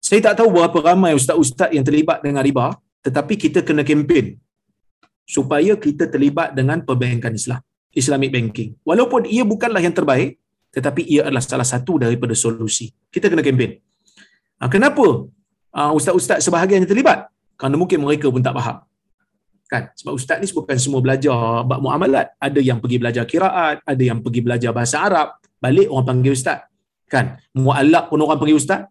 Saya 0.00 0.20
tak 0.26 0.40
tahu 0.40 0.48
berapa 0.56 0.78
ramai 0.80 1.12
ustaz-ustaz 1.12 1.70
yang 1.76 1.84
terlibat 1.84 2.24
dengan 2.24 2.40
riba, 2.40 2.72
tetapi 3.04 3.36
kita 3.36 3.60
kena 3.60 3.84
kempen 3.84 4.40
supaya 5.28 5.76
kita 5.76 6.08
terlibat 6.08 6.56
dengan 6.56 6.80
perbankan 6.82 7.36
Islam, 7.36 7.60
Islamic 7.92 8.30
banking. 8.32 8.70
Walaupun 8.82 9.28
ia 9.28 9.44
bukanlah 9.44 9.78
yang 9.84 9.92
terbaik, 9.92 10.40
tetapi 10.72 11.04
ia 11.04 11.28
adalah 11.28 11.44
salah 11.44 11.68
satu 11.68 12.00
daripada 12.00 12.32
solusi. 12.32 12.90
Kita 13.12 13.28
kena 13.28 13.44
kempen. 13.44 13.76
Kenapa? 14.72 15.28
Uh, 15.70 15.92
ustaz-ustaz 15.94 16.42
sebahagian 16.42 16.82
yang 16.82 16.90
terlibat? 16.90 17.30
Kerana 17.60 17.76
mungkin 17.76 18.00
mereka 18.00 18.26
pun 18.32 18.40
tak 18.40 18.56
faham. 18.56 18.82
Kan? 19.70 19.86
Sebab 19.94 20.12
ustaz 20.18 20.42
ni 20.42 20.50
bukan 20.50 20.76
semua 20.82 20.98
belajar 20.98 21.62
bab 21.62 21.78
muamalat. 21.78 22.34
Ada 22.42 22.58
yang 22.58 22.82
pergi 22.82 22.98
belajar 22.98 23.22
kiraat 23.22 23.78
ada 23.86 24.02
yang 24.02 24.18
pergi 24.18 24.40
belajar 24.42 24.74
bahasa 24.74 24.98
Arab. 24.98 25.38
Balik 25.62 25.86
orang 25.86 26.06
panggil 26.10 26.34
ustaz. 26.34 26.66
Kan? 27.06 27.38
Muallaq 27.54 28.10
pun 28.10 28.18
orang 28.18 28.40
panggil 28.40 28.58
ustaz 28.58 28.90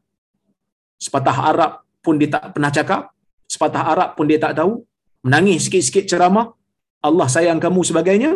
sepatah 0.99 1.37
Arab 1.51 1.71
pun 2.03 2.19
dia 2.19 2.29
tak 2.35 2.51
pernah 2.53 2.69
cakap 2.69 3.01
sepatah 3.49 3.83
Arab 3.91 4.09
pun 4.13 4.29
dia 4.29 4.37
tak 4.37 4.53
tahu 4.59 4.83
menangis 5.25 5.67
sikit-sikit 5.67 6.05
ceramah 6.05 6.53
Allah 7.01 7.27
sayang 7.31 7.57
kamu 7.57 7.81
sebagainya 7.87 8.31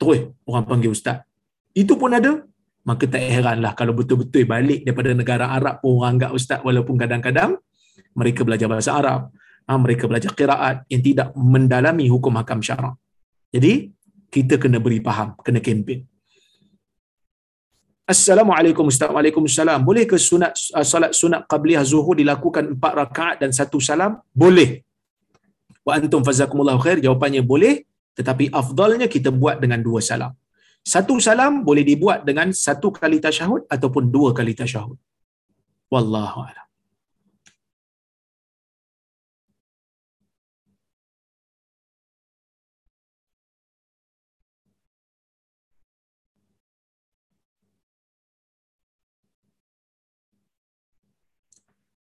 terus 0.00 0.32
orang 0.48 0.64
panggil 0.64 0.96
ustaz. 0.96 1.20
Itu 1.76 1.94
pun 2.00 2.16
ada, 2.16 2.40
maka 2.88 3.04
tak 3.04 3.20
heranlah 3.20 3.76
kalau 3.76 3.92
betul-betul 3.92 4.48
balik 4.48 4.82
daripada 4.82 5.10
negara 5.12 5.44
Arab 5.52 5.84
pun 5.84 6.00
orang 6.00 6.16
anggap 6.16 6.30
ustaz 6.32 6.58
walaupun 6.64 6.96
kadang-kadang 6.96 7.60
mereka 8.16 8.42
belajar 8.42 8.66
bahasa 8.66 8.96
Arab, 8.96 9.30
ha, 9.68 9.70
mereka 9.78 10.10
belajar 10.10 10.32
qiraat 10.34 10.88
yang 10.90 11.02
tidak 11.04 11.28
mendalami 11.36 12.10
hukum 12.10 12.34
hakam 12.40 12.58
syarak. 12.64 12.96
Jadi 13.54 13.92
kita 14.30 14.58
kena 14.62 14.82
beri 14.82 14.98
faham, 14.98 15.38
kena 15.46 15.62
kempen. 15.62 16.09
Assalamualaikum 18.12 18.84
Ustaz. 18.90 19.10
Waalaikumsalam. 19.16 19.80
Boleh 19.88 20.04
ke 20.10 20.16
sunat 20.28 20.52
uh, 20.78 20.86
salat 20.92 21.12
sunat 21.20 21.42
qabliyah 21.52 21.82
zuhur 21.90 22.14
dilakukan 22.20 22.64
empat 22.74 22.92
rakaat 23.00 23.36
dan 23.42 23.50
satu 23.58 23.78
salam? 23.88 24.12
Boleh. 24.42 24.70
Wa 25.86 25.92
antum 25.98 26.22
fazakumullahu 26.28 26.80
khair. 26.84 26.98
Jawapannya 27.06 27.42
boleh. 27.52 27.74
Tetapi 28.18 28.44
afdalnya 28.60 29.06
kita 29.14 29.30
buat 29.42 29.56
dengan 29.62 29.80
dua 29.88 30.00
salam. 30.10 30.32
Satu 30.92 31.14
salam 31.26 31.62
boleh 31.68 31.84
dibuat 31.90 32.26
dengan 32.28 32.50
satu 32.64 32.88
kali 33.00 33.18
tasyahud 33.26 33.62
ataupun 33.74 34.02
dua 34.16 34.30
kali 34.38 34.52
tasyahud. 34.62 34.98
Wallahu 35.94 36.38
a'lam. 36.48 36.66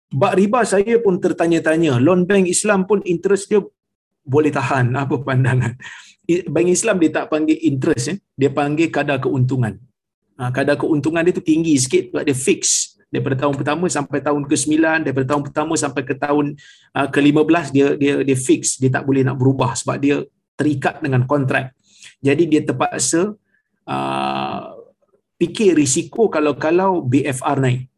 Bak 0.09 0.41
riba 0.41 0.65
saya 0.65 0.97
pun 1.05 1.21
tertanya-tanya. 1.21 2.01
Loan 2.01 2.25
bank 2.25 2.49
Islam 2.49 2.89
pun 2.89 3.05
interest 3.05 3.53
dia 3.53 3.61
boleh 4.25 4.49
tahan. 4.49 4.93
Apa 5.05 5.21
pandangan? 5.21 5.77
Bank 6.49 6.69
Islam 6.69 6.97
dia 7.01 7.11
tak 7.13 7.27
panggil 7.29 7.57
interest. 7.61 8.17
Eh? 8.17 8.19
Dia 8.37 8.49
panggil 8.49 8.89
kadar 8.89 9.21
keuntungan. 9.21 9.77
Ha, 10.39 10.55
kadar 10.55 10.79
keuntungan 10.81 11.21
dia 11.25 11.35
tu 11.35 11.45
tinggi 11.45 11.77
sikit 11.77 12.13
sebab 12.13 12.23
dia 12.25 12.37
fix. 12.37 12.95
Daripada 13.09 13.49
tahun 13.49 13.57
pertama 13.57 13.89
sampai 13.89 14.21
tahun 14.21 14.45
ke-9, 14.45 14.77
daripada 15.09 15.27
tahun 15.33 15.43
pertama 15.49 15.73
sampai 15.81 16.03
ke 16.05 16.13
tahun 16.13 16.61
uh, 16.93 17.09
ke-15 17.09 17.65
dia 17.73 17.87
dia 17.97 18.15
dia 18.21 18.37
fix. 18.37 18.77
Dia 18.77 18.93
tak 18.93 19.09
boleh 19.09 19.25
nak 19.25 19.41
berubah 19.41 19.73
sebab 19.73 19.97
dia 19.97 20.25
terikat 20.61 21.01
dengan 21.01 21.25
kontrak. 21.25 21.73
Jadi 22.21 22.45
dia 22.45 22.61
terpaksa 22.69 23.33
uh, 23.89 24.61
fikir 25.41 25.73
risiko 25.73 26.29
kalau-kalau 26.29 27.01
BFR 27.01 27.59
naik 27.65 27.89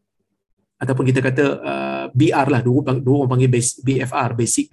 ataupun 0.81 1.05
kita 1.05 1.19
kata 1.21 1.45
uh, 1.61 2.00
BR 2.13 2.47
lah. 2.47 2.61
Dua, 2.61 2.79
dua 2.99 3.15
orang 3.23 3.37
panggil 3.37 3.49
BFR 3.81 4.29
basic 4.37 4.71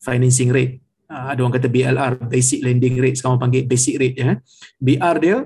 financing 0.00 0.50
rate. 0.50 0.80
Uh, 1.08 1.32
ada 1.32 1.40
orang 1.40 1.54
kata 1.56 1.68
BLR 1.72 2.12
basic 2.28 2.60
lending 2.60 3.00
rate. 3.00 3.16
Sekarang 3.16 3.40
panggil 3.40 3.64
basic 3.64 3.96
rate 3.96 4.16
ya. 4.16 4.36
BR 4.76 5.16
dia 5.20 5.36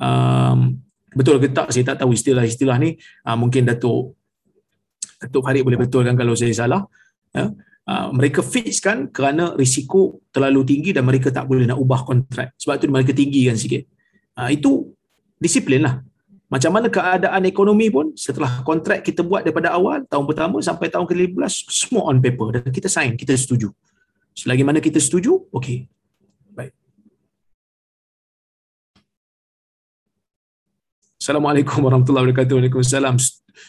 um, 0.00 0.78
betul 1.12 1.36
ke 1.42 1.52
tak? 1.52 1.70
Saya 1.70 1.94
tak 1.94 2.04
tahu 2.04 2.16
istilah-istilah 2.16 2.76
ni. 2.80 2.96
Uh, 3.26 3.36
mungkin 3.36 3.68
Datuk 3.68 4.16
Datuk 5.20 5.42
Farid 5.44 5.64
boleh 5.64 5.80
betulkan 5.80 6.16
kalau 6.16 6.32
saya 6.36 6.52
salah 6.52 6.84
ya. 7.32 7.52
Uh, 7.84 8.08
mereka 8.16 8.40
fixkan 8.40 9.12
kerana 9.12 9.52
risiko 9.52 10.24
terlalu 10.32 10.64
tinggi 10.64 10.96
dan 10.96 11.04
mereka 11.04 11.28
tak 11.28 11.44
boleh 11.44 11.68
nak 11.68 11.76
ubah 11.76 12.00
kontrak. 12.00 12.56
Sebab 12.56 12.80
tu 12.80 12.88
mereka 12.88 13.12
tinggikan 13.12 13.60
sikit. 13.60 13.84
Uh, 14.40 14.48
itu 14.48 14.88
disiplin 15.36 15.84
lah 15.84 16.00
macam 16.54 16.70
mana 16.70 16.86
keadaan 16.86 17.42
ekonomi 17.50 17.90
pun 17.90 18.14
setelah 18.14 18.62
kontrak 18.62 19.02
kita 19.02 19.26
buat 19.26 19.42
daripada 19.42 19.74
awal 19.74 20.06
tahun 20.06 20.24
pertama 20.30 20.62
sampai 20.62 20.86
tahun 20.86 21.02
ke-15 21.10 21.50
semua 21.66 22.06
on 22.06 22.22
paper. 22.22 22.48
Dan 22.54 22.70
kita 22.70 22.86
sign 22.86 23.18
kita 23.18 23.34
setuju. 23.34 23.74
Selagi 24.38 24.62
mana 24.62 24.78
kita 24.78 25.02
setuju 25.02 25.50
okey. 25.50 25.90
Baik. 26.54 26.70
Assalamualaikum 31.18 31.82
warahmatullahi 31.82 32.30
wabarakatuh. 32.30 32.54
Waalaikumsalam. 32.54 33.18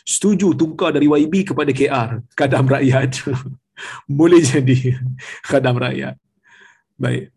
Setuju 0.05 0.53
tukar 0.53 0.93
dari 0.93 1.09
YB 1.09 1.41
kepada 1.41 1.73
KR 1.73 2.21
kadam 2.37 2.69
rakyat. 2.69 3.25
Boleh 4.21 4.45
jadi 4.45 4.93
kadam 5.49 5.81
rakyat. 5.81 6.21
Baik. 7.01 7.33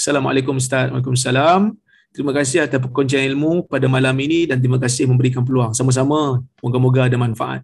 Assalamualaikum 0.00 0.56
Ustaz. 0.56 0.88
Waalaikumsalam 0.88 1.76
Terima 2.18 2.34
kasih 2.34 2.66
atas 2.66 2.82
perkongsian 2.82 3.30
ilmu 3.30 3.70
pada 3.70 3.86
malam 3.86 4.10
ini 4.18 4.42
dan 4.50 4.58
terima 4.58 4.74
kasih 4.74 5.06
memberikan 5.06 5.46
peluang. 5.46 5.70
Sama-sama. 5.70 6.42
Moga-moga 6.58 7.06
ada 7.06 7.14
manfaat. 7.14 7.62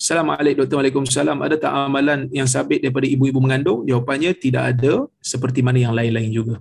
Assalamualaikum 0.00 0.64
Dr. 0.64 0.80
Waalaikumsalam. 0.80 1.36
Ada 1.44 1.60
tak 1.60 1.68
amalan 1.68 2.32
yang 2.32 2.48
sabit 2.48 2.80
daripada 2.80 3.04
ibu-ibu 3.04 3.44
mengandung? 3.44 3.84
Jawapannya 3.84 4.32
tidak 4.32 4.72
ada 4.72 5.04
seperti 5.20 5.60
mana 5.60 5.84
yang 5.84 5.92
lain-lain 5.92 6.32
juga. 6.32 6.56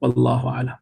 Wallahu 0.00 0.48
a'lam. 0.48 0.81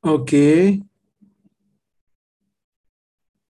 Okey. 0.05 0.85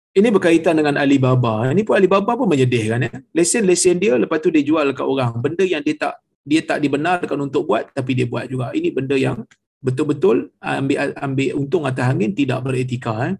Ini 0.10 0.34
berkaitan 0.34 0.74
dengan 0.82 0.98
Alibaba. 0.98 1.70
Ini 1.70 1.86
pun 1.86 1.94
Alibaba 1.94 2.34
pun 2.34 2.50
menyedihkan 2.50 3.06
ya. 3.06 3.14
Lesen-lesen 3.34 4.02
dia 4.02 4.18
lepas 4.18 4.42
tu 4.42 4.50
dia 4.50 4.66
jual 4.66 4.90
ke 4.98 5.04
orang. 5.06 5.38
Benda 5.38 5.62
yang 5.62 5.86
dia 5.86 5.94
tak 5.94 6.14
dia 6.42 6.62
tak 6.66 6.82
dibenarkan 6.82 7.38
untuk 7.38 7.70
buat 7.70 7.94
tapi 7.94 8.18
dia 8.18 8.26
buat 8.26 8.50
juga. 8.50 8.74
Ini 8.74 8.90
benda 8.90 9.14
yang 9.14 9.46
betul-betul 9.80 10.52
ambil 10.60 11.16
ambil 11.16 11.50
untung 11.56 11.84
atas 11.88 12.06
angin 12.12 12.36
tidak 12.36 12.60
beretika 12.64 13.32
eh. 13.32 13.36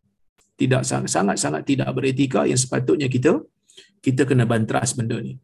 Tidak 0.60 0.84
sangat 0.84 1.40
sangat 1.40 1.64
tidak 1.64 1.88
beretika 1.96 2.44
yang 2.44 2.60
sepatutnya 2.60 3.08
kita 3.08 3.40
kita 4.04 4.28
kena 4.28 4.44
bantras 4.44 4.92
benda 4.92 5.20
ni. 5.20 5.40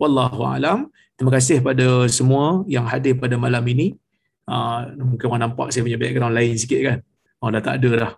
Wallahu 0.00 0.44
alam. 0.44 0.88
Terima 1.16 1.36
kasih 1.36 1.60
pada 1.60 2.08
semua 2.08 2.64
yang 2.64 2.88
hadir 2.88 3.16
pada 3.16 3.36
malam 3.36 3.60
ini. 3.68 3.96
Uh, 4.48 4.88
mungkin 4.96 5.26
orang 5.28 5.52
nampak 5.52 5.68
saya 5.70 5.84
punya 5.84 6.00
background 6.00 6.32
lain 6.32 6.56
sikit 6.56 6.80
kan. 6.80 6.98
Oh 7.40 7.48
dah 7.52 7.60
tak 7.60 7.80
ada 7.80 7.90
dah. 7.96 8.12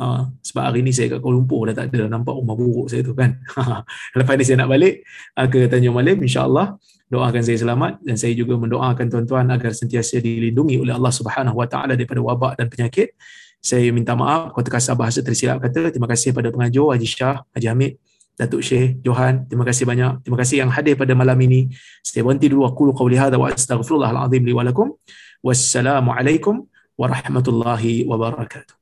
Uh, 0.00 0.22
sebab 0.40 0.72
hari 0.72 0.80
ni 0.80 0.92
saya 0.92 1.12
kat 1.12 1.20
Kuala 1.20 1.36
Lumpur 1.36 1.68
dah 1.68 1.76
tak 1.76 1.92
ada 1.92 2.08
nampak 2.08 2.32
rumah 2.32 2.56
buruk 2.56 2.88
saya 2.88 3.04
tu 3.04 3.12
kan. 3.12 3.36
Lepas 4.18 4.34
ni 4.36 4.44
saya 4.44 4.64
nak 4.64 4.70
balik 4.72 5.04
uh, 5.36 5.48
ke 5.48 5.68
Tanjung 5.68 5.96
Malim 5.96 6.20
insya-Allah 6.20 6.76
doakan 7.12 7.44
saya 7.44 7.60
selamat 7.60 8.00
dan 8.00 8.16
saya 8.16 8.32
juga 8.32 8.56
mendoakan 8.56 9.04
tuan-tuan 9.12 9.44
agar 9.52 9.76
sentiasa 9.76 10.16
dilindungi 10.16 10.80
oleh 10.80 10.96
Allah 10.96 11.12
Subhanahu 11.12 11.60
Wa 11.60 11.68
Taala 11.68 11.92
daripada 11.92 12.24
wabak 12.24 12.56
dan 12.56 12.72
penyakit. 12.72 13.12
Saya 13.60 13.92
minta 13.92 14.16
maaf 14.16 14.56
kalau 14.56 14.64
terkasar 14.64 14.96
bahasa 14.96 15.20
tersilap 15.20 15.60
kata. 15.60 15.92
Terima 15.92 16.08
kasih 16.08 16.32
pada 16.32 16.48
pengajar 16.48 16.96
Haji 16.96 17.04
Shah, 17.06 17.44
Haji 17.52 17.68
Hamid, 17.68 17.92
Datuk 18.34 18.64
Syekh 18.64 19.04
Johan. 19.04 19.44
Terima 19.44 19.68
kasih 19.68 19.84
banyak. 19.84 20.24
Terima 20.24 20.40
kasih 20.40 20.56
yang 20.64 20.70
hadir 20.72 20.96
pada 20.96 21.12
malam 21.12 21.36
ini. 21.44 21.68
Saya 22.00 22.24
berhenti 22.24 22.48
dulu 22.48 22.64
aku 22.64 22.96
qauli 22.96 23.20
hadza 23.20 23.36
wa 23.36 23.52
astaghfirullahal 23.52 24.24
azim 24.24 24.42
li 24.48 24.56
wa 24.56 24.64
lakum. 24.64 24.96
Wassalamualaikum 25.44 26.64
warahmatullahi 26.96 28.08
wabarakatuh. 28.08 28.72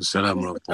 Assalamualaikum 0.00 0.72